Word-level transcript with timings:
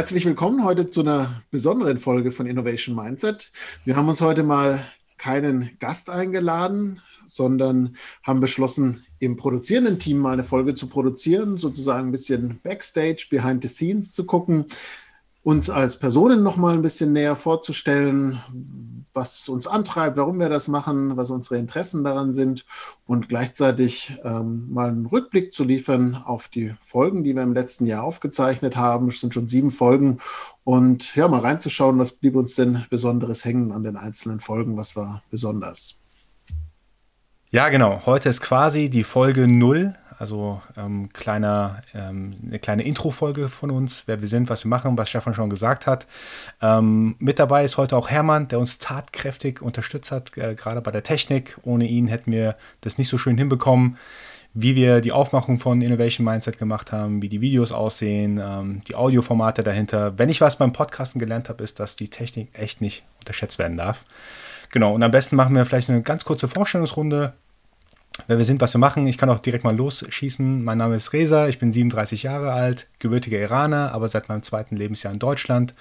Herzlich 0.00 0.24
willkommen 0.24 0.64
heute 0.64 0.88
zu 0.88 1.02
einer 1.02 1.42
besonderen 1.50 1.98
Folge 1.98 2.32
von 2.32 2.46
Innovation 2.46 2.96
Mindset. 2.96 3.52
Wir 3.84 3.96
haben 3.96 4.08
uns 4.08 4.22
heute 4.22 4.42
mal 4.42 4.82
keinen 5.18 5.76
Gast 5.78 6.08
eingeladen, 6.08 7.02
sondern 7.26 7.96
haben 8.22 8.40
beschlossen, 8.40 9.04
im 9.18 9.36
produzierenden 9.36 9.98
Team 9.98 10.16
mal 10.16 10.32
eine 10.32 10.42
Folge 10.42 10.74
zu 10.74 10.86
produzieren, 10.86 11.58
sozusagen 11.58 12.08
ein 12.08 12.12
bisschen 12.12 12.60
Backstage, 12.62 13.26
behind 13.28 13.62
the 13.62 13.68
scenes 13.68 14.12
zu 14.12 14.24
gucken, 14.24 14.64
uns 15.42 15.68
als 15.68 15.98
Personen 15.98 16.42
noch 16.42 16.56
mal 16.56 16.72
ein 16.72 16.82
bisschen 16.82 17.12
näher 17.12 17.36
vorzustellen, 17.36 18.40
was 19.14 19.48
uns 19.48 19.66
antreibt, 19.66 20.16
warum 20.16 20.38
wir 20.38 20.48
das 20.48 20.68
machen, 20.68 21.16
was 21.16 21.30
unsere 21.30 21.56
Interessen 21.56 22.04
daran 22.04 22.32
sind 22.32 22.64
und 23.06 23.28
gleichzeitig 23.28 24.18
ähm, 24.24 24.72
mal 24.72 24.88
einen 24.88 25.06
Rückblick 25.06 25.52
zu 25.52 25.64
liefern 25.64 26.14
auf 26.14 26.48
die 26.48 26.74
Folgen, 26.80 27.24
die 27.24 27.34
wir 27.34 27.42
im 27.42 27.52
letzten 27.52 27.86
Jahr 27.86 28.04
aufgezeichnet 28.04 28.76
haben. 28.76 29.08
Es 29.08 29.20
sind 29.20 29.34
schon 29.34 29.48
sieben 29.48 29.70
Folgen 29.70 30.18
und 30.64 31.14
ja, 31.16 31.28
mal 31.28 31.40
reinzuschauen, 31.40 31.98
was 31.98 32.12
blieb 32.12 32.36
uns 32.36 32.54
denn 32.54 32.84
Besonderes 32.90 33.44
hängen 33.44 33.72
an 33.72 33.84
den 33.84 33.96
einzelnen 33.96 34.40
Folgen, 34.40 34.76
was 34.76 34.96
war 34.96 35.22
besonders. 35.30 35.96
Ja, 37.50 37.68
genau. 37.68 38.06
Heute 38.06 38.28
ist 38.28 38.42
quasi 38.42 38.90
die 38.90 39.02
Folge 39.02 39.48
null 39.48 39.96
also 40.20 40.60
ähm, 40.76 41.08
kleiner, 41.14 41.82
ähm, 41.94 42.34
eine 42.46 42.58
kleine 42.58 42.82
Intro-Folge 42.82 43.48
von 43.48 43.70
uns, 43.70 44.02
wer 44.06 44.20
wir 44.20 44.28
sind, 44.28 44.50
was 44.50 44.64
wir 44.64 44.68
machen, 44.68 44.98
was 44.98 45.08
Stefan 45.08 45.32
schon 45.32 45.48
gesagt 45.48 45.86
hat. 45.86 46.06
Ähm, 46.60 47.16
mit 47.18 47.38
dabei 47.38 47.64
ist 47.64 47.78
heute 47.78 47.96
auch 47.96 48.10
Hermann, 48.10 48.46
der 48.48 48.58
uns 48.58 48.78
tatkräftig 48.78 49.62
unterstützt 49.62 50.12
hat, 50.12 50.36
äh, 50.36 50.54
gerade 50.54 50.82
bei 50.82 50.90
der 50.90 51.02
Technik. 51.02 51.56
Ohne 51.62 51.86
ihn 51.86 52.06
hätten 52.06 52.32
wir 52.32 52.56
das 52.82 52.98
nicht 52.98 53.08
so 53.08 53.16
schön 53.16 53.38
hinbekommen 53.38 53.96
wie 54.52 54.74
wir 54.74 55.00
die 55.00 55.12
Aufmachung 55.12 55.60
von 55.60 55.80
Innovation 55.80 56.24
Mindset 56.24 56.58
gemacht 56.58 56.90
haben, 56.90 57.22
wie 57.22 57.28
die 57.28 57.40
Videos 57.40 57.70
aussehen, 57.70 58.40
ähm, 58.42 58.82
die 58.88 58.96
Audioformate 58.96 59.62
dahinter. 59.62 60.18
Wenn 60.18 60.28
ich 60.28 60.40
was 60.40 60.56
beim 60.56 60.72
Podcasten 60.72 61.20
gelernt 61.20 61.48
habe, 61.48 61.62
ist, 61.62 61.78
dass 61.78 61.94
die 61.94 62.08
Technik 62.08 62.48
echt 62.52 62.80
nicht 62.80 63.04
unterschätzt 63.20 63.60
werden 63.60 63.76
darf. 63.76 64.04
Genau, 64.70 64.92
und 64.92 65.04
am 65.04 65.12
besten 65.12 65.36
machen 65.36 65.54
wir 65.54 65.64
vielleicht 65.66 65.88
eine 65.88 66.02
ganz 66.02 66.24
kurze 66.24 66.48
Vorstellungsrunde 66.48 67.32
wer 68.26 68.38
wir 68.38 68.44
sind, 68.44 68.60
was 68.60 68.74
wir 68.74 68.78
machen. 68.78 69.06
Ich 69.06 69.18
kann 69.18 69.30
auch 69.30 69.38
direkt 69.38 69.64
mal 69.64 69.76
losschießen. 69.76 70.64
Mein 70.64 70.78
Name 70.78 70.96
ist 70.96 71.12
Reza, 71.12 71.48
ich 71.48 71.58
bin 71.58 71.72
37 71.72 72.22
Jahre 72.22 72.52
alt, 72.52 72.88
gebürtiger 72.98 73.38
Iraner, 73.38 73.92
aber 73.92 74.08
seit 74.08 74.28
meinem 74.28 74.42
zweiten 74.42 74.76
Lebensjahr 74.76 75.12
in 75.12 75.18
Deutschland. 75.18 75.74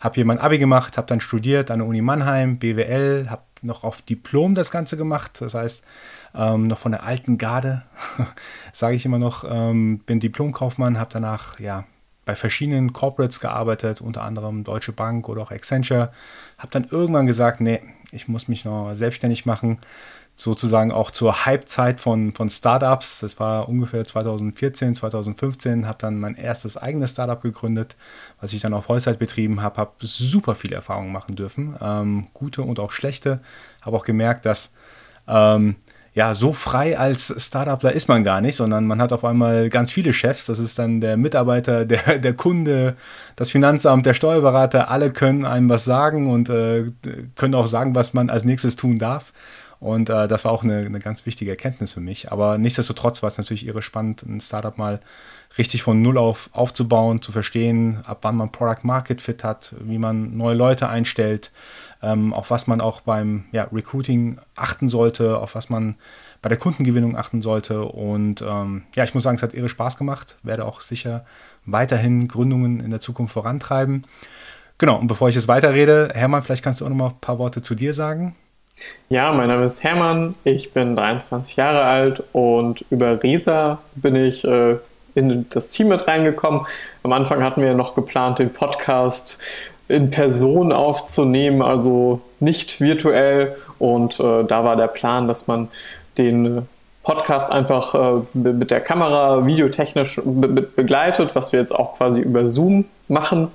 Habe 0.00 0.16
hier 0.16 0.24
mein 0.24 0.38
Abi 0.38 0.58
gemacht, 0.58 0.98
habe 0.98 1.06
dann 1.06 1.20
studiert 1.20 1.70
an 1.70 1.78
der 1.78 1.88
Uni 1.88 2.02
Mannheim, 2.02 2.58
BWL, 2.58 3.28
habe 3.30 3.42
noch 3.62 3.84
auf 3.84 4.02
Diplom 4.02 4.54
das 4.54 4.70
Ganze 4.70 4.96
gemacht. 4.96 5.40
Das 5.40 5.54
heißt, 5.54 5.84
ähm, 6.34 6.66
noch 6.66 6.78
von 6.78 6.92
der 6.92 7.04
alten 7.04 7.38
Garde, 7.38 7.82
sage 8.72 8.96
ich 8.96 9.06
immer 9.06 9.18
noch, 9.18 9.44
ähm, 9.48 10.00
bin 10.00 10.20
Diplomkaufmann, 10.20 10.98
habe 10.98 11.10
danach 11.12 11.58
ja 11.58 11.84
bei 12.26 12.36
verschiedenen 12.36 12.92
Corporates 12.92 13.40
gearbeitet, 13.40 14.00
unter 14.00 14.22
anderem 14.22 14.64
Deutsche 14.64 14.92
Bank 14.92 15.28
oder 15.28 15.42
auch 15.42 15.50
Accenture. 15.50 16.10
Habe 16.58 16.70
dann 16.70 16.86
irgendwann 16.90 17.26
gesagt, 17.26 17.60
nee, 17.60 17.80
ich 18.12 18.28
muss 18.28 18.48
mich 18.48 18.64
noch 18.64 18.94
selbstständig 18.94 19.44
machen 19.44 19.78
sozusagen 20.36 20.90
auch 20.90 21.10
zur 21.10 21.46
Hypezeit 21.46 22.00
von, 22.00 22.32
von 22.32 22.48
Startups. 22.48 23.20
Das 23.20 23.38
war 23.38 23.68
ungefähr 23.68 24.04
2014, 24.04 24.94
2015, 24.94 25.86
habe 25.86 25.98
dann 26.00 26.18
mein 26.18 26.34
erstes 26.34 26.76
eigenes 26.76 27.12
Startup 27.12 27.40
gegründet, 27.40 27.96
was 28.40 28.52
ich 28.52 28.62
dann 28.62 28.74
auf 28.74 28.86
Vollzeit 28.86 29.18
betrieben 29.18 29.62
habe, 29.62 29.78
habe 29.78 29.92
super 30.00 30.54
viele 30.54 30.74
Erfahrungen 30.74 31.12
machen 31.12 31.36
dürfen, 31.36 31.76
ähm, 31.80 32.26
gute 32.34 32.62
und 32.62 32.80
auch 32.80 32.90
schlechte. 32.90 33.40
Habe 33.82 33.96
auch 33.96 34.04
gemerkt, 34.04 34.44
dass 34.46 34.74
ähm, 35.28 35.76
ja, 36.14 36.32
so 36.32 36.52
frei 36.52 36.96
als 36.96 37.34
Startupler 37.44 37.92
ist 37.92 38.08
man 38.08 38.22
gar 38.22 38.40
nicht, 38.40 38.54
sondern 38.54 38.86
man 38.86 39.02
hat 39.02 39.12
auf 39.12 39.24
einmal 39.24 39.68
ganz 39.68 39.90
viele 39.90 40.12
Chefs. 40.12 40.46
Das 40.46 40.60
ist 40.60 40.78
dann 40.78 41.00
der 41.00 41.16
Mitarbeiter, 41.16 41.84
der, 41.84 42.18
der 42.18 42.34
Kunde, 42.34 42.94
das 43.34 43.50
Finanzamt, 43.50 44.06
der 44.06 44.14
Steuerberater. 44.14 44.90
Alle 44.90 45.10
können 45.10 45.44
einem 45.44 45.68
was 45.68 45.84
sagen 45.84 46.28
und 46.28 46.48
äh, 46.48 46.86
können 47.34 47.54
auch 47.54 47.66
sagen, 47.66 47.96
was 47.96 48.14
man 48.14 48.30
als 48.30 48.44
nächstes 48.44 48.76
tun 48.76 48.98
darf. 48.98 49.32
Und 49.80 50.08
äh, 50.08 50.28
das 50.28 50.44
war 50.44 50.52
auch 50.52 50.62
eine, 50.62 50.78
eine, 50.78 51.00
ganz 51.00 51.26
wichtige 51.26 51.50
Erkenntnis 51.50 51.94
für 51.94 52.00
mich. 52.00 52.32
Aber 52.32 52.58
nichtsdestotrotz 52.58 53.22
war 53.22 53.28
es 53.28 53.38
natürlich 53.38 53.66
irre 53.66 53.82
spannend, 53.82 54.22
ein 54.22 54.40
Startup 54.40 54.76
mal 54.78 55.00
richtig 55.58 55.82
von 55.82 56.02
Null 56.02 56.18
auf 56.18 56.50
aufzubauen, 56.52 57.22
zu 57.22 57.32
verstehen, 57.32 58.02
ab 58.04 58.18
wann 58.22 58.36
man 58.36 58.50
Product 58.50 58.82
Market 58.82 59.22
Fit 59.22 59.44
hat, 59.44 59.74
wie 59.80 59.98
man 59.98 60.36
neue 60.36 60.54
Leute 60.54 60.88
einstellt, 60.88 61.50
ähm, 62.02 62.32
auf 62.32 62.50
was 62.50 62.66
man 62.66 62.80
auch 62.80 63.00
beim 63.02 63.44
ja, 63.52 63.68
Recruiting 63.72 64.38
achten 64.56 64.88
sollte, 64.88 65.38
auf 65.38 65.54
was 65.54 65.70
man 65.70 65.96
bei 66.42 66.48
der 66.48 66.58
Kundengewinnung 66.58 67.16
achten 67.16 67.40
sollte. 67.40 67.84
Und 67.84 68.42
ähm, 68.42 68.84
ja, 68.94 69.04
ich 69.04 69.14
muss 69.14 69.22
sagen, 69.22 69.36
es 69.36 69.42
hat 69.42 69.54
irre 69.54 69.68
Spaß 69.68 69.96
gemacht, 69.96 70.36
werde 70.42 70.64
auch 70.64 70.80
sicher 70.80 71.24
weiterhin 71.64 72.28
Gründungen 72.28 72.80
in 72.80 72.90
der 72.90 73.00
Zukunft 73.00 73.32
vorantreiben. 73.32 74.04
Genau, 74.76 74.98
und 74.98 75.06
bevor 75.06 75.28
ich 75.28 75.36
jetzt 75.36 75.48
weiterrede, 75.48 76.10
Hermann, 76.14 76.42
vielleicht 76.42 76.64
kannst 76.64 76.80
du 76.80 76.84
auch 76.84 76.88
noch 76.88 76.96
mal 76.96 77.08
ein 77.08 77.20
paar 77.20 77.38
Worte 77.38 77.62
zu 77.62 77.74
dir 77.74 77.94
sagen. 77.94 78.34
Ja, 79.08 79.32
mein 79.32 79.48
Name 79.48 79.64
ist 79.64 79.84
Hermann, 79.84 80.34
ich 80.42 80.72
bin 80.72 80.96
23 80.96 81.56
Jahre 81.56 81.82
alt 81.82 82.22
und 82.32 82.84
über 82.90 83.22
Resa 83.22 83.78
bin 83.94 84.16
ich 84.16 84.44
äh, 84.44 84.76
in 85.14 85.46
das 85.50 85.70
Team 85.70 85.88
mit 85.88 86.08
reingekommen. 86.08 86.66
Am 87.04 87.12
Anfang 87.12 87.42
hatten 87.44 87.62
wir 87.62 87.74
noch 87.74 87.94
geplant, 87.94 88.40
den 88.40 88.52
Podcast 88.52 89.38
in 89.86 90.10
Person 90.10 90.72
aufzunehmen, 90.72 91.62
also 91.62 92.22
nicht 92.40 92.80
virtuell. 92.80 93.56
Und 93.78 94.18
äh, 94.18 94.42
da 94.42 94.64
war 94.64 94.74
der 94.74 94.88
Plan, 94.88 95.28
dass 95.28 95.46
man 95.46 95.68
den 96.18 96.66
Podcast 97.04 97.52
einfach 97.52 97.94
äh, 97.94 98.22
mit 98.36 98.72
der 98.72 98.80
Kamera 98.80 99.46
videotechnisch 99.46 100.20
be 100.24 100.62
begleitet, 100.62 101.36
was 101.36 101.52
wir 101.52 101.60
jetzt 101.60 101.72
auch 101.72 101.98
quasi 101.98 102.20
über 102.20 102.50
Zoom 102.50 102.86
machen. 103.06 103.52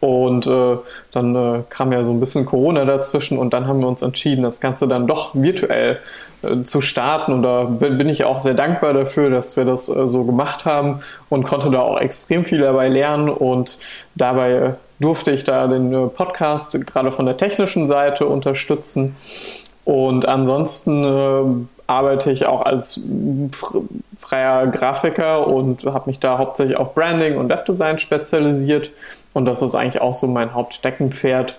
Und 0.00 0.46
äh, 0.46 0.76
dann 1.12 1.36
äh, 1.36 1.62
kam 1.68 1.92
ja 1.92 2.04
so 2.04 2.12
ein 2.12 2.20
bisschen 2.20 2.46
Corona 2.46 2.86
dazwischen 2.86 3.36
und 3.36 3.52
dann 3.52 3.66
haben 3.66 3.80
wir 3.80 3.88
uns 3.88 4.00
entschieden, 4.00 4.42
das 4.42 4.60
Ganze 4.60 4.88
dann 4.88 5.06
doch 5.06 5.34
virtuell 5.34 5.98
äh, 6.42 6.62
zu 6.62 6.80
starten. 6.80 7.34
Und 7.34 7.42
da 7.42 7.64
bin, 7.64 7.98
bin, 7.98 8.08
ich 8.08 8.24
auch 8.24 8.38
sehr 8.38 8.54
dankbar 8.54 8.94
dafür, 8.94 9.28
dass 9.28 9.58
wir 9.58 9.66
das 9.66 9.88
äh, 9.88 10.06
so 10.08 10.24
gemacht 10.24 10.64
haben 10.64 11.00
und 11.28 11.44
konnte 11.44 11.70
da 11.70 11.80
auch 11.80 12.00
extrem 12.00 12.46
viel 12.46 12.60
dabei 12.60 12.88
lernen. 12.88 13.28
Und 13.28 13.78
dabei 14.14 14.74
durfte 15.00 15.32
ich 15.32 15.44
da 15.44 15.66
den 15.66 15.92
äh, 15.92 16.06
Podcast 16.06 16.86
gerade 16.86 17.12
von 17.12 17.26
der 17.26 17.36
technischen 17.36 17.86
Seite 17.86 18.26
unterstützen. 18.26 19.16
Und 19.84 20.26
ansonsten 20.26 21.04
äh, 21.04 21.90
arbeite 21.90 22.30
ich 22.30 22.46
auch 22.46 22.62
als 22.62 23.00
freier 24.16 24.68
Grafiker 24.68 25.46
und 25.46 25.84
habe 25.84 26.08
mich 26.08 26.20
da 26.20 26.38
hauptsächlich 26.38 26.76
auf 26.76 26.94
Branding 26.94 27.36
und 27.36 27.48
Webdesign 27.48 27.98
spezialisiert. 27.98 28.92
Und 29.32 29.44
das 29.44 29.62
ist 29.62 29.74
eigentlich 29.74 30.00
auch 30.00 30.14
so 30.14 30.26
mein 30.26 30.54
Hauptsteckenpferd, 30.54 31.58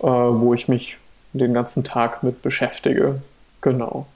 äh, 0.00 0.06
wo 0.06 0.54
ich 0.54 0.68
mich 0.68 0.96
den 1.32 1.52
ganzen 1.52 1.84
Tag 1.84 2.22
mit 2.22 2.42
beschäftige. 2.42 3.20
Genau. 3.60 4.06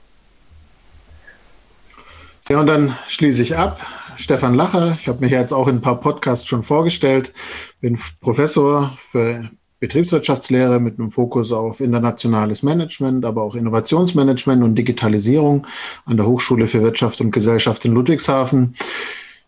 Ja, 2.49 2.61
und 2.61 2.67
dann 2.67 2.97
schließe 3.09 3.43
ich 3.43 3.57
ab. 3.57 3.85
Stefan 4.17 4.55
Lacher, 4.55 4.97
ich 5.01 5.07
habe 5.07 5.21
mich 5.21 5.31
jetzt 5.31 5.53
auch 5.53 5.69
in 5.69 5.77
ein 5.77 5.81
paar 5.81 6.01
Podcasts 6.01 6.47
schon 6.47 6.63
vorgestellt, 6.63 7.33
bin 7.81 7.99
Professor 8.21 8.97
für 9.11 9.51
Betriebswirtschaftslehre 9.81 10.81
mit 10.81 10.99
einem 10.99 11.11
Fokus 11.11 11.53
auf 11.53 11.81
internationales 11.81 12.63
Management, 12.63 13.25
aber 13.25 13.43
auch 13.43 13.55
Innovationsmanagement 13.55 14.65
und 14.65 14.75
Digitalisierung 14.75 15.67
an 16.05 16.17
der 16.17 16.27
Hochschule 16.27 16.67
für 16.67 16.83
Wirtschaft 16.83 17.21
und 17.21 17.31
Gesellschaft 17.31 17.85
in 17.85 17.93
Ludwigshafen. 17.93 18.75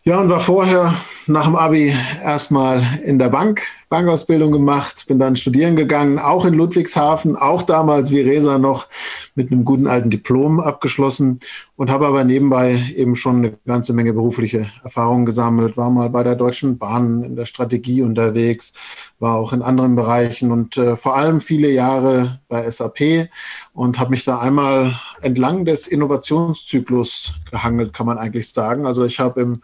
Ja, 0.03 0.19
und 0.19 0.29
war 0.29 0.39
vorher 0.39 0.93
nach 1.27 1.45
dem 1.45 1.55
Abi 1.55 1.93
erstmal 2.23 2.83
in 3.03 3.19
der 3.19 3.29
Bank, 3.29 3.63
Bankausbildung 3.89 4.51
gemacht, 4.51 5.05
bin 5.07 5.19
dann 5.19 5.35
studieren 5.35 5.75
gegangen, 5.75 6.17
auch 6.17 6.45
in 6.45 6.53
Ludwigshafen, 6.53 7.35
auch 7.35 7.63
damals 7.63 8.11
wie 8.11 8.21
Resa 8.21 8.57
noch 8.57 8.87
mit 9.35 9.51
einem 9.51 9.65
guten 9.65 9.87
alten 9.87 10.09
Diplom 10.09 10.59
abgeschlossen 10.59 11.39
und 11.75 11.89
habe 11.89 12.07
aber 12.07 12.23
nebenbei 12.23 12.79
eben 12.95 13.15
schon 13.15 13.37
eine 13.37 13.53
ganze 13.65 13.93
Menge 13.93 14.13
berufliche 14.13 14.69
Erfahrungen 14.83 15.25
gesammelt, 15.25 15.77
war 15.77 15.89
mal 15.89 16.09
bei 16.09 16.23
der 16.23 16.35
Deutschen 16.35 16.77
Bahn 16.77 17.23
in 17.23 17.35
der 17.35 17.45
Strategie 17.45 18.01
unterwegs, 18.01 18.73
war 19.19 19.35
auch 19.35 19.53
in 19.53 19.61
anderen 19.61 19.95
Bereichen 19.95 20.51
und 20.51 20.77
äh, 20.77 20.95
vor 20.95 21.15
allem 21.15 21.41
viele 21.41 21.69
Jahre 21.69 22.39
bei 22.47 22.69
SAP 22.69 23.29
und 23.73 23.99
habe 23.99 24.11
mich 24.11 24.23
da 24.23 24.39
einmal 24.39 24.95
entlang 25.21 25.65
des 25.65 25.85
Innovationszyklus 25.87 27.33
gehangelt, 27.49 27.93
kann 27.93 28.05
man 28.05 28.17
eigentlich 28.17 28.49
sagen. 28.49 28.85
Also 28.85 29.03
ich 29.05 29.19
habe 29.19 29.41
im 29.41 29.61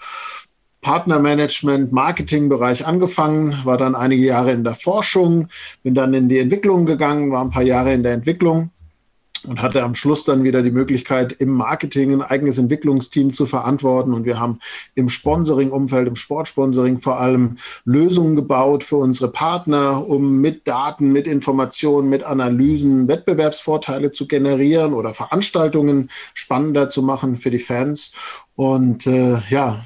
Partnermanagement, 0.81 1.91
Marketingbereich 1.91 2.85
angefangen, 2.85 3.59
war 3.63 3.77
dann 3.77 3.95
einige 3.95 4.24
Jahre 4.24 4.51
in 4.51 4.63
der 4.63 4.75
Forschung, 4.75 5.47
bin 5.83 5.95
dann 5.95 6.13
in 6.13 6.29
die 6.29 6.39
Entwicklung 6.39 6.85
gegangen, 6.85 7.31
war 7.31 7.44
ein 7.44 7.50
paar 7.50 7.63
Jahre 7.63 7.94
in 7.94 8.03
der 8.03 8.13
Entwicklung 8.13 8.71
und 9.45 9.62
hatte 9.62 9.83
am 9.83 9.95
Schluss 9.95 10.24
dann 10.25 10.44
wieder 10.44 10.63
die 10.63 10.71
Möglichkeit, 10.71 11.33
im 11.33 11.51
Marketing 11.51 12.13
ein 12.13 12.21
eigenes 12.21 12.57
Entwicklungsteam 12.57 13.33
zu 13.33 13.45
verantworten. 13.45 14.13
Und 14.13 14.25
wir 14.25 14.39
haben 14.39 14.59
im 14.95 15.09
Sponsoring-Umfeld, 15.09 16.07
im 16.07 16.15
Sportsponsoring 16.15 17.00
vor 17.00 17.19
allem 17.19 17.57
Lösungen 17.85 18.35
gebaut 18.35 18.83
für 18.83 18.97
unsere 18.97 19.31
Partner, 19.31 20.07
um 20.07 20.39
mit 20.41 20.68
Daten, 20.68 21.12
mit 21.12 21.27
Informationen, 21.27 22.09
mit 22.09 22.24
Analysen 22.24 23.07
Wettbewerbsvorteile 23.07 24.12
zu 24.12 24.27
generieren 24.27 24.94
oder 24.94 25.13
Veranstaltungen 25.13 26.09
spannender 26.33 26.89
zu 26.89 27.01
machen 27.01 27.35
für 27.35 27.51
die 27.51 27.59
Fans. 27.59 28.12
Und 28.56 29.07
äh, 29.07 29.39
ja, 29.50 29.85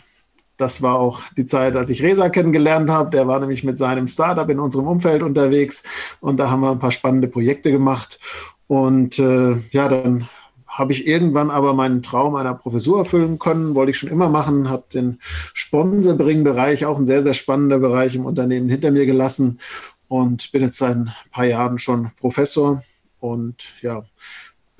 das 0.61 0.81
war 0.81 0.95
auch 0.95 1.21
die 1.35 1.45
Zeit, 1.45 1.75
als 1.75 1.89
ich 1.89 2.03
Resa 2.03 2.29
kennengelernt 2.29 2.89
habe. 2.89 3.09
Der 3.09 3.27
war 3.27 3.39
nämlich 3.39 3.63
mit 3.63 3.77
seinem 3.77 4.07
Startup 4.07 4.47
in 4.49 4.59
unserem 4.59 4.87
Umfeld 4.87 5.23
unterwegs 5.23 5.83
und 6.19 6.37
da 6.37 6.49
haben 6.49 6.61
wir 6.61 6.71
ein 6.71 6.79
paar 6.79 6.91
spannende 6.91 7.27
Projekte 7.27 7.71
gemacht. 7.71 8.19
Und 8.67 9.19
äh, 9.19 9.57
ja, 9.71 9.87
dann 9.89 10.29
habe 10.67 10.93
ich 10.93 11.05
irgendwann 11.05 11.51
aber 11.51 11.73
meinen 11.73 12.01
Traum 12.01 12.35
einer 12.35 12.53
Professur 12.53 12.99
erfüllen 12.99 13.39
können, 13.39 13.75
wollte 13.75 13.91
ich 13.91 13.97
schon 13.97 14.09
immer 14.09 14.29
machen, 14.29 14.69
habe 14.69 14.85
den 14.93 15.19
Sponsoring-Bereich, 15.53 16.85
auch 16.85 16.97
ein 16.97 17.05
sehr, 17.05 17.23
sehr 17.23 17.33
spannender 17.33 17.79
Bereich 17.79 18.15
im 18.15 18.25
Unternehmen 18.25 18.69
hinter 18.69 18.91
mir 18.91 19.05
gelassen 19.05 19.59
und 20.07 20.51
bin 20.51 20.61
jetzt 20.61 20.77
seit 20.77 20.95
ein 20.95 21.11
paar 21.31 21.45
Jahren 21.45 21.77
schon 21.77 22.11
Professor 22.19 22.83
und 23.19 23.73
ja, 23.81 24.03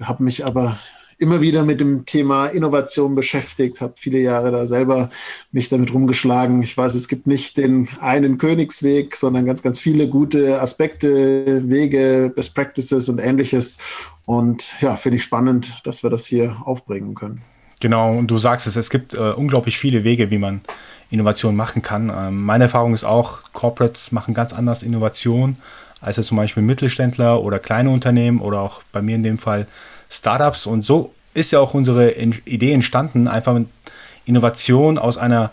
habe 0.02 0.24
mich 0.24 0.46
aber 0.46 0.78
immer 1.22 1.42
wieder 1.42 1.64
mit 1.64 1.80
dem 1.80 2.06
Thema 2.06 2.48
Innovation 2.48 3.16
beschäftigt, 3.16 3.80
habe 3.80 3.94
viele 3.96 4.20
Jahre 4.20 4.52
da 4.52 4.66
selber 4.66 5.10
mich 5.52 5.70
damit 5.70 5.94
rumgeschlagen. 5.94 6.64
Ich 6.64 6.76
weiß, 6.76 6.96
es 6.96 7.08
gibt 7.08 7.28
nicht 7.28 7.58
den 7.58 7.90
einen 8.00 8.38
Königsweg, 8.38 9.16
sondern 9.16 9.46
ganz, 9.46 9.62
ganz 9.62 9.80
viele 9.80 10.08
gute 10.08 10.60
Aspekte, 10.60 11.70
Wege, 11.70 12.32
Best 12.36 12.56
Practices 12.56 13.08
und 13.08 13.20
ähnliches. 13.20 13.78
Und 14.26 14.74
ja, 14.82 14.96
finde 14.96 15.18
ich 15.18 15.24
spannend, 15.24 15.78
dass 15.84 16.04
wir 16.04 16.10
das 16.10 16.26
hier 16.26 16.58
aufbringen 16.66 17.14
können. 17.14 17.42
Genau, 17.80 18.16
und 18.16 18.28
du 18.28 18.38
sagst 18.38 18.68
es, 18.68 18.76
es 18.76 18.90
gibt 18.90 19.14
äh, 19.14 19.18
unglaublich 19.18 19.78
viele 19.78 20.04
Wege, 20.04 20.30
wie 20.30 20.38
man 20.38 20.62
Innovation 21.10 21.56
machen 21.56 21.82
kann. 21.82 22.12
Ähm, 22.16 22.44
meine 22.44 22.66
Erfahrung 22.66 22.94
ist 22.94 23.04
auch, 23.04 23.40
Corporates 23.54 24.12
machen 24.12 24.34
ganz 24.34 24.54
anders 24.54 24.84
Innovation 24.84 25.58
als 26.00 26.16
zum 26.16 26.38
Beispiel 26.38 26.64
Mittelständler 26.64 27.42
oder 27.44 27.60
kleine 27.60 27.92
Unternehmen 27.92 28.40
oder 28.40 28.62
auch 28.62 28.82
bei 28.92 29.02
mir 29.02 29.16
in 29.16 29.24
dem 29.24 29.38
Fall 29.38 29.68
Startups. 30.12 30.68
Und 30.68 30.84
so 30.84 31.14
ist 31.34 31.52
ja 31.52 31.60
auch 31.60 31.74
unsere 31.74 32.12
Idee 32.12 32.74
entstanden, 32.74 33.28
einfach 33.28 33.54
mit 33.54 33.68
Innovation 34.26 34.98
aus 34.98 35.18
einer 35.18 35.52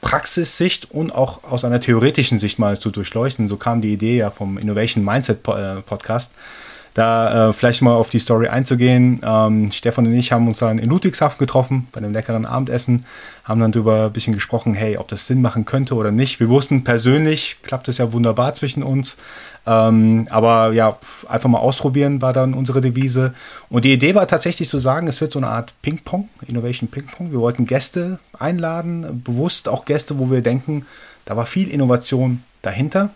Praxissicht 0.00 0.90
und 0.92 1.12
auch 1.12 1.42
aus 1.44 1.64
einer 1.64 1.80
theoretischen 1.80 2.38
Sicht 2.38 2.58
mal 2.58 2.78
zu 2.78 2.90
durchleuchten. 2.90 3.48
So 3.48 3.56
kam 3.56 3.80
die 3.80 3.92
Idee 3.92 4.18
ja 4.18 4.30
vom 4.30 4.58
Innovation 4.58 5.04
Mindset 5.04 5.38
äh, 5.48 5.80
Podcast. 5.82 6.34
Da 6.94 7.50
äh, 7.50 7.52
vielleicht 7.52 7.82
mal 7.82 7.94
auf 7.94 8.10
die 8.10 8.18
Story 8.18 8.48
einzugehen. 8.48 9.20
Ähm, 9.24 9.70
Stefan 9.70 10.06
und 10.06 10.14
ich 10.14 10.32
haben 10.32 10.48
uns 10.48 10.58
dann 10.58 10.78
in 10.78 10.88
Ludwigshafen 10.88 11.38
getroffen 11.38 11.86
bei 11.92 11.98
einem 11.98 12.12
leckeren 12.12 12.46
Abendessen, 12.46 13.04
haben 13.44 13.60
dann 13.60 13.72
darüber 13.72 14.06
ein 14.06 14.12
bisschen 14.12 14.34
gesprochen, 14.34 14.74
hey, 14.74 14.96
ob 14.96 15.08
das 15.08 15.26
Sinn 15.26 15.42
machen 15.42 15.64
könnte 15.64 15.94
oder 15.94 16.10
nicht. 16.10 16.40
Wir 16.40 16.48
wussten 16.48 16.84
persönlich, 16.84 17.58
klappt 17.62 17.88
es 17.88 17.98
ja 17.98 18.12
wunderbar 18.12 18.54
zwischen 18.54 18.82
uns. 18.82 19.16
Ähm, 19.66 20.26
aber 20.30 20.72
ja, 20.72 20.96
einfach 21.28 21.48
mal 21.48 21.58
ausprobieren 21.58 22.22
war 22.22 22.32
dann 22.32 22.54
unsere 22.54 22.80
Devise. 22.80 23.34
Und 23.68 23.84
die 23.84 23.92
Idee 23.92 24.14
war 24.14 24.26
tatsächlich 24.26 24.68
zu 24.68 24.78
sagen, 24.78 25.06
es 25.08 25.20
wird 25.20 25.30
so 25.30 25.38
eine 25.38 25.48
Art 25.48 25.74
Ping-Pong, 25.82 26.28
Innovation 26.46 26.88
Ping-Pong. 26.88 27.32
Wir 27.32 27.40
wollten 27.40 27.66
Gäste 27.66 28.18
einladen, 28.38 29.22
bewusst 29.22 29.68
auch 29.68 29.84
Gäste, 29.84 30.18
wo 30.18 30.30
wir 30.30 30.40
denken, 30.40 30.86
da 31.26 31.36
war 31.36 31.44
viel 31.44 31.68
Innovation 31.68 32.42
dahinter. 32.62 33.10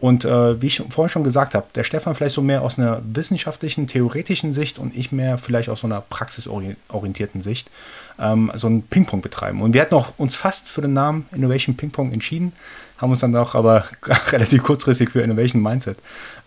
Und 0.00 0.24
äh, 0.24 0.60
wie 0.62 0.66
ich 0.66 0.82
vorhin 0.88 1.10
schon 1.10 1.24
gesagt 1.24 1.54
habe, 1.54 1.66
der 1.74 1.84
Stefan 1.84 2.14
vielleicht 2.14 2.34
so 2.34 2.40
mehr 2.40 2.62
aus 2.62 2.78
einer 2.78 3.02
wissenschaftlichen, 3.04 3.86
theoretischen 3.86 4.52
Sicht 4.52 4.78
und 4.78 4.96
ich 4.96 5.12
mehr 5.12 5.36
vielleicht 5.36 5.68
aus 5.68 5.80
so 5.80 5.86
einer 5.86 6.00
praxisorientierten 6.00 7.42
Sicht 7.42 7.70
ähm, 8.18 8.50
so 8.54 8.66
ein 8.66 8.82
Ping-Pong 8.82 9.20
betreiben. 9.20 9.60
Und 9.60 9.74
wir 9.74 9.82
hatten 9.82 9.94
auch 9.94 10.12
uns 10.16 10.36
fast 10.36 10.70
für 10.70 10.80
den 10.80 10.94
Namen 10.94 11.26
Innovation 11.32 11.76
Ping-Pong 11.76 12.12
entschieden, 12.12 12.52
haben 12.96 13.10
uns 13.10 13.20
dann 13.20 13.36
auch 13.36 13.54
aber 13.54 13.84
relativ 14.28 14.62
kurzfristig 14.62 15.10
für 15.10 15.20
Innovation 15.20 15.62
Mindset 15.62 15.98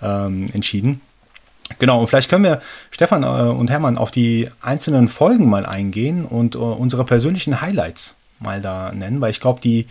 ähm, 0.02 0.50
entschieden. 0.54 1.02
Genau, 1.80 2.02
und 2.02 2.08
vielleicht 2.08 2.30
können 2.30 2.44
wir, 2.44 2.62
Stefan 2.92 3.24
äh, 3.24 3.28
und 3.28 3.70
Hermann, 3.70 3.98
auf 3.98 4.12
die 4.12 4.50
einzelnen 4.62 5.08
Folgen 5.08 5.50
mal 5.50 5.66
eingehen 5.66 6.26
und 6.26 6.56
äh, 6.56 6.58
unsere 6.58 7.06
persönlichen 7.06 7.62
Highlights 7.62 8.16
mal 8.40 8.62
da 8.62 8.92
nennen, 8.92 9.22
weil 9.22 9.32
ich 9.32 9.40
glaube, 9.40 9.62
die 9.62 9.88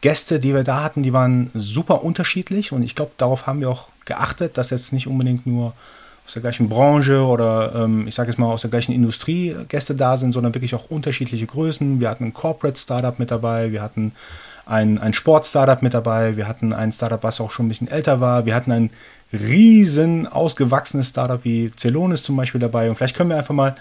Gäste, 0.00 0.38
die 0.40 0.54
wir 0.54 0.64
da 0.64 0.82
hatten, 0.82 1.02
die 1.02 1.12
waren 1.12 1.50
super 1.54 2.04
unterschiedlich 2.04 2.72
und 2.72 2.82
ich 2.82 2.94
glaube, 2.94 3.12
darauf 3.16 3.46
haben 3.46 3.60
wir 3.60 3.70
auch 3.70 3.88
geachtet, 4.04 4.58
dass 4.58 4.70
jetzt 4.70 4.92
nicht 4.92 5.06
unbedingt 5.06 5.46
nur 5.46 5.72
aus 6.26 6.32
der 6.32 6.42
gleichen 6.42 6.68
Branche 6.68 7.24
oder 7.24 7.72
ähm, 7.74 8.06
ich 8.08 8.14
sage 8.14 8.30
jetzt 8.30 8.38
mal 8.38 8.46
aus 8.46 8.62
der 8.62 8.70
gleichen 8.70 8.92
Industrie 8.92 9.54
Gäste 9.68 9.94
da 9.94 10.16
sind, 10.16 10.32
sondern 10.32 10.54
wirklich 10.54 10.74
auch 10.74 10.90
unterschiedliche 10.90 11.46
Größen. 11.46 12.00
Wir 12.00 12.10
hatten 12.10 12.24
ein 12.24 12.34
Corporate 12.34 12.78
Startup 12.78 13.18
mit 13.18 13.30
dabei, 13.30 13.72
wir 13.72 13.80
hatten 13.80 14.12
ein, 14.66 14.98
ein 14.98 15.12
Sport-Startup 15.12 15.80
mit 15.82 15.94
dabei, 15.94 16.36
wir 16.36 16.48
hatten 16.48 16.72
ein 16.72 16.90
Startup, 16.92 17.22
was 17.22 17.40
auch 17.40 17.52
schon 17.52 17.66
ein 17.66 17.68
bisschen 17.68 17.88
älter 17.88 18.20
war, 18.20 18.44
wir 18.44 18.56
hatten 18.56 18.72
ein 18.72 18.90
riesen 19.32 20.26
ausgewachsenes 20.26 21.10
Startup 21.10 21.42
wie 21.44 21.72
Celonis 21.76 22.24
zum 22.24 22.36
Beispiel 22.36 22.60
dabei 22.60 22.88
und 22.88 22.96
vielleicht 22.96 23.16
können 23.16 23.30
wir 23.30 23.38
einfach 23.38 23.54
mal 23.54 23.76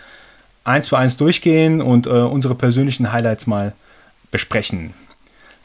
eins 0.63 0.89
für 0.89 0.97
eins 0.97 1.17
durchgehen 1.17 1.81
und 1.81 2.06
äh, 2.06 2.09
unsere 2.09 2.56
persönlichen 2.56 3.12
Highlights 3.12 3.47
mal 3.47 3.73
besprechen. 4.29 4.94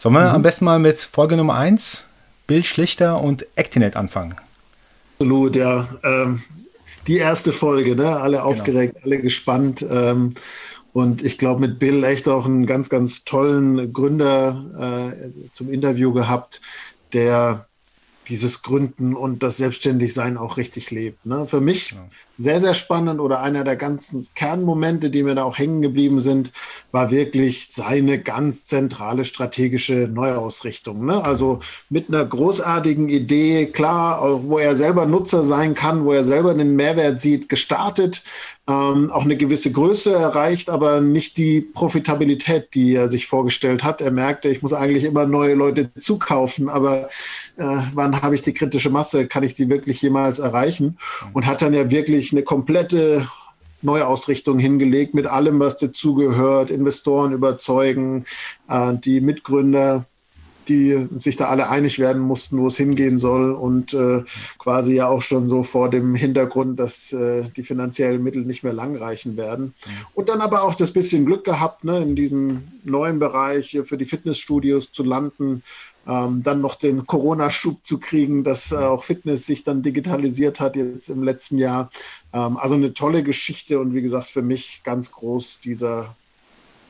Sollen 0.00 0.14
wir 0.14 0.30
mhm. 0.30 0.36
am 0.36 0.40
besten 0.42 0.64
mal 0.64 0.78
mit 0.78 0.96
Folge 0.96 1.36
Nummer 1.36 1.56
1, 1.56 2.06
Bill 2.46 2.64
Schlichter 2.64 3.20
und 3.20 3.46
Actinet 3.54 3.96
anfangen? 3.96 4.34
Absolut, 5.18 5.56
ja. 5.56 5.90
Ähm, 6.02 6.42
die 7.06 7.18
erste 7.18 7.52
Folge, 7.52 7.94
ne? 7.94 8.16
alle 8.16 8.38
genau. 8.38 8.48
aufgeregt, 8.48 8.96
alle 9.04 9.20
gespannt. 9.20 9.84
Ähm, 9.90 10.32
und 10.94 11.22
ich 11.22 11.36
glaube, 11.36 11.60
mit 11.60 11.78
Bill 11.78 12.02
echt 12.04 12.30
auch 12.30 12.46
einen 12.46 12.64
ganz, 12.64 12.88
ganz 12.88 13.24
tollen 13.24 13.92
Gründer 13.92 15.12
äh, 15.12 15.32
zum 15.52 15.70
Interview 15.70 16.14
gehabt, 16.14 16.62
der 17.12 17.66
dieses 18.28 18.62
Gründen 18.62 19.14
und 19.14 19.42
das 19.42 19.58
Selbstständigsein 19.58 20.38
auch 20.38 20.56
richtig 20.56 20.90
lebt. 20.90 21.26
Ne? 21.26 21.46
Für 21.46 21.60
mich 21.60 21.90
ja. 21.90 22.08
Sehr, 22.40 22.58
sehr 22.58 22.72
spannend 22.72 23.20
oder 23.20 23.40
einer 23.40 23.64
der 23.64 23.76
ganzen 23.76 24.26
Kernmomente, 24.34 25.10
die 25.10 25.22
mir 25.22 25.34
da 25.34 25.44
auch 25.44 25.58
hängen 25.58 25.82
geblieben 25.82 26.20
sind, 26.20 26.52
war 26.90 27.10
wirklich 27.10 27.68
seine 27.68 28.18
ganz 28.18 28.64
zentrale 28.64 29.26
strategische 29.26 30.08
Neuausrichtung. 30.10 31.04
Ne? 31.04 31.22
Also 31.22 31.60
mit 31.90 32.08
einer 32.08 32.24
großartigen 32.24 33.10
Idee, 33.10 33.66
klar, 33.66 34.42
wo 34.42 34.58
er 34.58 34.74
selber 34.74 35.04
Nutzer 35.04 35.42
sein 35.42 35.74
kann, 35.74 36.06
wo 36.06 36.12
er 36.12 36.24
selber 36.24 36.54
den 36.54 36.76
Mehrwert 36.76 37.20
sieht, 37.20 37.50
gestartet, 37.50 38.22
ähm, 38.70 39.10
auch 39.10 39.24
eine 39.24 39.36
gewisse 39.36 39.72
Größe 39.72 40.12
erreicht, 40.12 40.70
aber 40.70 41.00
nicht 41.00 41.36
die 41.36 41.60
Profitabilität, 41.60 42.74
die 42.74 42.94
er 42.94 43.08
sich 43.08 43.26
vorgestellt 43.26 43.82
hat. 43.82 44.00
Er 44.00 44.12
merkte, 44.12 44.48
ich 44.48 44.62
muss 44.62 44.72
eigentlich 44.72 45.04
immer 45.04 45.26
neue 45.26 45.54
Leute 45.54 45.90
zukaufen, 45.98 46.68
aber 46.68 47.08
äh, 47.56 47.78
wann 47.94 48.22
habe 48.22 48.34
ich 48.34 48.42
die 48.42 48.54
kritische 48.54 48.90
Masse? 48.90 49.26
Kann 49.26 49.42
ich 49.42 49.54
die 49.54 49.68
wirklich 49.68 50.00
jemals 50.02 50.38
erreichen? 50.38 50.98
Und 51.32 51.46
hat 51.46 51.62
dann 51.62 51.74
ja 51.74 51.90
wirklich 51.90 52.29
eine 52.32 52.42
komplette 52.42 53.28
Neuausrichtung 53.82 54.58
hingelegt 54.58 55.14
mit 55.14 55.26
allem, 55.26 55.58
was 55.58 55.76
dazugehört, 55.78 56.70
Investoren 56.70 57.32
überzeugen, 57.32 58.24
äh, 58.68 58.94
die 58.94 59.20
Mitgründer 59.20 60.06
die 60.70 61.08
sich 61.18 61.36
da 61.36 61.48
alle 61.48 61.68
einig 61.68 61.98
werden 61.98 62.22
mussten, 62.22 62.58
wo 62.58 62.68
es 62.68 62.76
hingehen 62.76 63.18
soll 63.18 63.52
und 63.52 63.92
äh, 63.92 64.22
quasi 64.58 64.94
ja 64.94 65.08
auch 65.08 65.20
schon 65.20 65.48
so 65.48 65.64
vor 65.64 65.90
dem 65.90 66.14
Hintergrund, 66.14 66.78
dass 66.78 67.12
äh, 67.12 67.48
die 67.56 67.64
finanziellen 67.64 68.22
Mittel 68.22 68.44
nicht 68.44 68.62
mehr 68.62 68.72
langreichen 68.72 69.36
werden. 69.36 69.74
Mhm. 69.84 69.90
Und 70.14 70.28
dann 70.28 70.40
aber 70.40 70.62
auch 70.62 70.74
das 70.74 70.92
bisschen 70.92 71.26
Glück 71.26 71.44
gehabt, 71.44 71.84
ne, 71.84 72.00
in 72.00 72.14
diesem 72.14 72.68
neuen 72.84 73.18
Bereich 73.18 73.78
für 73.84 73.98
die 73.98 74.04
Fitnessstudios 74.04 74.92
zu 74.92 75.02
landen, 75.02 75.62
ähm, 76.06 76.42
dann 76.42 76.60
noch 76.60 76.74
den 76.76 77.06
Corona-Schub 77.06 77.84
zu 77.84 77.98
kriegen, 77.98 78.44
dass 78.44 78.72
äh, 78.72 78.76
auch 78.76 79.04
Fitness 79.04 79.46
sich 79.46 79.64
dann 79.64 79.82
digitalisiert 79.82 80.60
hat 80.60 80.76
jetzt 80.76 81.08
im 81.08 81.22
letzten 81.22 81.58
Jahr. 81.58 81.90
Ähm, 82.32 82.56
also 82.56 82.74
eine 82.74 82.94
tolle 82.94 83.22
Geschichte 83.22 83.78
und 83.78 83.94
wie 83.94 84.02
gesagt, 84.02 84.28
für 84.28 84.42
mich 84.42 84.80
ganz 84.82 85.12
groß 85.12 85.60
dieser 85.62 86.14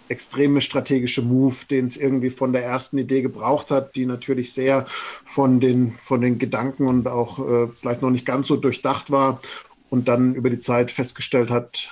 extreme 0.08 0.60
strategische 0.60 1.22
Move, 1.22 1.54
den 1.70 1.86
es 1.86 1.96
irgendwie 1.96 2.30
von 2.30 2.52
der 2.52 2.64
ersten 2.64 2.98
Idee 2.98 3.22
gebraucht 3.22 3.70
hat, 3.70 3.94
die 3.94 4.06
natürlich 4.06 4.52
sehr 4.52 4.86
von 5.24 5.60
den, 5.60 5.92
von 5.92 6.20
den 6.20 6.38
Gedanken 6.38 6.88
und 6.88 7.06
auch 7.06 7.38
äh, 7.38 7.68
vielleicht 7.68 8.02
noch 8.02 8.10
nicht 8.10 8.26
ganz 8.26 8.48
so 8.48 8.56
durchdacht 8.56 9.10
war 9.10 9.40
und 9.88 10.08
dann 10.08 10.34
über 10.34 10.50
die 10.50 10.60
Zeit 10.60 10.90
festgestellt 10.90 11.50
hat, 11.50 11.90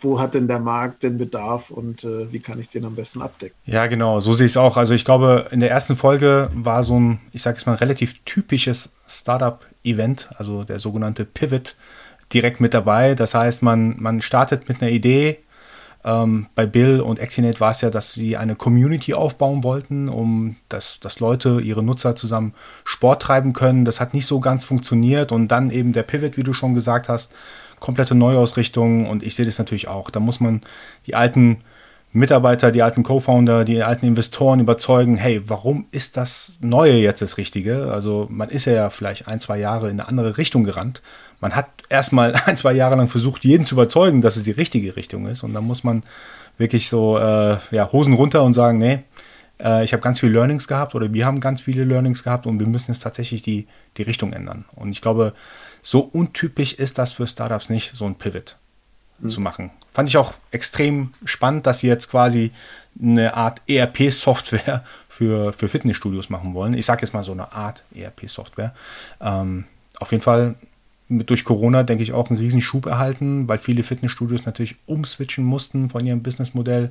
wo 0.00 0.20
hat 0.20 0.34
denn 0.34 0.48
der 0.48 0.58
Markt 0.58 1.02
den 1.02 1.18
Bedarf 1.18 1.70
und 1.70 2.04
äh, 2.04 2.32
wie 2.32 2.40
kann 2.40 2.58
ich 2.60 2.68
den 2.68 2.84
am 2.84 2.94
besten 2.94 3.22
abdecken? 3.22 3.56
Ja, 3.64 3.86
genau, 3.86 4.20
so 4.20 4.32
sehe 4.32 4.46
ich 4.46 4.52
es 4.52 4.56
auch. 4.56 4.76
Also 4.76 4.94
ich 4.94 5.04
glaube, 5.04 5.48
in 5.50 5.60
der 5.60 5.70
ersten 5.70 5.96
Folge 5.96 6.50
war 6.54 6.82
so 6.82 6.98
ein, 6.98 7.20
ich 7.32 7.42
sage 7.42 7.56
es 7.56 7.66
mal, 7.66 7.74
relativ 7.74 8.22
typisches 8.24 8.92
Startup-Event, 9.06 10.28
also 10.36 10.64
der 10.64 10.78
sogenannte 10.78 11.24
Pivot, 11.24 11.76
direkt 12.32 12.60
mit 12.60 12.74
dabei. 12.74 13.14
Das 13.14 13.34
heißt, 13.34 13.62
man, 13.62 13.96
man 13.98 14.20
startet 14.20 14.68
mit 14.68 14.82
einer 14.82 14.90
Idee, 14.90 15.38
ähm, 16.06 16.46
bei 16.54 16.66
Bill 16.66 17.00
und 17.00 17.18
Actinate 17.18 17.58
war 17.58 17.72
es 17.72 17.80
ja, 17.80 17.90
dass 17.90 18.12
sie 18.12 18.36
eine 18.36 18.54
Community 18.54 19.12
aufbauen 19.12 19.64
wollten, 19.64 20.08
um 20.08 20.56
dass, 20.68 21.00
dass 21.00 21.18
Leute, 21.18 21.60
ihre 21.60 21.82
Nutzer 21.82 22.14
zusammen 22.14 22.54
Sport 22.84 23.22
treiben 23.22 23.52
können. 23.52 23.84
Das 23.84 24.00
hat 24.00 24.14
nicht 24.14 24.26
so 24.26 24.38
ganz 24.38 24.64
funktioniert 24.64 25.32
und 25.32 25.48
dann 25.48 25.70
eben 25.70 25.92
der 25.92 26.04
Pivot, 26.04 26.36
wie 26.36 26.44
du 26.44 26.52
schon 26.52 26.74
gesagt 26.74 27.08
hast, 27.08 27.32
komplette 27.80 28.14
Neuausrichtung 28.14 29.08
und 29.08 29.22
ich 29.22 29.34
sehe 29.34 29.46
das 29.46 29.58
natürlich 29.58 29.88
auch. 29.88 30.10
Da 30.10 30.20
muss 30.20 30.40
man 30.40 30.62
die 31.06 31.14
alten 31.14 31.58
Mitarbeiter, 32.12 32.72
die 32.72 32.82
alten 32.82 33.02
Co-Founder, 33.02 33.64
die 33.64 33.82
alten 33.82 34.06
Investoren 34.06 34.60
überzeugen, 34.60 35.16
hey, 35.16 35.42
warum 35.46 35.86
ist 35.90 36.16
das 36.16 36.58
Neue 36.62 36.94
jetzt 36.94 37.20
das 37.20 37.36
Richtige? 37.36 37.92
Also 37.92 38.26
man 38.30 38.48
ist 38.48 38.64
ja 38.64 38.88
vielleicht 38.88 39.28
ein, 39.28 39.40
zwei 39.40 39.58
Jahre 39.58 39.90
in 39.90 40.00
eine 40.00 40.08
andere 40.08 40.38
Richtung 40.38 40.64
gerannt 40.64 41.02
man 41.40 41.54
hat 41.54 41.68
erstmal 41.88 42.34
ein, 42.46 42.56
zwei 42.56 42.72
Jahre 42.72 42.96
lang 42.96 43.08
versucht, 43.08 43.44
jeden 43.44 43.66
zu 43.66 43.74
überzeugen, 43.74 44.20
dass 44.20 44.36
es 44.36 44.44
die 44.44 44.52
richtige 44.52 44.96
Richtung 44.96 45.26
ist. 45.26 45.42
Und 45.42 45.54
dann 45.54 45.64
muss 45.64 45.84
man 45.84 46.02
wirklich 46.58 46.88
so, 46.88 47.18
äh, 47.18 47.58
ja, 47.70 47.92
Hosen 47.92 48.14
runter 48.14 48.42
und 48.42 48.54
sagen, 48.54 48.78
nee, 48.78 49.00
Äh, 49.62 49.84
ich 49.84 49.92
habe 49.92 50.02
ganz 50.02 50.20
viele 50.20 50.32
Learnings 50.32 50.68
gehabt 50.68 50.94
oder 50.94 51.12
wir 51.12 51.26
haben 51.26 51.40
ganz 51.40 51.62
viele 51.62 51.84
Learnings 51.84 52.22
gehabt 52.22 52.46
und 52.46 52.58
wir 52.58 52.66
müssen 52.66 52.92
jetzt 52.92 53.02
tatsächlich 53.02 53.42
die, 53.42 53.66
die 53.96 54.02
Richtung 54.02 54.32
ändern. 54.32 54.64
Und 54.74 54.90
ich 54.90 55.00
glaube, 55.00 55.34
so 55.82 56.00
untypisch 56.00 56.74
ist 56.74 56.98
das 56.98 57.12
für 57.12 57.26
Startups 57.26 57.68
nicht, 57.68 57.94
so 57.94 58.06
ein 58.06 58.16
Pivot 58.16 58.56
mhm. 59.18 59.28
zu 59.28 59.40
machen. 59.40 59.70
Fand 59.92 60.08
ich 60.08 60.16
auch 60.16 60.34
extrem 60.50 61.10
spannend, 61.24 61.66
dass 61.66 61.80
sie 61.80 61.88
jetzt 61.88 62.10
quasi 62.10 62.52
eine 63.00 63.34
Art 63.34 63.62
ERP-Software 63.68 64.84
für, 65.08 65.52
für 65.52 65.68
Fitnessstudios 65.68 66.28
machen 66.28 66.54
wollen. 66.54 66.74
Ich 66.74 66.86
sage 66.86 67.02
jetzt 67.02 67.14
mal 67.14 67.24
so 67.24 67.32
eine 67.32 67.52
Art 67.52 67.84
ERP-Software. 67.94 68.74
Ähm, 69.20 69.64
auf 69.98 70.12
jeden 70.12 70.22
Fall 70.22 70.56
mit, 71.08 71.30
durch 71.30 71.44
Corona, 71.44 71.82
denke 71.82 72.02
ich, 72.02 72.12
auch 72.12 72.30
einen 72.30 72.38
Riesenschub 72.38 72.86
erhalten, 72.86 73.48
weil 73.48 73.58
viele 73.58 73.82
Fitnessstudios 73.82 74.44
natürlich 74.44 74.76
umswitchen 74.86 75.44
mussten 75.44 75.88
von 75.90 76.04
ihrem 76.04 76.22
Businessmodell, 76.22 76.90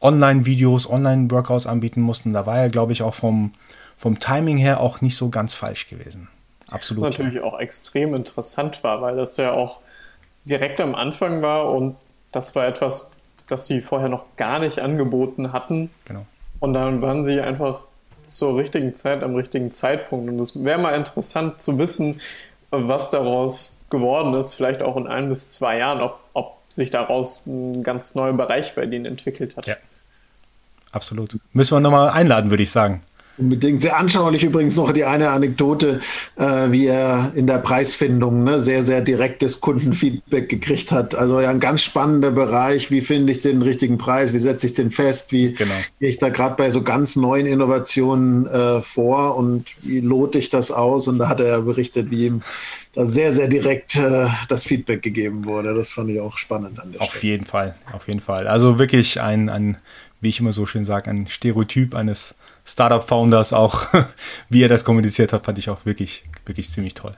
Online-Videos, 0.00 0.88
Online-Workouts 0.88 1.66
anbieten 1.66 2.00
mussten. 2.00 2.32
Da 2.32 2.46
war 2.46 2.58
er, 2.58 2.68
glaube 2.68 2.92
ich, 2.92 3.02
auch 3.02 3.14
vom, 3.14 3.52
vom 3.96 4.18
Timing 4.18 4.56
her 4.56 4.80
auch 4.80 5.00
nicht 5.00 5.16
so 5.16 5.28
ganz 5.28 5.54
falsch 5.54 5.88
gewesen. 5.88 6.28
Absolut. 6.68 7.02
Was 7.02 7.18
natürlich 7.18 7.42
auch 7.42 7.58
extrem 7.58 8.14
interessant 8.14 8.84
war, 8.84 9.00
weil 9.00 9.16
das 9.16 9.36
ja 9.36 9.52
auch 9.52 9.80
direkt 10.44 10.80
am 10.80 10.94
Anfang 10.94 11.42
war 11.42 11.70
und 11.70 11.96
das 12.32 12.54
war 12.54 12.66
etwas, 12.66 13.12
das 13.48 13.66
sie 13.66 13.80
vorher 13.80 14.08
noch 14.08 14.24
gar 14.36 14.58
nicht 14.58 14.78
angeboten 14.78 15.52
hatten. 15.52 15.90
Genau. 16.04 16.26
Und 16.60 16.74
dann 16.74 17.00
waren 17.00 17.24
sie 17.24 17.40
einfach 17.40 17.80
zur 18.22 18.56
richtigen 18.56 18.94
Zeit 18.94 19.22
am 19.22 19.34
richtigen 19.34 19.70
Zeitpunkt. 19.70 20.28
Und 20.28 20.38
es 20.38 20.62
wäre 20.62 20.78
mal 20.78 20.94
interessant 20.94 21.62
zu 21.62 21.78
wissen, 21.78 22.20
was 22.70 23.10
daraus 23.10 23.80
geworden 23.90 24.34
ist, 24.34 24.54
vielleicht 24.54 24.82
auch 24.82 24.96
in 24.96 25.06
ein 25.06 25.28
bis 25.28 25.48
zwei 25.48 25.78
Jahren, 25.78 26.02
ob, 26.02 26.20
ob 26.34 26.58
sich 26.68 26.90
daraus 26.90 27.46
ein 27.46 27.82
ganz 27.82 28.14
neuer 28.14 28.34
Bereich 28.34 28.74
bei 28.74 28.84
denen 28.84 29.06
entwickelt 29.06 29.56
hat. 29.56 29.66
Ja, 29.66 29.76
absolut. 30.92 31.38
Müssen 31.52 31.76
wir 31.76 31.80
nochmal 31.80 32.10
einladen, 32.10 32.50
würde 32.50 32.62
ich 32.62 32.70
sagen. 32.70 33.02
Unbedingt. 33.38 33.80
Sehr 33.80 33.96
anschaulich 33.96 34.42
übrigens 34.42 34.74
noch 34.74 34.90
die 34.90 35.04
eine 35.04 35.30
Anekdote, 35.30 36.00
äh, 36.36 36.70
wie 36.70 36.86
er 36.86 37.32
in 37.36 37.46
der 37.46 37.58
Preisfindung 37.58 38.42
ne, 38.42 38.60
sehr, 38.60 38.82
sehr 38.82 39.00
direktes 39.00 39.60
Kundenfeedback 39.60 40.48
gekriegt 40.48 40.90
hat. 40.90 41.14
Also 41.14 41.40
ja, 41.40 41.48
ein 41.48 41.60
ganz 41.60 41.82
spannender 41.82 42.32
Bereich. 42.32 42.90
Wie 42.90 43.00
finde 43.00 43.32
ich 43.32 43.38
den 43.38 43.62
richtigen 43.62 43.96
Preis? 43.96 44.32
Wie 44.32 44.40
setze 44.40 44.66
ich 44.66 44.74
den 44.74 44.90
fest? 44.90 45.30
Wie 45.30 45.52
genau. 45.52 45.74
gehe 46.00 46.08
ich 46.08 46.18
da 46.18 46.30
gerade 46.30 46.56
bei 46.56 46.70
so 46.70 46.82
ganz 46.82 47.14
neuen 47.14 47.46
Innovationen 47.46 48.46
äh, 48.48 48.82
vor 48.82 49.36
und 49.36 49.66
wie 49.82 50.00
lote 50.00 50.38
ich 50.40 50.50
das 50.50 50.72
aus? 50.72 51.06
Und 51.06 51.18
da 51.18 51.28
hat 51.28 51.38
er 51.38 51.62
berichtet, 51.62 52.10
wie 52.10 52.26
ihm 52.26 52.42
da 52.94 53.06
sehr, 53.06 53.32
sehr 53.32 53.46
direkt 53.46 53.94
äh, 53.94 54.26
das 54.48 54.64
Feedback 54.64 55.02
gegeben 55.02 55.44
wurde. 55.44 55.74
Das 55.74 55.92
fand 55.92 56.10
ich 56.10 56.18
auch 56.18 56.38
spannend 56.38 56.80
an 56.80 56.90
der 56.90 57.02
Auf 57.02 57.10
Stelle. 57.10 57.32
jeden 57.34 57.44
Fall, 57.44 57.76
auf 57.92 58.08
jeden 58.08 58.20
Fall. 58.20 58.48
Also 58.48 58.80
wirklich 58.80 59.20
ein, 59.20 59.48
ein 59.48 59.76
wie 60.20 60.28
ich 60.28 60.40
immer 60.40 60.52
so 60.52 60.66
schön 60.66 60.84
sage, 60.84 61.10
ein 61.10 61.26
Stereotyp 61.26 61.94
eines 61.94 62.34
Startup-Founders 62.64 63.52
auch, 63.52 63.86
wie 64.48 64.62
er 64.62 64.68
das 64.68 64.84
kommuniziert 64.84 65.32
hat, 65.32 65.44
fand 65.44 65.58
ich 65.58 65.70
auch 65.70 65.84
wirklich, 65.86 66.24
wirklich 66.44 66.70
ziemlich 66.70 66.94
toll. 66.94 67.14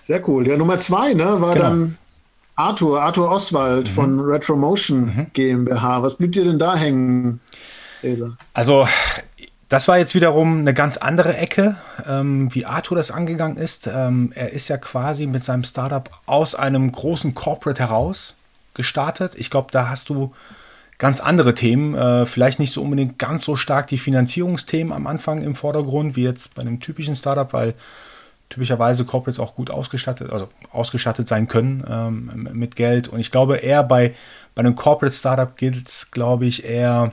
Sehr 0.00 0.26
cool. 0.28 0.46
Ja, 0.46 0.56
Nummer 0.56 0.78
zwei 0.80 1.14
ne, 1.14 1.40
war 1.40 1.54
genau. 1.54 1.68
dann 1.68 1.98
Arthur, 2.56 3.02
Arthur 3.02 3.30
Oswald 3.30 3.88
mhm. 3.88 3.92
von 3.92 4.20
Retromotion 4.20 5.04
mhm. 5.06 5.26
GmbH. 5.32 6.02
Was 6.02 6.16
blieb 6.16 6.32
dir 6.32 6.44
denn 6.44 6.58
da 6.58 6.76
hängen, 6.76 7.40
Leser? 8.02 8.36
Also, 8.52 8.86
das 9.68 9.88
war 9.88 9.98
jetzt 9.98 10.14
wiederum 10.14 10.58
eine 10.60 10.74
ganz 10.74 10.98
andere 10.98 11.36
Ecke, 11.36 11.76
ähm, 12.06 12.54
wie 12.54 12.66
Arthur 12.66 12.96
das 12.96 13.10
angegangen 13.10 13.56
ist. 13.56 13.88
Ähm, 13.92 14.30
er 14.34 14.52
ist 14.52 14.68
ja 14.68 14.76
quasi 14.76 15.26
mit 15.26 15.44
seinem 15.44 15.64
Startup 15.64 16.08
aus 16.26 16.54
einem 16.54 16.92
großen 16.92 17.34
Corporate 17.34 17.80
heraus 17.80 18.36
gestartet. 18.74 19.34
Ich 19.36 19.50
glaube, 19.50 19.68
da 19.72 19.88
hast 19.88 20.10
du 20.10 20.32
ganz 20.98 21.20
andere 21.20 21.54
Themen. 21.54 21.94
Äh, 21.94 22.26
vielleicht 22.26 22.58
nicht 22.58 22.72
so 22.72 22.82
unbedingt 22.82 23.18
ganz 23.18 23.44
so 23.44 23.56
stark 23.56 23.86
die 23.88 23.98
Finanzierungsthemen 23.98 24.92
am 24.92 25.06
Anfang 25.06 25.42
im 25.42 25.54
Vordergrund, 25.54 26.16
wie 26.16 26.24
jetzt 26.24 26.54
bei 26.54 26.62
einem 26.62 26.80
typischen 26.80 27.16
Startup, 27.16 27.52
weil 27.52 27.74
typischerweise 28.48 29.04
Corporates 29.04 29.40
auch 29.40 29.54
gut 29.54 29.70
ausgestattet, 29.70 30.30
also 30.30 30.48
ausgestattet 30.70 31.26
sein 31.26 31.48
können 31.48 31.84
ähm, 31.88 32.48
mit 32.52 32.76
Geld. 32.76 33.08
Und 33.08 33.20
ich 33.20 33.30
glaube, 33.30 33.56
eher 33.56 33.82
bei, 33.82 34.14
bei 34.54 34.60
einem 34.60 34.74
Corporate 34.74 35.14
Startup 35.14 35.56
gilt 35.56 35.88
es, 35.88 36.10
glaube 36.10 36.46
ich, 36.46 36.64
eher 36.64 37.12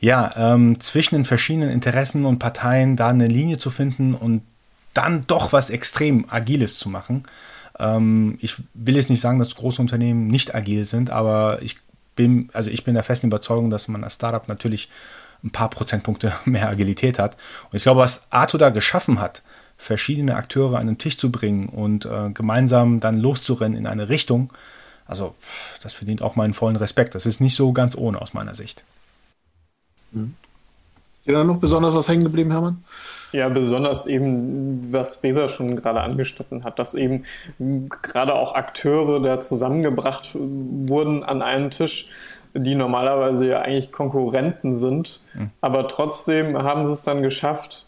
ja, 0.00 0.32
ähm, 0.36 0.80
zwischen 0.80 1.14
den 1.14 1.24
verschiedenen 1.24 1.70
Interessen 1.70 2.24
und 2.24 2.38
Parteien 2.38 2.96
da 2.96 3.08
eine 3.08 3.28
Linie 3.28 3.58
zu 3.58 3.70
finden 3.70 4.14
und 4.14 4.42
dann 4.94 5.26
doch 5.26 5.52
was 5.52 5.70
extrem 5.70 6.24
Agiles 6.28 6.76
zu 6.76 6.88
machen. 6.88 7.24
Ähm, 7.78 8.38
ich 8.40 8.56
will 8.74 8.96
jetzt 8.96 9.10
nicht 9.10 9.20
sagen, 9.20 9.38
dass 9.38 9.54
große 9.54 9.80
Unternehmen 9.80 10.26
nicht 10.26 10.54
agil 10.54 10.84
sind, 10.84 11.10
aber 11.10 11.62
ich 11.62 11.76
bin, 12.16 12.50
also 12.52 12.70
ich 12.70 12.84
bin 12.84 12.94
der 12.94 13.02
festen 13.02 13.28
Überzeugung, 13.28 13.70
dass 13.70 13.88
man 13.88 14.02
als 14.02 14.14
Startup 14.14 14.48
natürlich 14.48 14.88
ein 15.44 15.50
paar 15.50 15.70
Prozentpunkte 15.70 16.32
mehr 16.44 16.68
Agilität 16.68 17.18
hat. 17.18 17.36
Und 17.70 17.76
ich 17.76 17.84
glaube, 17.84 18.00
was 18.00 18.26
Arthur 18.30 18.58
da 18.58 18.70
geschaffen 18.70 19.20
hat, 19.20 19.42
verschiedene 19.78 20.34
Akteure 20.36 20.78
an 20.78 20.86
den 20.86 20.98
Tisch 20.98 21.18
zu 21.18 21.30
bringen 21.30 21.68
und 21.68 22.06
äh, 22.06 22.30
gemeinsam 22.30 22.98
dann 22.98 23.18
loszurennen 23.18 23.78
in 23.78 23.86
eine 23.86 24.08
Richtung, 24.08 24.50
also 25.06 25.34
das 25.82 25.94
verdient 25.94 26.22
auch 26.22 26.36
meinen 26.36 26.54
vollen 26.54 26.76
Respekt. 26.76 27.14
Das 27.14 27.26
ist 27.26 27.40
nicht 27.40 27.54
so 27.54 27.72
ganz 27.72 27.96
ohne 27.96 28.20
aus 28.20 28.34
meiner 28.34 28.54
Sicht. 28.54 28.84
Mhm. 30.12 30.34
Ist 31.18 31.26
dir 31.26 31.34
da 31.34 31.44
noch 31.44 31.58
besonders 31.58 31.94
was 31.94 32.08
hängen 32.08 32.24
geblieben, 32.24 32.50
Hermann? 32.50 32.84
Ja, 33.32 33.48
besonders 33.48 34.06
eben, 34.06 34.92
was 34.92 35.22
Resa 35.22 35.48
schon 35.48 35.76
gerade 35.76 36.00
angeschnitten 36.00 36.64
hat, 36.64 36.78
dass 36.78 36.94
eben 36.94 37.24
gerade 37.58 38.34
auch 38.34 38.54
Akteure 38.54 39.20
da 39.20 39.40
zusammengebracht 39.40 40.30
wurden 40.34 41.24
an 41.24 41.42
einen 41.42 41.70
Tisch, 41.70 42.08
die 42.54 42.74
normalerweise 42.74 43.46
ja 43.46 43.60
eigentlich 43.60 43.92
Konkurrenten 43.92 44.74
sind. 44.74 45.22
Mhm. 45.34 45.50
Aber 45.60 45.88
trotzdem 45.88 46.56
haben 46.56 46.84
sie 46.84 46.92
es 46.92 47.02
dann 47.02 47.22
geschafft, 47.22 47.84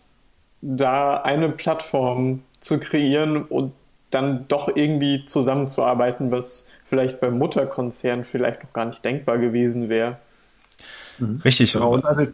da 0.61 1.19
eine 1.19 1.49
Plattform 1.49 2.43
zu 2.61 2.79
kreieren 2.79 3.45
und 3.45 3.73
dann 4.11 4.47
doch 4.49 4.75
irgendwie 4.75 5.25
zusammenzuarbeiten, 5.27 6.31
was 6.31 6.69
vielleicht 6.85 7.21
beim 7.21 7.39
Mutterkonzern 7.39 8.25
vielleicht 8.25 8.65
noch 8.65 8.73
gar 8.73 8.87
nicht 8.87 9.05
denkbar 9.05 9.39
gewesen 9.39 9.89
wäre. 9.89 10.17
Mhm. 11.19 11.41
Richtig. 11.45 11.73
Genau. 11.73 11.97
Also 11.97 12.27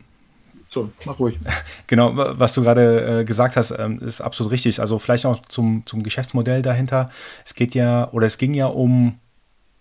so, 0.74 0.90
mach 1.04 1.18
ruhig. 1.18 1.38
Genau, 1.86 2.12
was 2.14 2.54
du 2.54 2.62
gerade 2.62 3.20
äh, 3.20 3.24
gesagt 3.24 3.56
hast, 3.56 3.70
ähm, 3.70 4.00
ist 4.00 4.20
absolut 4.20 4.52
richtig. 4.52 4.80
Also 4.80 4.98
vielleicht 4.98 5.24
auch 5.24 5.40
zum, 5.42 5.84
zum 5.86 6.02
Geschäftsmodell 6.02 6.62
dahinter. 6.62 7.10
Es 7.44 7.54
geht 7.54 7.74
ja, 7.74 8.10
oder 8.10 8.26
es 8.26 8.38
ging 8.38 8.54
ja 8.54 8.66
um 8.66 9.18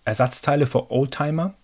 Ersatzteile 0.04 0.66
für 0.66 0.90
Oldtimer. 0.90 1.54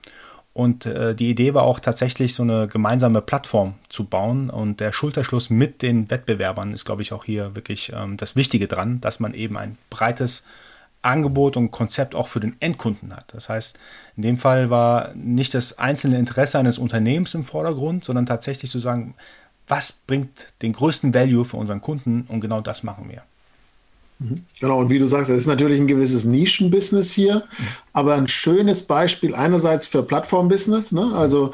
Und 0.52 0.84
äh, 0.84 1.14
die 1.14 1.30
Idee 1.30 1.54
war 1.54 1.62
auch 1.62 1.78
tatsächlich, 1.78 2.34
so 2.34 2.42
eine 2.42 2.66
gemeinsame 2.66 3.22
Plattform 3.22 3.76
zu 3.88 4.04
bauen. 4.04 4.50
Und 4.50 4.80
der 4.80 4.92
Schulterschluss 4.92 5.48
mit 5.48 5.80
den 5.80 6.10
Wettbewerbern 6.10 6.72
ist, 6.72 6.84
glaube 6.84 7.02
ich, 7.02 7.12
auch 7.12 7.24
hier 7.24 7.54
wirklich 7.54 7.92
ähm, 7.94 8.16
das 8.16 8.34
Wichtige 8.34 8.66
dran, 8.66 9.00
dass 9.00 9.20
man 9.20 9.32
eben 9.34 9.56
ein 9.56 9.78
breites 9.90 10.44
Angebot 11.02 11.56
und 11.56 11.70
Konzept 11.70 12.14
auch 12.14 12.28
für 12.28 12.40
den 12.40 12.56
Endkunden 12.60 13.14
hat. 13.14 13.32
Das 13.32 13.48
heißt, 13.48 13.78
in 14.16 14.22
dem 14.22 14.36
Fall 14.36 14.70
war 14.70 15.14
nicht 15.14 15.54
das 15.54 15.78
einzelne 15.78 16.18
Interesse 16.18 16.58
eines 16.58 16.78
Unternehmens 16.78 17.34
im 17.34 17.44
Vordergrund, 17.44 18.04
sondern 18.04 18.26
tatsächlich 18.26 18.70
zu 18.70 18.80
sagen, 18.80 19.14
was 19.66 19.92
bringt 19.92 20.48
den 20.62 20.72
größten 20.72 21.14
Value 21.14 21.44
für 21.44 21.56
unseren 21.56 21.80
Kunden 21.80 22.24
und 22.28 22.40
genau 22.40 22.60
das 22.60 22.82
machen 22.82 23.08
wir. 23.08 23.22
Mhm. 24.18 24.44
Genau, 24.60 24.78
und 24.78 24.90
wie 24.90 24.98
du 24.98 25.06
sagst, 25.06 25.30
es 25.30 25.38
ist 25.38 25.46
natürlich 25.46 25.80
ein 25.80 25.86
gewisses 25.86 26.24
Nischenbusiness 26.24 27.12
hier, 27.12 27.36
mhm. 27.36 27.66
aber 27.94 28.16
ein 28.16 28.28
schönes 28.28 28.82
Beispiel 28.82 29.34
einerseits 29.34 29.86
für 29.86 30.02
Plattformbusiness, 30.02 30.92
ne? 30.92 31.12
also 31.14 31.52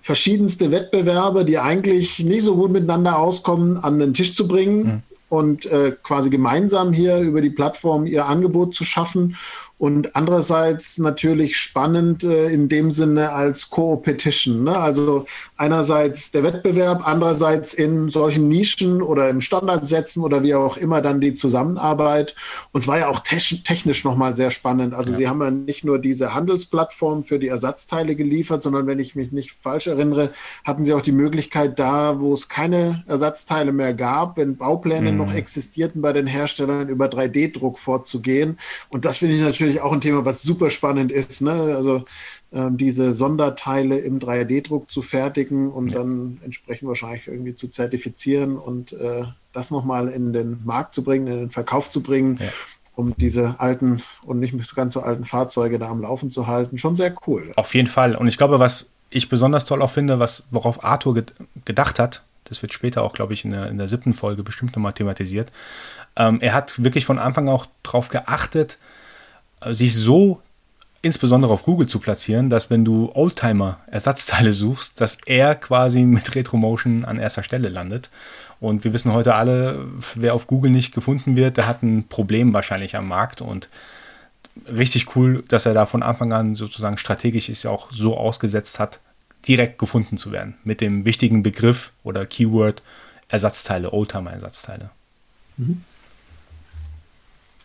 verschiedenste 0.00 0.72
Wettbewerbe, 0.72 1.44
die 1.44 1.58
eigentlich 1.58 2.18
nicht 2.18 2.42
so 2.42 2.56
gut 2.56 2.72
miteinander 2.72 3.18
auskommen, 3.18 3.76
an 3.76 3.98
den 4.00 4.14
Tisch 4.14 4.34
zu 4.34 4.48
bringen. 4.48 4.82
Mhm 4.82 5.02
und 5.30 5.64
äh, 5.66 5.96
quasi 6.02 6.28
gemeinsam 6.28 6.92
hier 6.92 7.18
über 7.20 7.40
die 7.40 7.50
Plattform 7.50 8.04
ihr 8.04 8.26
Angebot 8.26 8.74
zu 8.74 8.84
schaffen 8.84 9.36
und 9.80 10.14
andererseits 10.14 10.98
natürlich 10.98 11.56
spannend 11.56 12.22
äh, 12.22 12.50
in 12.50 12.68
dem 12.68 12.90
Sinne 12.90 13.32
als 13.32 13.70
Co-Petition. 13.70 14.64
Ne? 14.64 14.78
Also 14.78 15.24
einerseits 15.56 16.30
der 16.32 16.42
Wettbewerb, 16.42 17.00
andererseits 17.02 17.72
in 17.72 18.10
solchen 18.10 18.46
Nischen 18.48 19.00
oder 19.00 19.30
im 19.30 19.40
Standardsätzen 19.40 20.22
oder 20.22 20.42
wie 20.42 20.54
auch 20.54 20.76
immer 20.76 21.00
dann 21.00 21.22
die 21.22 21.34
Zusammenarbeit. 21.34 22.34
Und 22.72 22.82
es 22.82 22.88
war 22.88 22.98
ja 22.98 23.08
auch 23.08 23.20
technisch 23.20 24.04
nochmal 24.04 24.34
sehr 24.34 24.50
spannend. 24.50 24.92
Also 24.92 25.12
ja. 25.12 25.16
Sie 25.16 25.28
haben 25.28 25.40
ja 25.40 25.50
nicht 25.50 25.82
nur 25.82 25.98
diese 25.98 26.34
Handelsplattform 26.34 27.22
für 27.22 27.38
die 27.38 27.48
Ersatzteile 27.48 28.16
geliefert, 28.16 28.62
sondern 28.62 28.86
wenn 28.86 28.98
ich 28.98 29.16
mich 29.16 29.32
nicht 29.32 29.52
falsch 29.52 29.86
erinnere, 29.86 30.34
hatten 30.62 30.84
Sie 30.84 30.92
auch 30.92 31.00
die 31.00 31.10
Möglichkeit 31.10 31.78
da, 31.78 32.20
wo 32.20 32.34
es 32.34 32.50
keine 32.50 33.02
Ersatzteile 33.06 33.72
mehr 33.72 33.94
gab, 33.94 34.36
wenn 34.36 34.58
Baupläne 34.58 35.10
mhm. 35.10 35.16
noch 35.16 35.32
existierten 35.32 36.02
bei 36.02 36.12
den 36.12 36.26
Herstellern, 36.26 36.90
über 36.90 37.06
3D-Druck 37.06 37.78
vorzugehen. 37.78 38.58
Und 38.90 39.06
das 39.06 39.16
finde 39.16 39.36
ich 39.36 39.40
natürlich 39.40 39.69
natürlich 39.70 39.82
auch 39.82 39.92
ein 39.92 40.00
Thema, 40.00 40.24
was 40.24 40.42
super 40.42 40.70
spannend 40.70 41.12
ist. 41.12 41.40
Ne? 41.40 41.52
Also 41.52 42.04
ähm, 42.52 42.76
diese 42.76 43.12
Sonderteile 43.12 43.98
im 43.98 44.18
3D-Druck 44.18 44.90
zu 44.90 45.02
fertigen 45.02 45.70
und 45.70 45.92
ja. 45.92 45.98
dann 45.98 46.40
entsprechend 46.44 46.88
wahrscheinlich 46.88 47.28
irgendwie 47.28 47.54
zu 47.54 47.68
zertifizieren 47.68 48.56
und 48.56 48.92
äh, 48.92 49.24
das 49.52 49.70
nochmal 49.70 50.08
in 50.08 50.32
den 50.32 50.60
Markt 50.64 50.94
zu 50.94 51.04
bringen, 51.04 51.26
in 51.26 51.38
den 51.38 51.50
Verkauf 51.50 51.90
zu 51.90 52.02
bringen. 52.02 52.38
Ja. 52.40 52.48
um 52.96 53.14
diese 53.16 53.54
alten 53.58 54.02
und 54.24 54.40
nicht 54.40 54.54
ganz 54.74 54.92
so 54.92 55.00
alten 55.00 55.24
Fahrzeuge 55.24 55.78
da 55.78 55.88
am 55.88 56.02
Laufen 56.02 56.30
zu 56.30 56.46
halten. 56.46 56.76
Schon 56.76 56.96
sehr 56.96 57.14
cool. 57.26 57.50
Auf 57.56 57.74
jeden 57.74 57.88
Fall. 57.88 58.14
Und 58.14 58.28
ich 58.28 58.36
glaube, 58.36 58.58
was 58.58 58.90
ich 59.08 59.30
besonders 59.30 59.64
toll 59.64 59.80
auch 59.80 59.90
finde, 59.90 60.18
was, 60.18 60.42
worauf 60.50 60.84
Arthur 60.84 61.14
ge 61.14 61.24
gedacht 61.64 61.98
hat, 61.98 62.22
das 62.44 62.60
wird 62.60 62.74
später 62.74 63.02
auch, 63.02 63.14
glaube 63.14 63.32
ich, 63.32 63.44
in 63.44 63.52
der, 63.52 63.68
in 63.68 63.78
der 63.78 63.86
siebten 63.86 64.12
Folge 64.12 64.42
bestimmt 64.42 64.76
nochmal 64.76 64.92
thematisiert. 64.92 65.50
Ähm, 66.16 66.40
er 66.42 66.52
hat 66.52 66.82
wirklich 66.82 67.06
von 67.06 67.18
Anfang 67.18 67.48
auch 67.48 67.66
darauf 67.82 68.08
geachtet, 68.08 68.76
sich 69.70 69.94
so 69.94 70.40
insbesondere 71.02 71.52
auf 71.52 71.62
Google 71.62 71.86
zu 71.86 71.98
platzieren, 71.98 72.50
dass 72.50 72.70
wenn 72.70 72.84
du 72.84 73.10
Oldtimer-Ersatzteile 73.14 74.52
suchst, 74.52 75.00
dass 75.00 75.18
er 75.26 75.54
quasi 75.54 76.02
mit 76.02 76.34
Retromotion 76.34 77.04
an 77.04 77.18
erster 77.18 77.42
Stelle 77.42 77.68
landet. 77.68 78.10
Und 78.60 78.84
wir 78.84 78.92
wissen 78.92 79.12
heute 79.12 79.34
alle, 79.34 79.86
wer 80.14 80.34
auf 80.34 80.46
Google 80.46 80.70
nicht 80.70 80.92
gefunden 80.92 81.36
wird, 81.36 81.56
der 81.56 81.66
hat 81.66 81.82
ein 81.82 82.06
Problem 82.08 82.52
wahrscheinlich 82.52 82.96
am 82.96 83.08
Markt. 83.08 83.40
Und 83.40 83.68
richtig 84.70 85.16
cool, 85.16 85.42
dass 85.48 85.64
er 85.64 85.72
da 85.72 85.86
von 85.86 86.02
Anfang 86.02 86.32
an 86.32 86.54
sozusagen 86.54 86.98
strategisch 86.98 87.48
ist 87.48 87.62
ja 87.62 87.70
auch 87.70 87.90
so 87.90 88.18
ausgesetzt 88.18 88.78
hat, 88.78 88.98
direkt 89.48 89.78
gefunden 89.78 90.18
zu 90.18 90.32
werden. 90.32 90.56
Mit 90.64 90.82
dem 90.82 91.06
wichtigen 91.06 91.42
Begriff 91.42 91.92
oder 92.02 92.26
Keyword 92.26 92.82
Ersatzteile, 93.28 93.92
Oldtimer-Ersatzteile. 93.92 94.90
Mhm. 95.56 95.82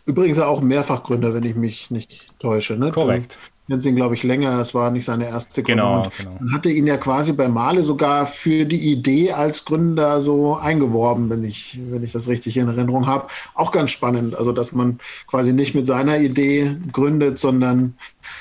Übrigens 0.06 0.38
auch 0.38 0.62
Mehrfachgründer, 0.62 1.34
wenn 1.34 1.42
ich 1.42 1.56
mich 1.56 1.90
nicht 1.90 2.26
täusche. 2.38 2.76
Ne? 2.76 2.90
Korrekt 2.90 3.38
kennt 3.68 3.84
ihn, 3.84 3.96
glaube 3.96 4.14
ich, 4.14 4.22
länger. 4.22 4.60
Es 4.60 4.74
war 4.74 4.90
nicht 4.90 5.04
seine 5.04 5.26
erste 5.26 5.62
Gründung. 5.62 6.04
Genau, 6.04 6.12
genau. 6.16 6.36
Man 6.40 6.52
hatte 6.52 6.70
ihn 6.70 6.86
ja 6.86 6.96
quasi 6.96 7.32
bei 7.32 7.48
Male 7.48 7.82
sogar 7.82 8.26
für 8.26 8.64
die 8.64 8.92
Idee 8.92 9.32
als 9.32 9.64
Gründer 9.64 10.20
so 10.20 10.56
eingeworben, 10.56 11.28
wenn 11.30 11.44
ich, 11.44 11.78
wenn 11.90 12.02
ich 12.02 12.12
das 12.12 12.28
richtig 12.28 12.56
in 12.56 12.68
Erinnerung 12.68 13.06
habe. 13.06 13.26
Auch 13.54 13.72
ganz 13.72 13.90
spannend. 13.90 14.34
Also, 14.34 14.52
dass 14.52 14.72
man 14.72 15.00
quasi 15.26 15.52
nicht 15.52 15.74
mit 15.74 15.86
seiner 15.86 16.18
Idee 16.18 16.76
gründet, 16.92 17.38
sondern 17.38 17.94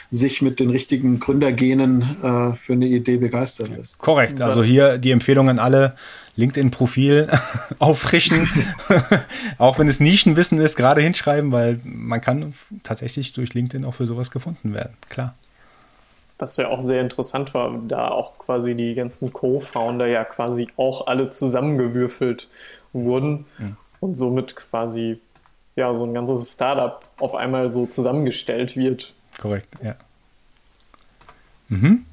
sich 0.09 0.41
mit 0.41 0.59
den 0.59 0.69
richtigen 0.69 1.19
Gründergenen 1.19 2.01
äh, 2.21 2.55
für 2.55 2.73
eine 2.73 2.87
Idee 2.87 3.17
begeistern 3.17 3.71
lässt. 3.75 3.99
Korrekt. 3.99 4.41
Also 4.41 4.63
hier 4.63 4.97
die 4.97 5.11
Empfehlung 5.11 5.49
an 5.49 5.59
alle 5.59 5.95
LinkedIn-Profil 6.35 7.29
auffrischen, 7.79 8.49
auch 9.57 9.79
wenn 9.79 9.87
es 9.87 9.99
Nischenwissen 9.99 10.59
ist, 10.59 10.75
gerade 10.75 11.01
hinschreiben, 11.01 11.51
weil 11.51 11.79
man 11.83 12.21
kann 12.21 12.53
tatsächlich 12.83 13.33
durch 13.33 13.53
LinkedIn 13.53 13.85
auch 13.85 13.93
für 13.93 14.07
sowas 14.07 14.31
gefunden 14.31 14.73
werden, 14.73 14.95
klar. 15.09 15.35
Was 16.37 16.57
ja 16.57 16.67
auch 16.67 16.81
sehr 16.81 16.99
interessant 16.99 17.53
war, 17.53 17.79
da 17.87 18.09
auch 18.09 18.37
quasi 18.37 18.75
die 18.75 18.93
ganzen 18.93 19.31
Co-Founder 19.31 20.07
ja 20.07 20.25
quasi 20.25 20.67
auch 20.75 21.07
alle 21.07 21.29
zusammengewürfelt 21.29 22.49
wurden 22.91 23.45
mhm. 23.57 23.77
und 24.01 24.15
somit 24.15 24.55
quasi 24.57 25.21
ja 25.77 25.93
so 25.93 26.05
ein 26.05 26.13
ganzes 26.13 26.53
Startup 26.53 26.99
auf 27.19 27.35
einmal 27.35 27.73
so 27.73 27.85
zusammengestellt 27.85 28.75
wird. 28.75 29.13
Korrekt, 29.39 29.69
ja. 29.81 29.95
Mhm. 31.69 32.05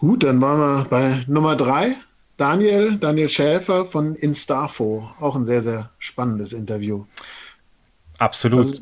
Gut, 0.00 0.24
dann 0.24 0.40
waren 0.40 0.58
wir 0.58 0.84
bei 0.88 1.24
Nummer 1.26 1.56
drei. 1.56 1.94
Daniel, 2.38 2.96
Daniel 2.96 3.28
Schäfer 3.28 3.84
von 3.84 4.14
Instafo. 4.14 5.10
Auch 5.20 5.36
ein 5.36 5.44
sehr, 5.44 5.60
sehr 5.60 5.90
spannendes 5.98 6.54
Interview. 6.54 7.04
Absolut. 8.16 8.80